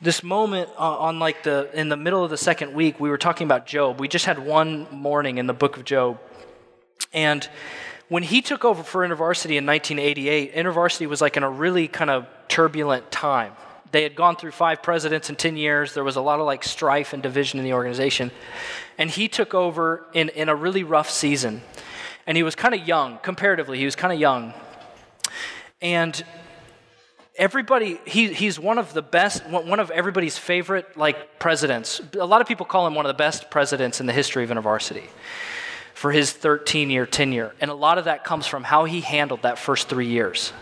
This 0.00 0.22
moment 0.22 0.70
uh, 0.78 0.98
on 0.98 1.18
like 1.18 1.42
the 1.42 1.68
in 1.74 1.88
the 1.88 1.96
middle 1.96 2.22
of 2.22 2.30
the 2.30 2.36
second 2.36 2.74
week, 2.74 3.00
we 3.00 3.10
were 3.10 3.18
talking 3.18 3.44
about 3.44 3.66
Job. 3.66 3.98
We 3.98 4.06
just 4.06 4.24
had 4.24 4.38
one 4.38 4.86
morning 4.92 5.38
in 5.38 5.48
the 5.48 5.52
book 5.52 5.76
of 5.76 5.84
Job. 5.84 6.20
And 7.12 7.48
when 8.08 8.22
he 8.22 8.40
took 8.40 8.64
over 8.64 8.84
for 8.84 9.00
InterVarsity 9.00 9.56
in 9.56 9.66
1988, 9.66 10.54
InterVarsity 10.54 11.08
was 11.08 11.20
like 11.20 11.36
in 11.36 11.42
a 11.42 11.50
really 11.50 11.88
kind 11.88 12.08
of 12.08 12.28
turbulent 12.46 13.10
time. 13.10 13.54
They 13.94 14.02
had 14.02 14.16
gone 14.16 14.34
through 14.34 14.50
five 14.50 14.82
presidents 14.82 15.30
in 15.30 15.36
10 15.36 15.56
years. 15.56 15.94
There 15.94 16.02
was 16.02 16.16
a 16.16 16.20
lot 16.20 16.40
of 16.40 16.46
like 16.46 16.64
strife 16.64 17.12
and 17.12 17.22
division 17.22 17.60
in 17.60 17.64
the 17.64 17.74
organization. 17.74 18.32
And 18.98 19.08
he 19.08 19.28
took 19.28 19.54
over 19.54 20.04
in, 20.12 20.30
in 20.30 20.48
a 20.48 20.54
really 20.56 20.82
rough 20.82 21.08
season. 21.08 21.62
And 22.26 22.36
he 22.36 22.42
was 22.42 22.56
kind 22.56 22.74
of 22.74 22.88
young, 22.88 23.18
comparatively, 23.18 23.78
he 23.78 23.84
was 23.84 23.94
kind 23.94 24.12
of 24.12 24.18
young. 24.18 24.52
And 25.80 26.24
everybody 27.36 28.00
he, 28.04 28.32
he's 28.32 28.58
one 28.58 28.78
of 28.78 28.94
the 28.94 29.02
best 29.02 29.46
one 29.46 29.78
of 29.78 29.92
everybody's 29.92 30.38
favorite 30.38 30.96
like 30.96 31.38
presidents 31.40 32.00
a 32.14 32.24
lot 32.24 32.40
of 32.40 32.46
people 32.46 32.64
call 32.64 32.86
him 32.86 32.94
one 32.94 33.04
of 33.04 33.10
the 33.10 33.18
best 33.18 33.50
presidents 33.50 33.98
in 33.98 34.06
the 34.06 34.12
history 34.12 34.44
of 34.44 34.50
InterVarsity 34.50 35.02
for 35.94 36.12
his 36.12 36.30
13 36.30 36.90
year 36.90 37.06
tenure 37.06 37.52
and 37.60 37.72
a 37.72 37.74
lot 37.74 37.98
of 37.98 38.04
that 38.04 38.22
comes 38.22 38.46
from 38.46 38.62
how 38.62 38.84
he 38.84 39.00
handled 39.00 39.42
that 39.42 39.58
first 39.58 39.88
three 39.88 40.06
years 40.06 40.52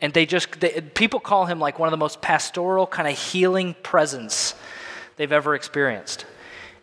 and 0.00 0.12
they 0.12 0.26
just, 0.26 0.60
they, 0.60 0.80
people 0.80 1.20
call 1.20 1.46
him 1.46 1.58
like 1.58 1.78
one 1.78 1.88
of 1.88 1.90
the 1.90 1.96
most 1.96 2.20
pastoral, 2.20 2.86
kind 2.86 3.08
of 3.08 3.18
healing 3.18 3.74
presence 3.82 4.54
they've 5.16 5.32
ever 5.32 5.54
experienced. 5.54 6.26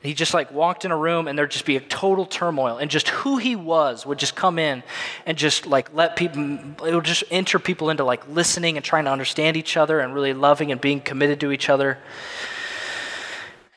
He 0.01 0.15
just 0.15 0.33
like 0.33 0.51
walked 0.51 0.83
in 0.83 0.91
a 0.91 0.97
room 0.97 1.27
and 1.27 1.37
there'd 1.37 1.51
just 1.51 1.65
be 1.65 1.77
a 1.77 1.81
total 1.81 2.25
turmoil. 2.25 2.77
And 2.77 2.89
just 2.89 3.09
who 3.09 3.37
he 3.37 3.55
was 3.55 4.03
would 4.03 4.17
just 4.17 4.35
come 4.35 4.57
in 4.57 4.81
and 5.27 5.37
just 5.37 5.67
like 5.67 5.93
let 5.93 6.15
people, 6.15 6.41
it 6.85 6.95
would 6.95 7.05
just 7.05 7.23
enter 7.29 7.59
people 7.59 7.91
into 7.91 8.03
like 8.03 8.27
listening 8.27 8.77
and 8.77 8.83
trying 8.83 9.05
to 9.05 9.11
understand 9.11 9.57
each 9.57 9.77
other 9.77 9.99
and 9.99 10.15
really 10.15 10.33
loving 10.33 10.71
and 10.71 10.81
being 10.81 11.01
committed 11.01 11.39
to 11.41 11.51
each 11.51 11.69
other. 11.69 11.99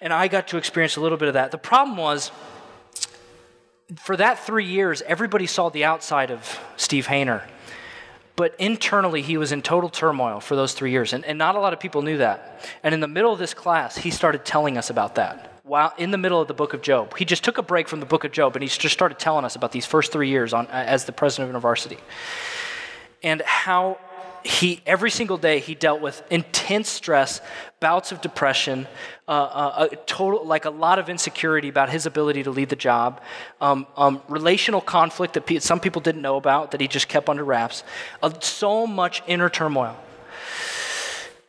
And 0.01 0.13
I 0.13 0.29
got 0.29 0.49
to 0.49 0.57
experience 0.57 0.97
a 0.97 1.03
little 1.03 1.19
bit 1.19 1.29
of 1.29 1.35
that. 1.35 1.51
The 1.51 1.59
problem 1.59 1.99
was, 1.99 2.31
for 3.99 4.17
that 4.17 4.39
three 4.39 4.65
years, 4.65 5.03
everybody 5.03 5.47
saw 5.47 5.69
the 5.69 5.85
outside 5.85 6.31
of 6.31 6.59
Steve 6.77 7.07
Hayner. 7.07 7.43
But 8.37 8.55
internally, 8.59 9.23
he 9.23 9.37
was 9.37 9.53
in 9.53 9.63
total 9.63 9.89
turmoil 9.89 10.41
for 10.41 10.57
those 10.57 10.73
three 10.73 10.91
years. 10.91 11.13
And, 11.13 11.25
and 11.25 11.39
not 11.39 11.55
a 11.55 11.61
lot 11.61 11.73
of 11.73 11.81
people 11.81 12.03
knew 12.03 12.19
that. 12.19 12.69
And 12.83 12.93
in 12.93 13.01
the 13.01 13.09
middle 13.09 13.33
of 13.33 13.39
this 13.39 13.55
class, 13.55 13.97
he 13.97 14.11
started 14.11 14.45
telling 14.45 14.77
us 14.77 14.91
about 14.91 15.15
that. 15.15 15.61
While 15.63 15.95
in 15.97 16.11
the 16.11 16.19
middle 16.19 16.41
of 16.41 16.49
the 16.49 16.55
book 16.55 16.75
of 16.75 16.83
Job, 16.83 17.17
he 17.17 17.25
just 17.25 17.45
took 17.45 17.59
a 17.59 17.63
break 17.63 17.89
from 17.89 18.01
the 18.01 18.07
book 18.07 18.25
of 18.25 18.33
Job 18.33 18.57
and 18.57 18.63
he 18.63 18.69
just 18.69 18.93
started 18.93 19.19
telling 19.19 19.45
us 19.45 19.57
about 19.57 19.73
these 19.73 19.87
first 19.87 20.13
three 20.13 20.29
years 20.29 20.53
on, 20.53 20.67
as 20.67 21.05
the 21.05 21.13
president 21.13 21.55
of 21.55 21.63
InterVarsity 21.63 21.99
and 23.25 23.41
how 23.43 23.99
he 24.45 24.83
every 24.85 25.11
single 25.11 25.39
day 25.39 25.59
he 25.59 25.75
dealt 25.75 26.03
with 26.03 26.23
intense 26.31 26.91
stress, 26.91 27.41
bouts 27.81 28.13
of 28.13 28.21
depression, 28.21 28.87
uh, 29.27 29.31
uh, 29.31 29.89
a 29.91 29.97
total 29.97 30.47
like 30.47 30.67
a 30.67 30.71
lot 30.71 30.99
of 30.99 31.09
insecurity 31.09 31.69
about 31.69 31.89
his 31.89 32.05
ability 32.05 32.43
to 32.43 32.51
lead 32.51 32.69
the 32.69 32.77
job, 32.77 33.23
um, 33.63 33.87
um, 33.97 34.21
relational 34.29 34.83
conflict 34.83 35.33
that 35.35 35.63
some 35.63 35.81
people 35.81 36.03
didn't 36.03 36.21
know 36.21 36.37
about 36.37 36.73
that 36.73 36.81
he 36.81 36.87
just 36.87 37.09
kept 37.09 37.31
under 37.31 37.43
wraps, 37.43 37.85
uh, 38.23 38.31
so 38.41 38.87
much 38.87 39.23
inner 39.27 39.49
turmoil 39.49 39.97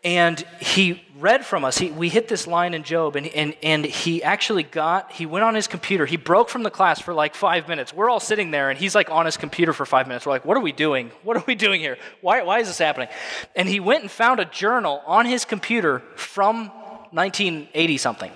and 0.06 0.40
he 0.62 1.02
read 1.18 1.44
from 1.44 1.66
us. 1.66 1.80
He, 1.80 1.90
we 1.90 2.10
hit 2.10 2.28
this 2.28 2.46
line 2.46 2.76
in 2.76 2.84
Job, 2.84 3.16
and, 3.16 3.26
and, 3.26 3.56
and 3.64 3.84
he 3.84 4.22
actually 4.22 4.62
got, 4.62 5.12
he 5.12 5.26
went 5.26 5.44
on 5.44 5.56
his 5.56 5.66
computer. 5.66 6.06
He 6.06 6.16
broke 6.16 6.48
from 6.48 6.62
the 6.62 6.70
class 6.70 7.02
for 7.02 7.12
like 7.12 7.34
five 7.34 7.68
minutes. 7.68 7.92
We're 7.92 8.10
all 8.10 8.20
sitting 8.20 8.52
there, 8.52 8.70
and 8.70 8.78
he's 8.78 8.94
like 8.94 9.10
on 9.10 9.26
his 9.26 9.36
computer 9.36 9.74
for 9.74 9.84
five 9.84 10.08
minutes. 10.08 10.28
We're 10.28 10.34
like, 10.34 10.46
what 10.46 10.58
are 10.58 10.62
we 10.62 10.72
doing? 10.72 11.12
What 11.24 11.38
are 11.38 11.44
we 11.48 11.56
doing 11.56 11.82
here? 11.82 11.98
Why, 12.22 12.44
why 12.44 12.60
is 12.60 12.68
this 12.68 12.78
happening? 12.78 13.10
And 13.56 13.68
he 13.68 13.80
went 13.80 14.04
and 14.04 14.12
found 14.12 14.40
a 14.40 14.46
journal 14.46 15.02
on 15.08 15.26
his 15.26 15.44
computer 15.44 16.04
from 16.16 16.68
1980 17.10 17.98
something. 17.98 18.32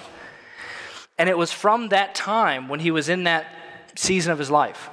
And 1.19 1.29
it 1.29 1.37
was 1.37 1.51
from 1.51 1.89
that 1.89 2.15
time 2.15 2.67
when 2.67 2.79
he 2.79 2.89
was 2.89 3.09
in 3.09 3.25
that 3.25 3.45
season 3.95 4.31
of 4.31 4.39
his 4.39 4.49
life. 4.49 4.89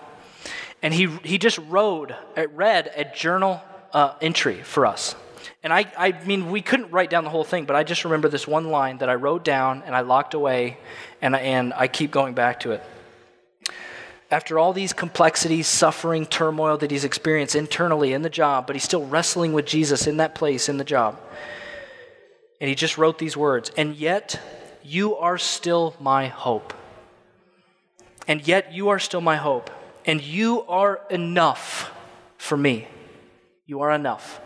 And 0.82 0.92
he, 0.92 1.06
he 1.24 1.38
just 1.38 1.56
wrote, 1.56 2.12
read 2.52 2.92
a 2.94 3.06
journal 3.06 3.62
uh, 3.94 4.14
entry 4.20 4.62
for 4.62 4.84
us 4.84 5.14
And 5.66 5.72
I, 5.72 5.84
I 5.98 6.12
mean, 6.24 6.52
we 6.52 6.62
couldn't 6.62 6.92
write 6.92 7.10
down 7.10 7.24
the 7.24 7.30
whole 7.30 7.42
thing, 7.42 7.64
but 7.64 7.74
I 7.74 7.82
just 7.82 8.04
remember 8.04 8.28
this 8.28 8.46
one 8.46 8.70
line 8.70 8.98
that 8.98 9.08
I 9.08 9.16
wrote 9.16 9.44
down 9.44 9.82
and 9.84 9.96
I 9.96 10.02
locked 10.02 10.34
away, 10.34 10.78
and 11.20 11.34
I, 11.34 11.40
and 11.40 11.74
I 11.74 11.88
keep 11.88 12.12
going 12.12 12.34
back 12.34 12.60
to 12.60 12.70
it. 12.70 12.84
After 14.30 14.60
all 14.60 14.72
these 14.72 14.92
complexities, 14.92 15.66
suffering, 15.66 16.24
turmoil 16.24 16.76
that 16.76 16.92
he's 16.92 17.02
experienced 17.02 17.56
internally 17.56 18.12
in 18.12 18.22
the 18.22 18.30
job, 18.30 18.68
but 18.68 18.76
he's 18.76 18.84
still 18.84 19.06
wrestling 19.06 19.54
with 19.54 19.66
Jesus 19.66 20.06
in 20.06 20.18
that 20.18 20.36
place 20.36 20.68
in 20.68 20.76
the 20.76 20.84
job. 20.84 21.18
And 22.60 22.68
he 22.68 22.76
just 22.76 22.96
wrote 22.96 23.18
these 23.18 23.36
words, 23.36 23.72
and 23.76 23.96
yet 23.96 24.40
you 24.84 25.16
are 25.16 25.36
still 25.36 25.96
my 25.98 26.28
hope. 26.28 26.74
And 28.28 28.46
yet 28.46 28.72
you 28.72 28.90
are 28.90 29.00
still 29.00 29.20
my 29.20 29.34
hope. 29.34 29.72
And 30.04 30.22
you 30.22 30.62
are 30.68 31.00
enough 31.10 31.92
for 32.38 32.56
me. 32.56 32.86
You 33.66 33.80
are 33.80 33.90
enough 33.90 34.40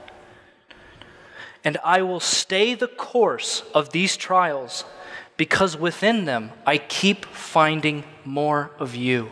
and 1.65 1.77
I 1.85 2.03
will 2.03 2.21
stay 2.21 2.75
the 2.75 2.89
course 2.89 3.63
of 3.75 3.91
these 3.91 4.17
trials 4.17 4.85
because 5.37 5.77
within 5.77 6.25
them 6.25 6.53
I 6.67 6.79
keep 6.79 7.25
finding 7.27 8.05
more 8.25 8.71
of 8.79 8.95
you. 8.95 9.31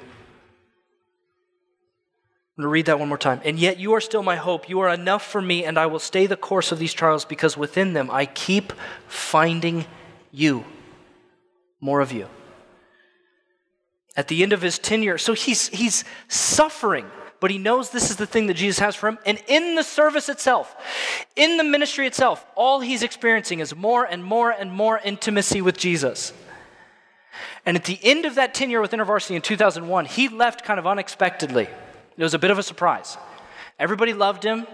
I'm 2.59 2.63
going 2.63 2.71
to 2.71 2.73
read 2.73 2.87
that 2.87 2.99
one 2.99 3.09
more 3.09 3.19
time. 3.19 3.41
And 3.45 3.59
yet 3.59 3.79
you 3.79 3.93
are 3.93 4.01
still 4.01 4.23
my 4.23 4.35
hope. 4.35 4.69
You 4.69 4.81
are 4.81 4.89
enough 4.89 5.25
for 5.25 5.41
me, 5.41 5.65
and 5.65 5.79
I 5.79 5.87
will 5.87 6.01
stay 6.01 6.27
the 6.27 6.37
course 6.37 6.73
of 6.73 6.81
these 6.81 6.93
trials 6.93 7.25
because 7.25 7.57
within 7.57 7.93
them 7.93 8.11
I 8.11 8.27
keep 8.27 8.73
finding 9.07 9.87
you. 10.33 10.65
More 11.81 12.01
of 12.01 12.11
you. 12.11 12.27
At 14.17 14.27
the 14.27 14.43
end 14.43 14.53
of 14.53 14.61
his 14.61 14.81
tenure, 14.81 15.19
so 15.19 15.35
he's, 15.35 15.69
he's 15.69 16.05
suffering 16.27 17.07
but 17.41 17.51
he 17.51 17.59
knows 17.59 17.91
this 17.91 18.11
is 18.11 18.17
the 18.17 18.27
thing 18.27 18.47
that 18.49 18.55
Jesus 18.55 18.79
has 18.79 18.97
for 18.97 19.09
him. 19.09 19.19
And 19.25 19.41
in 19.47 19.75
the 19.75 19.83
service 19.83 20.29
itself, 20.29 20.75
in 21.37 21.57
the 21.57 21.65
ministry 21.65 22.07
itself, 22.07 22.45
all 22.57 22.81
he's 22.81 23.03
experiencing 23.03 23.61
is 23.61 23.75
more 23.75 24.05
and 24.05 24.25
more 24.25 24.51
and 24.51 24.73
more 24.73 24.99
intimacy 25.05 25.61
with 25.61 25.77
Jesus. 25.77 26.33
And 27.65 27.77
at 27.77 27.85
the 27.85 27.99
end 28.03 28.25
of 28.25 28.37
that 28.37 28.55
tenure 28.55 28.81
with 28.81 28.93
InterVarsity 28.93 29.37
in 29.37 29.43
2001, 29.43 30.07
he 30.07 30.29
left 30.29 30.65
kind 30.65 30.79
of 30.81 30.87
unexpectedly. 30.87 31.69
It 32.17 32.23
was 32.23 32.35
a 32.35 32.39
bit 32.39 32.51
of 32.51 32.59
a 32.59 32.63
surprise. 32.63 33.17
Everybody 33.79 34.13
loved 34.13 34.43
him. 34.43 34.67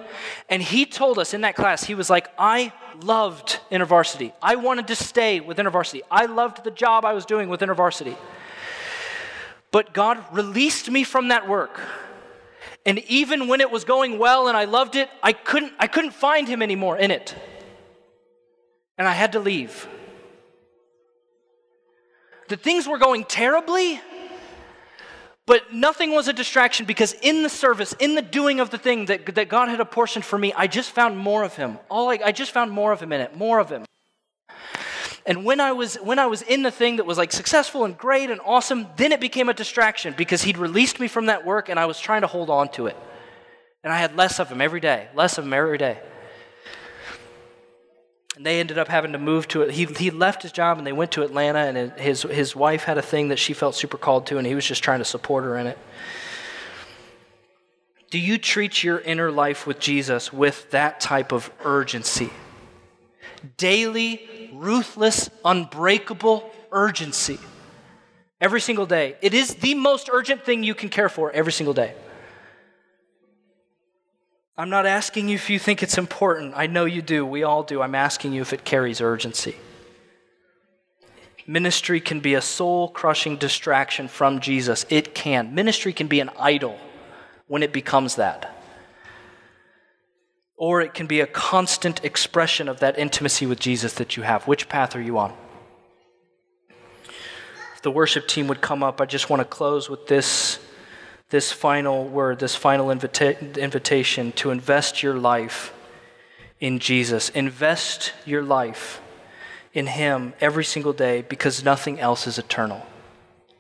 And 0.49 0.63
he 0.63 0.87
told 0.87 1.19
us 1.19 1.35
in 1.35 1.43
that 1.43 1.57
class, 1.57 1.85
he 1.85 1.95
was 1.95 2.09
like, 2.09 2.29
I 2.39 2.73
loved 3.03 3.59
InterVarsity. 3.71 4.33
I 4.41 4.57
wanted 4.57 4.87
to 4.87 4.97
stay 4.97 5.41
with 5.41 5.59
InterVarsity. 5.59 6.01
I 6.11 6.27
loved 6.27 6.65
the 6.65 6.71
job 6.71 7.05
I 7.05 7.13
was 7.13 7.27
doing 7.27 7.51
with 7.51 7.61
InterVarsity. 7.61 8.17
But 9.71 9.93
God 9.93 10.25
released 10.33 10.91
me 10.91 11.05
from 11.05 11.29
that 11.29 11.49
work 11.49 11.81
and 12.87 12.99
even 13.09 13.49
when 13.49 13.61
it 13.61 13.71
was 13.71 13.85
going 13.85 14.19
well 14.19 14.49
and 14.49 14.57
I 14.57 14.65
loved 14.65 14.95
it, 14.95 15.09
I 15.23 15.33
couldn't, 15.33 15.73
I 15.79 15.87
couldn't 15.87 16.13
find 16.13 16.47
him 16.47 16.63
anymore 16.63 16.99
in 16.99 17.11
it. 17.11 17.35
And 18.99 19.09
I 19.09 19.13
had 19.13 19.33
to 19.33 19.41
leave. 19.41 19.89
The 22.49 22.57
things 22.57 22.87
were 22.87 22.99
going 22.99 23.25
terribly, 23.25 24.01
but 25.47 25.73
nothing 25.73 26.13
was 26.13 26.29
a 26.29 26.33
distraction 26.33 26.85
because 26.85 27.15
in 27.23 27.43
the 27.43 27.49
service, 27.49 27.95
in 27.99 28.15
the 28.15 28.23
doing 28.23 28.61
of 28.61 28.69
the 28.69 28.79
thing 28.79 29.07
that, 29.07 29.35
that 29.35 29.49
God 29.49 29.71
had 29.71 29.81
apportioned 29.81 30.25
for 30.25 30.39
me, 30.39 30.53
I 30.53 30.67
just 30.67 30.91
found 30.91 31.17
more 31.17 31.43
of 31.43 31.55
him. 31.55 31.79
All 31.89 32.11
I, 32.11 32.19
I 32.23 32.33
just 32.33 32.53
found 32.53 32.71
more 32.71 32.93
of 32.93 33.01
him 33.01 33.13
in 33.13 33.23
it, 33.23 33.35
more 33.35 33.61
of 33.61 33.71
him. 33.71 33.85
And 35.27 35.45
when 35.45 35.59
I 35.61 35.73
was 35.73 35.97
when 35.97 36.19
I 36.19 36.27
was 36.27 36.43
in 36.43 36.63
the 36.63 36.71
thing 36.71 36.97
that 36.97 37.07
was 37.07 37.17
like 37.17 37.33
successful 37.33 37.85
and 37.85 37.97
great 37.97 38.31
and 38.31 38.41
awesome, 38.45 38.87
then 38.97 39.13
it 39.13 39.21
became 39.21 39.49
a 39.49 39.55
distraction 39.55 40.15
because 40.17 40.43
he'd 40.43 40.59
released 40.59 41.01
me 41.01 41.09
from 41.09 41.27
that 41.27 41.47
work 41.47 41.69
and 41.69 41.81
I 41.81 41.87
was 41.87 41.99
trying 41.99 42.21
to 42.21 42.27
hold 42.27 42.51
on 42.51 42.69
to 42.73 42.87
it. 42.87 42.97
And 43.83 43.93
I 43.93 43.99
had 43.99 44.17
less 44.17 44.39
of 44.39 44.51
him 44.51 44.61
every 44.61 44.81
day, 44.81 45.09
less 45.15 45.39
of 45.39 45.45
him 45.45 45.53
every 45.53 45.79
day. 45.79 45.99
And 48.37 48.45
they 48.45 48.59
ended 48.59 48.79
up 48.79 48.89
having 48.89 49.13
to 49.13 49.19
move 49.19 49.47
to 49.49 49.63
it. 49.63 49.71
He, 49.71 49.85
he 49.85 50.11
left 50.11 50.43
his 50.43 50.53
job 50.53 50.79
and 50.79 50.87
they 50.87 50.93
went 50.93 51.13
to 51.13 51.23
Atlanta, 51.23 51.61
and 51.61 51.93
his, 51.93 52.23
his 52.23 52.57
wife 52.57 52.83
had 52.83 52.99
a 52.99 53.03
thing 53.03 53.29
that 53.29 53.39
she 53.39 53.53
felt 53.53 53.77
super 53.77 53.97
called 53.97 54.27
to, 54.27 54.39
and 54.39 54.47
he 54.47 54.57
was 54.57 54.67
just 54.67 54.83
trying 54.83 54.99
to 54.99 55.05
support 55.05 55.45
her 55.45 55.57
in 55.57 55.69
it. 55.69 55.79
Do 58.11 58.19
you 58.19 58.39
treat 58.39 58.83
your 58.83 58.99
inner 59.01 59.31
life 59.31 59.67
with 59.67 59.79
Jesus 59.79 60.33
with 60.33 60.71
that 60.73 61.01
type 61.01 61.31
of 61.31 61.51
urgency? 61.65 62.31
Daily 63.57 64.51
ruthless, 64.53 65.31
unbreakable 65.45 66.51
urgency 66.73 67.39
every 68.41 68.61
single 68.61 68.87
day. 68.87 69.17
It 69.23 69.35
is 69.35 69.55
the 69.55 69.75
most 69.75 70.09
urgent 70.13 70.45
thing 70.45 70.63
you 70.63 70.75
can 70.75 70.89
care 70.89 71.09
for 71.09 71.31
every 71.33 71.53
single 71.53 71.75
day. 71.75 71.95
I'm 74.57 74.71
not 74.71 74.87
asking 74.87 75.29
you 75.29 75.35
if 75.35 75.51
you 75.51 75.59
think 75.59 75.83
it's 75.83 75.99
important. 75.99 76.55
I 76.57 76.67
know 76.69 76.85
you 76.85 77.03
do. 77.03 77.27
We 77.27 77.43
all 77.43 77.65
do. 77.65 77.83
I'm 77.83 77.95
asking 77.95 78.35
you 78.35 78.43
if 78.43 78.53
it 78.53 78.65
carries 78.65 79.01
urgency. 79.01 79.57
Ministry 81.47 82.01
can 82.01 82.21
be 82.21 82.35
a 82.35 82.41
soul 82.41 82.89
crushing 82.89 83.37
distraction 83.37 84.09
from 84.09 84.41
Jesus. 84.41 84.87
It 84.89 85.15
can. 85.15 85.55
Ministry 85.55 85.93
can 85.93 86.07
be 86.07 86.21
an 86.21 86.31
idol 86.39 86.79
when 87.49 87.63
it 87.63 87.73
becomes 87.73 88.15
that 88.15 88.54
or 90.57 90.81
it 90.81 90.95
can 90.95 91.07
be 91.07 91.21
a 91.21 91.27
constant 91.27 92.05
expression 92.05 92.69
of 92.69 92.81
that 92.81 92.99
intimacy 92.99 93.47
with 93.47 93.59
Jesus 93.59 93.95
that 93.95 94.17
you 94.17 94.23
have. 94.23 94.47
Which 94.47 94.69
path 94.69 94.95
are 94.95 95.01
you 95.01 95.19
on? 95.19 95.33
If 97.75 97.83
the 97.83 97.91
worship 97.91 98.29
team 98.29 98.47
would 98.49 98.61
come 98.61 98.83
up, 98.83 99.01
I 99.01 99.07
just 99.07 99.29
want 99.29 99.41
to 99.41 99.45
close 99.45 99.91
with 99.91 100.07
this, 100.07 100.59
this 101.31 101.51
final 101.51 102.07
word, 102.07 102.39
this 102.39 102.55
final 102.55 102.91
invita- 102.91 103.61
invitation 103.61 104.33
to 104.33 104.51
invest 104.51 105.03
your 105.03 105.15
life 105.15 105.73
in 106.61 106.79
Jesus. 106.79 107.29
Invest 107.31 108.13
your 108.25 108.43
life 108.43 109.01
in 109.73 109.89
Him 109.89 110.35
every 110.41 110.65
single 110.65 110.93
day 110.93 111.23
because 111.23 111.65
nothing 111.65 111.99
else 111.99 112.27
is 112.29 112.39
eternal, 112.39 112.87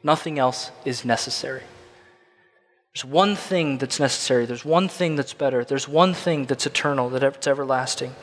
nothing 0.03 0.38
else 0.38 0.70
is 0.84 1.05
necessary. 1.05 1.62
There's 2.95 3.05
one 3.05 3.34
thing 3.34 3.78
that's 3.78 3.99
necessary. 3.99 4.47
There's 4.47 4.64
one 4.64 4.86
thing 4.86 5.16
that's 5.16 5.34
better. 5.34 5.64
There's 5.64 5.88
one 5.88 6.14
thing 6.14 6.45
that's 6.45 6.64
eternal, 6.64 7.11
that's 7.11 7.49
everlasting. 7.49 8.14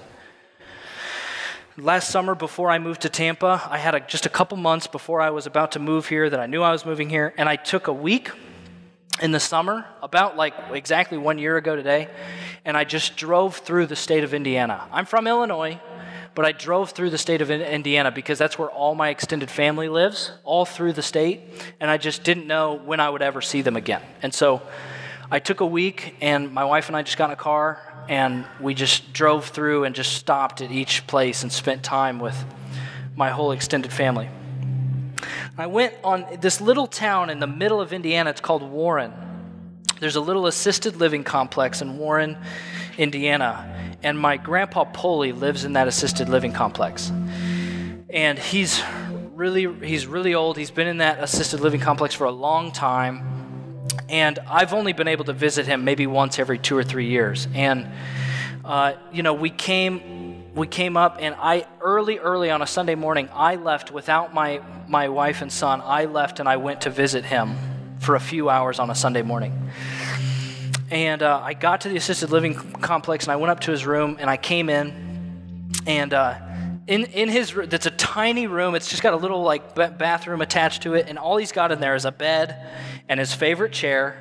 Last 1.76 2.09
summer, 2.09 2.36
before 2.36 2.69
I 2.69 2.80
moved 2.80 3.01
to 3.01 3.09
Tampa, 3.09 3.61
I 3.69 3.78
had 3.78 3.95
a, 3.95 3.99
just 3.99 4.26
a 4.26 4.30
couple 4.30 4.55
months 4.55 4.88
before 4.88 5.19
I 5.19 5.30
was 5.32 5.45
about 5.45 5.74
to 5.74 5.80
move 5.80 6.07
here 6.07 6.30
that 6.30 6.39
I 6.39 6.45
knew 6.45 6.61
I 6.61 6.72
was 6.72 6.86
moving 6.86 7.09
here, 7.09 7.34
and 7.38 7.49
I 7.49 7.57
took 7.57 7.88
a 7.88 7.93
week 7.93 8.32
in 9.22 9.32
the 9.32 9.41
summer, 9.41 9.86
about 10.01 10.38
like 10.38 10.53
exactly 10.72 11.17
one 11.17 11.38
year 11.38 11.57
ago 11.57 11.76
today, 11.76 12.07
and 12.63 12.78
I 12.78 12.86
just 12.86 13.17
drove 13.17 13.57
through 13.57 13.88
the 13.88 13.97
state 13.97 14.24
of 14.24 14.34
Indiana. 14.34 14.88
I'm 14.89 15.05
from 15.05 15.28
Illinois, 15.28 15.82
but 16.34 16.45
I 16.45 16.51
drove 16.51 16.91
through 16.91 17.09
the 17.09 17.17
state 17.17 17.41
of 17.41 17.51
Indiana 17.51 18.11
because 18.11 18.39
that's 18.39 18.57
where 18.57 18.69
all 18.69 18.95
my 18.95 19.09
extended 19.09 19.49
family 19.49 19.89
lives, 19.89 20.32
all 20.43 20.65
through 20.65 20.93
the 20.93 21.01
state, 21.01 21.41
and 21.79 21.89
I 21.89 21.97
just 21.97 22.23
didn't 22.23 22.47
know 22.47 22.73
when 22.73 22.99
I 22.99 23.09
would 23.09 23.21
ever 23.21 23.41
see 23.41 23.61
them 23.61 23.75
again. 23.75 24.01
And 24.21 24.34
so 24.34 24.61
I 25.29 25.39
took 25.39 25.59
a 25.59 25.65
week, 25.65 26.15
and 26.21 26.53
my 26.53 26.65
wife 26.65 26.88
and 26.88 26.95
I 26.95 27.03
just 27.03 27.17
got 27.17 27.25
in 27.25 27.34
a 27.34 27.36
car, 27.36 28.05
and 28.09 28.45
we 28.59 28.73
just 28.73 29.13
drove 29.13 29.47
through 29.47 29.84
and 29.84 29.93
just 29.93 30.13
stopped 30.13 30.61
at 30.61 30.71
each 30.71 31.05
place 31.07 31.43
and 31.43 31.51
spent 31.51 31.84
time 31.84 32.19
with 32.19 32.45
my 33.15 33.29
whole 33.29 33.51
extended 33.51 33.91
family. 33.91 34.29
I 35.57 35.67
went 35.67 35.93
on 36.03 36.25
this 36.39 36.61
little 36.61 36.88
town 36.88 37.29
in 37.29 37.39
the 37.39 37.47
middle 37.47 37.82
of 37.82 37.93
Indiana, 37.93 38.29
it's 38.29 38.41
called 38.41 38.63
Warren. 38.63 39.13
There's 39.99 40.15
a 40.15 40.21
little 40.21 40.47
assisted 40.47 40.95
living 40.95 41.23
complex 41.23 41.82
in 41.82 41.97
Warren, 41.97 42.38
Indiana 42.97 43.95
and 44.03 44.17
my 44.17 44.37
grandpa 44.37 44.85
Polly 44.85 45.31
lives 45.31 45.63
in 45.63 45.73
that 45.73 45.87
assisted 45.87 46.29
living 46.29 46.53
complex. 46.53 47.11
And 48.09 48.37
he's 48.37 48.81
really 49.33 49.73
he's 49.87 50.05
really 50.05 50.33
old. 50.33 50.57
He's 50.57 50.71
been 50.71 50.87
in 50.87 50.97
that 50.97 51.23
assisted 51.23 51.59
living 51.59 51.79
complex 51.79 52.13
for 52.13 52.25
a 52.25 52.31
long 52.31 52.71
time. 52.71 53.27
And 54.09 54.39
I've 54.47 54.73
only 54.73 54.93
been 54.93 55.07
able 55.07 55.25
to 55.25 55.33
visit 55.33 55.65
him 55.65 55.83
maybe 55.83 56.07
once 56.07 56.39
every 56.39 56.59
two 56.59 56.77
or 56.77 56.83
three 56.83 57.07
years. 57.07 57.47
And 57.53 57.87
uh, 58.63 58.93
you 59.11 59.23
know, 59.23 59.33
we 59.33 59.49
came 59.49 60.53
we 60.53 60.67
came 60.67 60.97
up 60.97 61.17
and 61.19 61.35
I 61.39 61.65
early 61.79 62.19
early 62.19 62.49
on 62.49 62.61
a 62.61 62.67
Sunday 62.67 62.95
morning 62.95 63.29
I 63.33 63.55
left 63.55 63.91
without 63.91 64.33
my 64.33 64.61
my 64.87 65.09
wife 65.09 65.41
and 65.41 65.51
son. 65.51 65.81
I 65.83 66.05
left 66.05 66.39
and 66.39 66.49
I 66.49 66.57
went 66.57 66.81
to 66.81 66.89
visit 66.89 67.25
him 67.25 67.55
for 67.99 68.15
a 68.15 68.19
few 68.19 68.49
hours 68.49 68.79
on 68.79 68.89
a 68.89 68.95
Sunday 68.95 69.21
morning. 69.21 69.69
And 70.91 71.23
uh, 71.23 71.39
I 71.41 71.53
got 71.53 71.81
to 71.81 71.89
the 71.89 71.95
assisted 71.95 72.31
living 72.31 72.53
complex 72.53 73.23
and 73.23 73.31
I 73.31 73.37
went 73.37 73.49
up 73.49 73.61
to 73.61 73.71
his 73.71 73.85
room 73.85 74.17
and 74.19 74.29
I 74.29 74.35
came 74.35 74.69
in. 74.69 75.71
And 75.87 76.13
uh, 76.13 76.37
in, 76.85 77.05
in 77.05 77.29
his 77.29 77.55
room, 77.55 77.69
that's 77.69 77.85
a 77.85 77.91
tiny 77.91 78.45
room. 78.45 78.75
It's 78.75 78.89
just 78.89 79.01
got 79.01 79.13
a 79.13 79.17
little 79.17 79.41
like 79.41 79.73
bathroom 79.73 80.41
attached 80.41 80.83
to 80.83 80.95
it. 80.95 81.07
And 81.07 81.17
all 81.17 81.37
he's 81.37 81.53
got 81.53 81.71
in 81.71 81.79
there 81.79 81.95
is 81.95 82.03
a 82.03 82.11
bed 82.11 82.69
and 83.07 83.21
his 83.21 83.33
favorite 83.33 83.71
chair. 83.71 84.17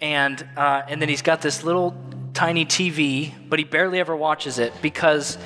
And, 0.00 0.42
uh, 0.56 0.82
and 0.88 1.00
then 1.00 1.10
he's 1.10 1.20
got 1.20 1.42
this 1.42 1.62
little 1.62 1.94
tiny 2.32 2.64
TV, 2.64 3.30
but 3.50 3.58
he 3.58 3.64
barely 3.66 4.00
ever 4.00 4.16
watches 4.16 4.58
it 4.58 4.72
because 4.80 5.36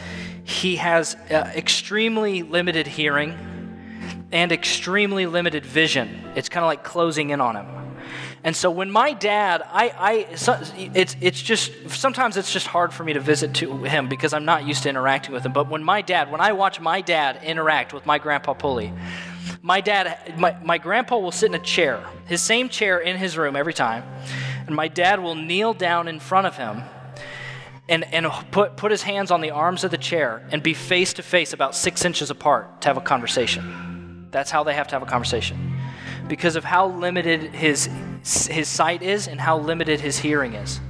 he 0.45 0.77
has 0.77 1.17
uh, 1.29 1.51
extremely 1.57 2.45
limited 2.45 2.87
hearing 2.87 3.37
and 4.31 4.53
extremely 4.53 5.27
limited 5.27 5.67
vision. 5.67 6.25
It's 6.37 6.49
kind 6.49 6.63
of 6.63 6.69
like 6.69 6.85
closing 6.85 7.31
in 7.31 7.41
on 7.41 7.57
him. 7.57 7.86
And 8.47 8.55
so 8.55 8.71
when 8.71 8.93
my 8.93 9.13
dad, 9.13 9.61
I, 9.67 9.89
I, 9.89 10.13
it's, 10.95 11.17
it's 11.21 11.43
just, 11.43 11.73
sometimes 11.91 12.37
it's 12.37 12.53
just 12.53 12.69
hard 12.69 12.95
for 12.95 13.03
me 13.03 13.13
to 13.15 13.19
visit 13.19 13.55
to 13.55 13.83
him 13.83 14.09
because 14.09 14.33
I'm 14.33 14.45
not 14.45 14.65
used 14.65 14.85
to 14.85 14.89
interacting 14.89 15.35
with 15.35 15.45
him. 15.45 15.53
But 15.53 15.69
when 15.69 15.83
my 15.83 16.01
dad, 16.01 16.31
when 16.31 16.41
I 16.41 16.53
watch 16.53 16.79
my 16.79 17.01
dad 17.01 17.43
interact 17.43 17.93
with 17.93 18.07
my 18.07 18.21
grandpa 18.21 18.55
Pulley, 18.55 18.93
my 19.63 19.81
dad, 19.81 20.39
my, 20.39 20.57
my 20.63 20.79
grandpa 20.79 21.19
will 21.19 21.33
sit 21.33 21.47
in 21.47 21.57
a 21.57 21.65
chair, 21.65 22.07
his 22.27 22.41
same 22.41 22.69
chair 22.69 23.01
in 23.01 23.17
his 23.17 23.37
room 23.37 23.57
every 23.57 23.75
time, 23.75 24.05
and 24.69 24.77
my 24.77 24.87
dad 24.87 25.21
will 25.21 25.35
kneel 25.35 25.75
down 25.75 26.07
in 26.07 26.21
front 26.21 26.47
of 26.47 26.57
him 26.57 26.85
and, 27.89 28.05
and 28.15 28.29
put, 28.53 28.77
put 28.77 28.93
his 28.93 29.03
hands 29.03 29.33
on 29.33 29.41
the 29.41 29.51
arms 29.51 29.83
of 29.83 29.91
the 29.91 29.99
chair 29.99 30.47
and 30.53 30.63
be 30.63 30.73
face 30.73 31.15
to 31.15 31.25
face 31.25 31.53
about 31.53 31.75
six 31.75 32.05
inches 32.05 32.31
apart 32.31 32.81
to 32.83 32.89
have 32.89 32.97
a 32.97 33.01
conversation. 33.01 34.29
That's 34.31 34.53
how 34.53 34.63
they 34.63 34.75
have 34.75 34.87
to 34.87 34.95
have 34.95 35.03
a 35.03 35.07
conversation 35.07 35.73
because 36.29 36.57
of 36.57 36.65
how 36.65 36.89
limited 36.89 37.43
his, 37.55 37.89
his 38.47 38.69
sight 38.69 39.03
is 39.03 39.29
and 39.29 39.41
how 39.41 39.59
limited 39.59 40.01
his 40.01 40.19
hearing 40.19 40.55
is. 40.55 40.81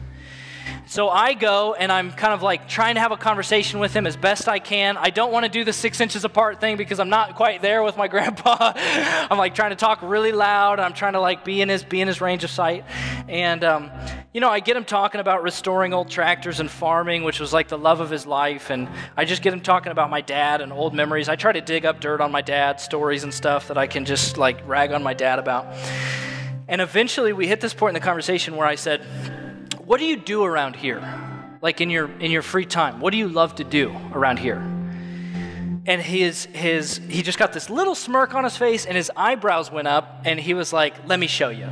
So 0.89 1.09
I 1.09 1.35
go 1.35 1.75
and 1.75 1.91
I'm 1.91 2.13
kind 2.13 2.33
of 2.33 2.43
like 2.43 2.69
trying 2.69 2.95
to 2.95 3.01
have 3.01 3.11
a 3.11 3.17
conversation 3.17 3.81
with 3.81 3.93
him 3.93 4.07
as 4.07 4.17
best 4.17 4.49
I 4.49 4.61
can. 4.61 4.97
I 4.97 5.11
don't 5.11 5.33
want 5.33 5.45
to 5.45 5.51
do 5.51 5.65
the 5.65 5.73
six 5.73 6.01
inches 6.01 6.25
apart 6.25 6.61
thing 6.61 6.77
because 6.77 7.01
I'm 7.01 7.09
not 7.09 7.35
quite 7.35 7.61
there 7.61 7.83
with 7.83 7.97
my 7.97 8.07
grandpa. 8.17 8.73
I'm 8.77 9.37
like 9.37 9.57
trying 9.57 9.71
to 9.71 9.77
talk 9.77 10.01
really 10.01 10.31
loud. 10.31 10.79
I'm 10.79 10.93
trying 10.93 11.15
to 11.15 11.21
like 11.21 11.45
be 11.45 11.61
in 11.61 11.69
his 11.69 11.83
be 11.83 12.01
in 12.01 12.07
his 12.07 12.21
range 12.21 12.45
of 12.45 12.51
sight. 12.51 12.85
And 13.29 13.65
um, 13.65 13.91
you 14.33 14.41
know, 14.41 14.49
I 14.49 14.61
get 14.61 14.77
him 14.77 14.85
talking 14.85 15.21
about 15.21 15.43
restoring 15.43 15.93
old 15.93 16.09
tractors 16.09 16.61
and 16.61 16.71
farming, 16.71 17.25
which 17.25 17.41
was 17.41 17.53
like 17.53 17.67
the 17.67 17.79
love 17.79 17.99
of 17.99 18.09
his 18.09 18.25
life. 18.25 18.71
And 18.71 18.89
I 19.17 19.25
just 19.25 19.43
get 19.43 19.53
him 19.53 19.63
talking 19.63 19.91
about 19.91 20.09
my 20.09 20.21
dad 20.21 20.61
and 20.61 20.73
old 20.73 20.95
memories. 20.95 21.29
I 21.29 21.35
try 21.35 21.51
to 21.51 21.61
dig 21.61 21.85
up 21.85 22.01
dirt 22.01 22.21
on 22.21 22.31
my 22.31 22.43
dad, 22.43 22.81
stories 22.81 23.25
and 23.25 23.35
stuff 23.35 23.67
that 23.69 23.77
I 23.77 23.89
can 23.89 24.05
just 24.05 24.39
like 24.39 24.67
rag 24.69 24.93
on 24.93 25.03
my 25.03 25.15
dad 25.15 25.41
about. 25.41 25.67
And 26.69 26.81
eventually 26.81 27.33
we 27.33 27.47
hit 27.47 27.61
this 27.61 27.75
point 27.75 27.97
in 27.97 28.01
the 28.01 28.05
conversation 28.05 28.57
where 28.57 28.67
I 28.67 28.75
said, 28.75 29.05
what 29.85 29.99
do 29.99 30.05
you 30.05 30.17
do 30.17 30.43
around 30.43 30.75
here? 30.75 31.03
Like 31.63 31.81
in 31.81 31.91
your 31.91 32.11
in 32.21 32.31
your 32.31 32.43
free 32.43 32.67
time, 32.67 33.01
what 33.01 33.13
do 33.13 33.19
you 33.19 33.29
love 33.29 33.55
to 33.57 33.65
do 33.65 33.95
around 34.13 34.39
here? 34.39 34.59
And 35.87 36.03
his 36.03 36.47
his 36.47 37.01
he 37.09 37.23
just 37.23 37.39
got 37.39 37.53
this 37.53 37.71
little 37.71 37.95
smirk 37.95 38.35
on 38.35 38.45
his 38.45 38.57
face 38.57 38.85
and 38.85 38.97
his 38.97 39.11
eyebrows 39.17 39.71
went 39.71 39.89
up 39.89 40.23
and 40.25 40.39
he 40.41 40.55
was 40.55 40.73
like, 40.73 40.95
"Let 41.07 41.21
me 41.21 41.29
show 41.29 41.49
you." 41.49 41.69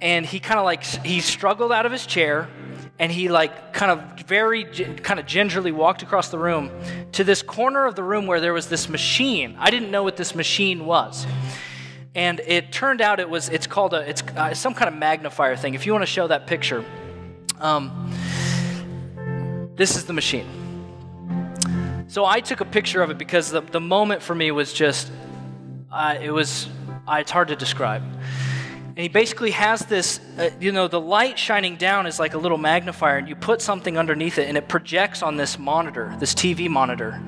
And 0.00 0.26
he 0.26 0.40
kind 0.40 0.60
of 0.60 0.64
like 0.64 0.84
he 0.84 1.20
struggled 1.20 1.72
out 1.72 1.86
of 1.86 1.92
his 1.92 2.06
chair 2.06 2.48
and 2.98 3.10
he 3.10 3.28
like 3.28 3.72
kind 3.72 3.90
of 3.90 4.26
very 4.26 4.64
kind 4.64 5.18
of 5.18 5.26
gingerly 5.26 5.72
walked 5.72 6.02
across 6.02 6.28
the 6.28 6.38
room 6.38 6.70
to 7.12 7.24
this 7.24 7.42
corner 7.42 7.86
of 7.86 7.94
the 7.94 8.02
room 8.02 8.26
where 8.26 8.40
there 8.40 8.52
was 8.52 8.68
this 8.68 8.88
machine. 8.88 9.56
I 9.58 9.70
didn't 9.70 9.90
know 9.90 10.02
what 10.02 10.16
this 10.16 10.34
machine 10.34 10.84
was 10.84 11.26
and 12.16 12.40
it 12.40 12.72
turned 12.72 13.00
out 13.00 13.20
it 13.20 13.30
was 13.30 13.48
it's 13.50 13.68
called 13.68 13.94
a 13.94 14.00
it's 14.08 14.22
uh, 14.36 14.52
some 14.54 14.74
kind 14.74 14.88
of 14.92 14.98
magnifier 14.98 15.54
thing 15.54 15.74
if 15.74 15.86
you 15.86 15.92
want 15.92 16.02
to 16.02 16.06
show 16.06 16.26
that 16.26 16.48
picture 16.48 16.84
um, 17.60 18.10
this 19.76 19.94
is 19.94 20.06
the 20.06 20.12
machine. 20.12 20.46
So 22.08 22.24
I 22.24 22.40
took 22.40 22.60
a 22.60 22.64
picture 22.64 23.02
of 23.02 23.10
it 23.10 23.18
because 23.18 23.50
the, 23.50 23.60
the 23.60 23.80
moment 23.80 24.22
for 24.22 24.34
me 24.34 24.50
was 24.50 24.72
just, 24.72 25.10
uh, 25.92 26.16
it 26.20 26.30
was, 26.30 26.68
uh, 27.06 27.18
it's 27.20 27.30
hard 27.30 27.48
to 27.48 27.56
describe. 27.56 28.02
And 28.02 28.98
he 28.98 29.08
basically 29.08 29.50
has 29.50 29.80
this, 29.80 30.20
uh, 30.38 30.48
you 30.58 30.72
know, 30.72 30.88
the 30.88 31.00
light 31.00 31.38
shining 31.38 31.76
down 31.76 32.06
is 32.06 32.18
like 32.18 32.32
a 32.32 32.38
little 32.38 32.56
magnifier, 32.56 33.18
and 33.18 33.28
you 33.28 33.36
put 33.36 33.60
something 33.60 33.98
underneath 33.98 34.38
it, 34.38 34.48
and 34.48 34.56
it 34.56 34.66
projects 34.66 35.22
on 35.22 35.36
this 35.36 35.58
monitor, 35.58 36.16
this 36.18 36.32
TV 36.32 36.70
monitor, 36.70 37.20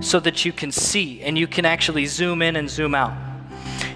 so 0.00 0.18
that 0.18 0.44
you 0.44 0.52
can 0.52 0.72
see 0.72 1.22
and 1.22 1.38
you 1.38 1.46
can 1.46 1.64
actually 1.64 2.06
zoom 2.06 2.42
in 2.42 2.56
and 2.56 2.68
zoom 2.68 2.96
out. 2.96 3.31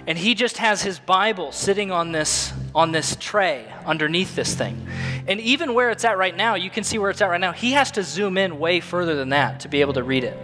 And 0.07 0.17
he 0.17 0.35
just 0.35 0.59
has 0.59 0.83
his 0.83 0.99
Bible 0.99 1.51
sitting 1.51 1.91
on 1.91 2.13
this 2.13 2.53
on 2.75 2.93
this 2.93 3.17
tray 3.19 3.67
underneath 3.87 4.37
this 4.37 4.55
thing. 4.55 4.87
And 5.27 5.41
even 5.41 5.73
where 5.73 5.91
it's 5.91 6.05
at 6.05 6.19
right 6.19 6.37
now, 6.37 6.57
you 6.57 6.69
can 6.69 6.85
see 6.85 6.99
where 6.99 7.11
it's 7.11 7.23
at 7.23 7.31
right 7.31 7.41
now. 7.41 7.53
He 7.53 7.73
has 7.73 7.91
to 7.93 8.03
zoom 8.03 8.37
in 8.37 8.59
way 8.59 8.81
further 8.81 9.15
than 9.15 9.31
that 9.31 9.61
to 9.61 9.69
be 9.69 9.81
able 9.81 9.95
to 9.95 10.03
read 10.03 10.25
it. 10.25 10.37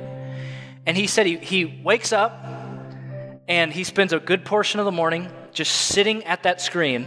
And 0.86 0.96
he 0.96 1.06
said 1.06 1.26
he, 1.26 1.36
he 1.36 1.64
wakes 1.84 2.12
up 2.12 2.42
and 3.46 3.72
he 3.72 3.84
spends 3.84 4.12
a 4.12 4.18
good 4.18 4.44
portion 4.44 4.80
of 4.80 4.86
the 4.86 4.92
morning 4.92 5.30
just 5.52 5.72
sitting 5.72 6.24
at 6.24 6.44
that 6.44 6.60
screen, 6.60 7.06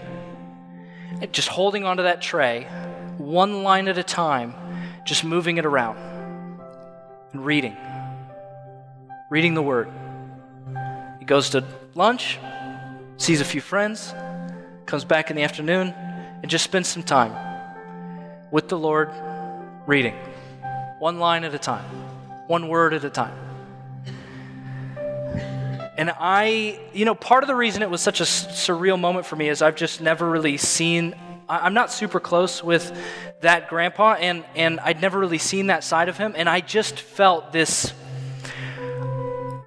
just 1.32 1.47
holding 1.47 1.84
onto 1.84 2.03
that 2.03 2.22
tray, 2.22 2.68
one 3.18 3.64
line 3.64 3.88
at 3.88 3.97
a 3.97 4.03
time, 4.03 4.53
just 5.06 5.24
moving 5.24 5.58
it 5.58 5.66
around 5.66 5.97
and 7.34 7.43
reading. 7.43 7.76
Reading 9.32 9.56
the 9.56 9.64
Word. 9.64 9.89
He 11.20 11.26
goes 11.26 11.49
to 11.49 11.66
lunch, 11.96 12.38
sees 13.16 13.39
a 13.39 13.46
few 13.46 13.62
friends, 13.62 14.14
comes 14.86 15.06
back 15.06 15.30
in 15.30 15.38
the 15.38 15.43
afternoon, 15.43 15.93
and 16.41 16.52
just 16.52 16.66
spends 16.66 16.89
some 16.89 17.02
time 17.02 17.34
with 18.52 18.68
the 18.68 18.78
Lord 18.78 19.10
reading, 19.88 20.14
one 21.00 21.20
line 21.20 21.46
at 21.46 21.56
a 21.56 21.58
time, 21.58 21.86
one 22.48 22.68
word 22.68 22.93
at 22.93 23.06
a 23.06 23.10
time. 23.10 23.34
And 25.98 26.12
I, 26.20 26.82
you 26.93 27.06
know, 27.06 27.16
part 27.16 27.43
of 27.43 27.48
the 27.48 27.56
reason 27.56 27.82
it 27.82 27.89
was 27.89 28.02
such 28.02 28.20
a 28.20 28.26
surreal 28.26 29.00
moment 29.00 29.26
for 29.26 29.38
me 29.38 29.48
is 29.48 29.62
I've 29.62 29.78
just 29.78 30.02
never 30.02 30.30
really 30.30 30.58
seen, 30.58 31.16
I'm 31.48 31.74
not 31.74 31.89
super 31.93 32.20
close 32.20 32.62
with 32.62 32.91
that 33.39 33.70
grandpa, 33.70 34.16
and, 34.16 34.43
and 34.56 34.82
I'd 34.82 35.00
never 35.00 35.18
really 35.18 35.38
seen 35.38 35.68
that 35.68 35.86
side 35.86 36.10
of 36.10 36.18
him. 36.18 36.34
And 36.36 36.50
I 36.50 36.60
just 36.60 37.00
felt 37.00 37.54
this, 37.54 37.93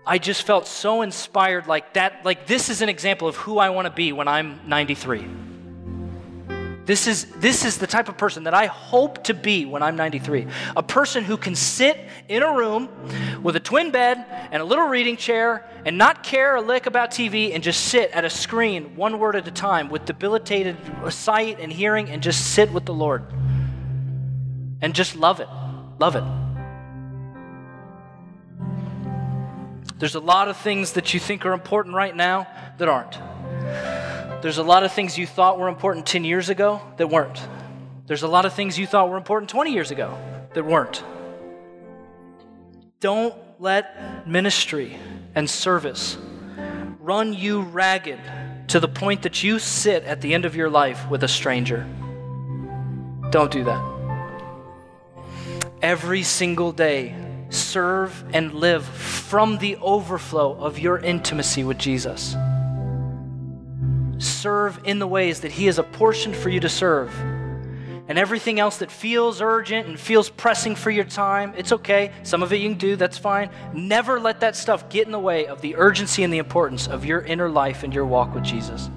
I 0.08 0.16
just 0.16 0.44
felt 0.44 0.66
so 0.66 1.02
inspired 1.02 1.66
like 1.66 1.92
that, 1.92 2.24
like 2.24 2.46
this 2.46 2.70
is 2.70 2.80
an 2.80 2.88
example 2.88 3.28
of 3.28 3.36
who 3.36 3.58
I 3.58 3.68
want 3.68 3.84
to 3.84 3.92
be 3.92 4.10
when 4.12 4.26
I'm 4.26 4.58
93. 4.66 5.28
This 6.86 7.06
is, 7.06 7.26
this 7.32 7.66
is 7.66 7.76
the 7.76 7.86
type 7.86 8.08
of 8.08 8.16
person 8.16 8.44
that 8.44 8.54
I 8.54 8.64
hope 8.64 9.24
to 9.24 9.34
be 9.34 9.66
when 9.66 9.82
I'm 9.82 9.96
93. 9.96 10.46
A 10.78 10.82
person 10.82 11.24
who 11.24 11.36
can 11.36 11.54
sit 11.54 12.00
in 12.26 12.42
a 12.42 12.50
room 12.50 12.88
with 13.42 13.56
a 13.56 13.60
twin 13.60 13.90
bed 13.90 14.24
and 14.50 14.62
a 14.62 14.64
little 14.64 14.86
reading 14.86 15.18
chair 15.18 15.68
and 15.84 15.98
not 15.98 16.22
care 16.22 16.56
a 16.56 16.62
lick 16.62 16.86
about 16.86 17.10
TV 17.10 17.54
and 17.54 17.62
just 17.62 17.88
sit 17.88 18.10
at 18.12 18.24
a 18.24 18.30
screen 18.30 18.96
one 18.96 19.18
word 19.18 19.36
at 19.36 19.46
a 19.46 19.50
time 19.50 19.90
with 19.90 20.06
debilitated 20.06 20.78
sight 21.10 21.60
and 21.60 21.70
hearing 21.70 22.08
and 22.08 22.22
just 22.22 22.54
sit 22.54 22.72
with 22.72 22.86
the 22.86 22.94
Lord 22.94 23.24
and 24.80 24.94
just 24.94 25.16
love 25.16 25.40
it. 25.40 25.48
Love 25.98 26.16
it. 26.16 26.47
There's 29.98 30.14
a 30.14 30.20
lot 30.20 30.48
of 30.48 30.56
things 30.56 30.92
that 30.92 31.12
you 31.12 31.20
think 31.20 31.44
are 31.44 31.52
important 31.52 31.94
right 31.94 32.14
now 32.14 32.46
that 32.78 32.88
aren't. 32.88 33.18
There's 34.42 34.58
a 34.58 34.62
lot 34.62 34.84
of 34.84 34.92
things 34.92 35.18
you 35.18 35.26
thought 35.26 35.58
were 35.58 35.68
important 35.68 36.06
10 36.06 36.24
years 36.24 36.48
ago 36.48 36.80
that 36.96 37.08
weren't. 37.08 37.40
There's 38.06 38.22
a 38.22 38.28
lot 38.28 38.46
of 38.46 38.52
things 38.52 38.78
you 38.78 38.86
thought 38.86 39.10
were 39.10 39.16
important 39.16 39.50
20 39.50 39.72
years 39.72 39.90
ago 39.90 40.16
that 40.54 40.64
weren't. 40.64 41.02
Don't 43.00 43.34
let 43.58 44.28
ministry 44.28 44.96
and 45.34 45.50
service 45.50 46.16
run 47.00 47.32
you 47.32 47.62
ragged 47.62 48.20
to 48.68 48.78
the 48.78 48.88
point 48.88 49.22
that 49.22 49.42
you 49.42 49.58
sit 49.58 50.04
at 50.04 50.20
the 50.20 50.32
end 50.34 50.44
of 50.44 50.54
your 50.54 50.70
life 50.70 51.10
with 51.10 51.24
a 51.24 51.28
stranger. 51.28 51.86
Don't 53.30 53.50
do 53.50 53.64
that. 53.64 53.82
Every 55.82 56.22
single 56.22 56.72
day, 56.72 57.14
serve 57.50 58.24
and 58.32 58.54
live 58.54 58.84
from 58.84 59.58
the 59.58 59.76
overflow 59.76 60.54
of 60.54 60.78
your 60.78 60.98
intimacy 60.98 61.64
with 61.64 61.78
Jesus 61.78 62.34
serve 64.18 64.80
in 64.84 64.98
the 64.98 65.06
ways 65.06 65.40
that 65.40 65.52
He 65.52 65.66
has 65.66 65.78
apportioned 65.78 66.36
for 66.36 66.48
you 66.48 66.60
to 66.60 66.68
serve. 66.68 67.14
And 68.08 68.18
everything 68.18 68.58
else 68.58 68.78
that 68.78 68.90
feels 68.90 69.42
urgent 69.42 69.86
and 69.86 70.00
feels 70.00 70.30
pressing 70.30 70.74
for 70.74 70.90
your 70.90 71.04
time, 71.04 71.52
it's 71.58 71.72
okay. 71.72 72.10
Some 72.22 72.42
of 72.42 72.52
it 72.52 72.56
you 72.56 72.70
can 72.70 72.78
do, 72.78 72.96
that's 72.96 73.18
fine. 73.18 73.50
Never 73.74 74.18
let 74.18 74.40
that 74.40 74.56
stuff 74.56 74.88
get 74.88 75.04
in 75.04 75.12
the 75.12 75.18
way 75.18 75.46
of 75.46 75.60
the 75.60 75.76
urgency 75.76 76.22
and 76.22 76.32
the 76.32 76.38
importance 76.38 76.88
of 76.88 77.04
your 77.04 77.20
inner 77.20 77.50
life 77.50 77.82
and 77.82 77.92
your 77.92 78.06
walk 78.06 78.34
with 78.34 78.44
Jesus. 78.44 78.88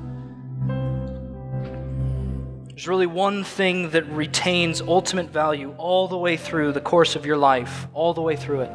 There's 2.82 2.88
really 2.88 3.06
one 3.06 3.44
thing 3.44 3.92
that 3.92 4.10
retains 4.10 4.82
ultimate 4.82 5.30
value 5.30 5.76
all 5.78 6.08
the 6.08 6.18
way 6.18 6.36
through 6.36 6.72
the 6.72 6.82
course 6.82 7.16
of 7.16 7.28
your 7.28 7.38
life, 7.38 7.86
all 7.94 8.16
the 8.16 8.24
way 8.24 8.36
through 8.36 8.62
it, 8.62 8.72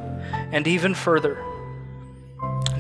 and 0.52 0.64
even 0.68 0.94
further. 0.94 1.44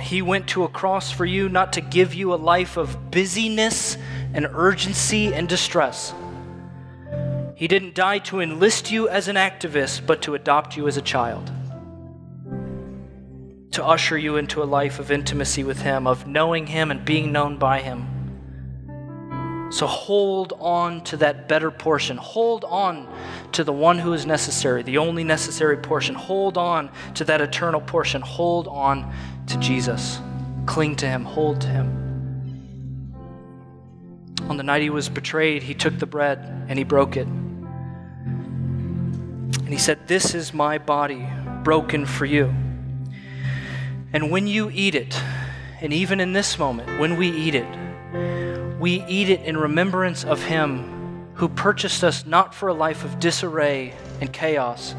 He 0.00 0.22
went 0.22 0.46
to 0.50 0.62
a 0.62 0.68
cross 0.68 1.10
for 1.10 1.24
you 1.24 1.48
not 1.48 1.72
to 1.72 1.80
give 1.80 2.14
you 2.14 2.32
a 2.32 2.36
life 2.36 2.76
of 2.76 3.10
busyness 3.10 3.98
and 4.34 4.46
urgency 4.52 5.34
and 5.34 5.48
distress. 5.48 6.14
He 7.56 7.66
didn't 7.66 7.96
die 7.96 8.20
to 8.20 8.38
enlist 8.38 8.92
you 8.92 9.08
as 9.08 9.26
an 9.26 9.34
activist, 9.34 10.06
but 10.06 10.22
to 10.22 10.36
adopt 10.36 10.76
you 10.76 10.86
as 10.86 10.96
a 10.96 11.02
child. 11.02 11.50
To 13.72 13.84
usher 13.84 14.16
you 14.16 14.36
into 14.36 14.62
a 14.62 14.70
life 14.78 15.00
of 15.00 15.10
intimacy 15.10 15.64
with 15.64 15.82
Him, 15.82 16.06
of 16.06 16.28
knowing 16.28 16.68
Him 16.68 16.92
and 16.92 17.04
being 17.04 17.32
known 17.32 17.58
by 17.58 17.80
Him. 17.82 18.15
So 19.70 19.86
hold 19.86 20.52
on 20.60 21.02
to 21.04 21.16
that 21.18 21.48
better 21.48 21.70
portion. 21.70 22.16
Hold 22.16 22.64
on 22.64 23.12
to 23.52 23.64
the 23.64 23.72
one 23.72 23.98
who 23.98 24.12
is 24.12 24.24
necessary, 24.24 24.82
the 24.82 24.98
only 24.98 25.24
necessary 25.24 25.76
portion. 25.76 26.14
Hold 26.14 26.56
on 26.56 26.90
to 27.14 27.24
that 27.24 27.40
eternal 27.40 27.80
portion. 27.80 28.22
Hold 28.22 28.68
on 28.68 29.12
to 29.48 29.58
Jesus. 29.58 30.20
Cling 30.66 30.96
to 30.96 31.06
him. 31.06 31.24
Hold 31.24 31.60
to 31.62 31.68
him. 31.68 32.06
On 34.48 34.56
the 34.56 34.62
night 34.62 34.82
he 34.82 34.90
was 34.90 35.08
betrayed, 35.08 35.64
he 35.64 35.74
took 35.74 35.98
the 35.98 36.06
bread 36.06 36.38
and 36.68 36.78
he 36.78 36.84
broke 36.84 37.16
it. 37.16 37.26
And 39.66 39.68
he 39.68 39.78
said, 39.78 40.06
This 40.06 40.34
is 40.34 40.54
my 40.54 40.78
body 40.78 41.28
broken 41.64 42.06
for 42.06 42.24
you. 42.24 42.54
And 44.12 44.30
when 44.30 44.46
you 44.46 44.70
eat 44.72 44.94
it, 44.94 45.20
and 45.80 45.92
even 45.92 46.20
in 46.20 46.32
this 46.32 46.58
moment, 46.58 47.00
when 47.00 47.16
we 47.16 47.28
eat 47.28 47.56
it, 47.56 47.66
we 48.86 49.02
eat 49.08 49.28
it 49.28 49.40
in 49.40 49.56
remembrance 49.56 50.22
of 50.22 50.44
him 50.44 51.28
who 51.34 51.48
purchased 51.48 52.04
us 52.04 52.24
not 52.24 52.54
for 52.54 52.68
a 52.68 52.72
life 52.72 53.04
of 53.04 53.18
disarray 53.18 53.92
and 54.20 54.32
chaos, 54.32 54.94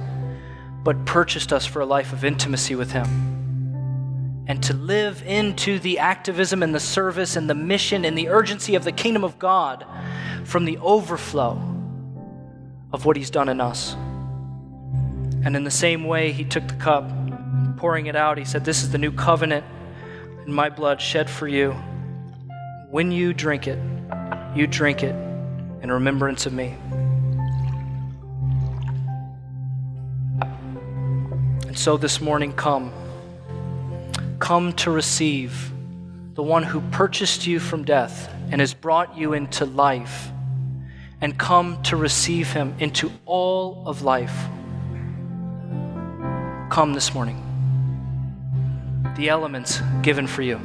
but 0.84 1.06
purchased 1.06 1.54
us 1.54 1.66
for 1.66 1.80
a 1.80 1.86
life 1.86 2.12
of 2.12 2.26
intimacy 2.26 2.76
with 2.76 2.92
him 2.92 4.44
and 4.46 4.62
to 4.62 4.74
live 4.74 5.24
into 5.26 5.80
the 5.80 6.00
activism 6.00 6.64
and 6.64 6.76
the 6.76 6.82
service 6.82 7.38
and 7.38 7.50
the 7.50 7.56
mission 7.56 8.04
and 8.04 8.18
the 8.18 8.28
urgency 8.28 8.76
of 8.76 8.84
the 8.84 8.92
kingdom 8.92 9.24
of 9.24 9.40
God 9.40 9.86
from 10.44 10.66
the 10.66 10.78
overflow 10.80 11.52
of 12.92 13.06
what 13.06 13.16
He's 13.16 13.30
done 13.30 13.48
in 13.48 13.62
us. 13.62 13.94
And 15.46 15.56
in 15.56 15.64
the 15.64 15.72
same 15.72 16.04
way, 16.04 16.34
He 16.34 16.44
took 16.44 16.68
the 16.68 16.74
cup, 16.74 17.10
pouring 17.78 18.08
it 18.08 18.18
out, 18.18 18.38
He 18.38 18.44
said, 18.44 18.66
This 18.66 18.84
is 18.84 18.92
the 18.92 18.98
new 18.98 19.14
covenant 19.14 19.66
in 20.46 20.52
my 20.52 20.68
blood 20.68 21.00
shed 21.00 21.30
for 21.30 21.48
you. 21.48 21.74
When 22.98 23.12
you 23.12 23.32
drink 23.32 23.68
it, 23.68 23.78
you 24.56 24.66
drink 24.66 25.04
it 25.04 25.14
in 25.84 25.92
remembrance 25.92 26.48
of 26.48 26.54
me. 26.54 26.74
And 31.68 31.78
so 31.78 31.96
this 31.96 32.20
morning, 32.20 32.54
come 32.54 32.92
come 34.40 34.74
to 34.78 34.90
receive 34.90 35.72
the 36.34 36.42
one 36.42 36.64
who 36.64 36.82
purchased 36.90 37.46
you 37.46 37.60
from 37.60 37.84
death 37.84 38.34
and 38.50 38.60
has 38.62 38.74
brought 38.74 39.16
you 39.16 39.34
into 39.34 39.66
life, 39.66 40.32
and 41.22 41.38
come 41.38 41.80
to 41.84 41.96
receive 41.96 42.52
him 42.52 42.74
into 42.80 43.12
all 43.28 43.84
of 43.88 44.02
life. 44.02 44.36
Come 46.72 46.94
this 46.96 47.14
morning. 47.14 47.44
The 49.18 49.30
elements 49.30 49.84
given 50.02 50.26
for 50.26 50.42
you. 50.42 50.60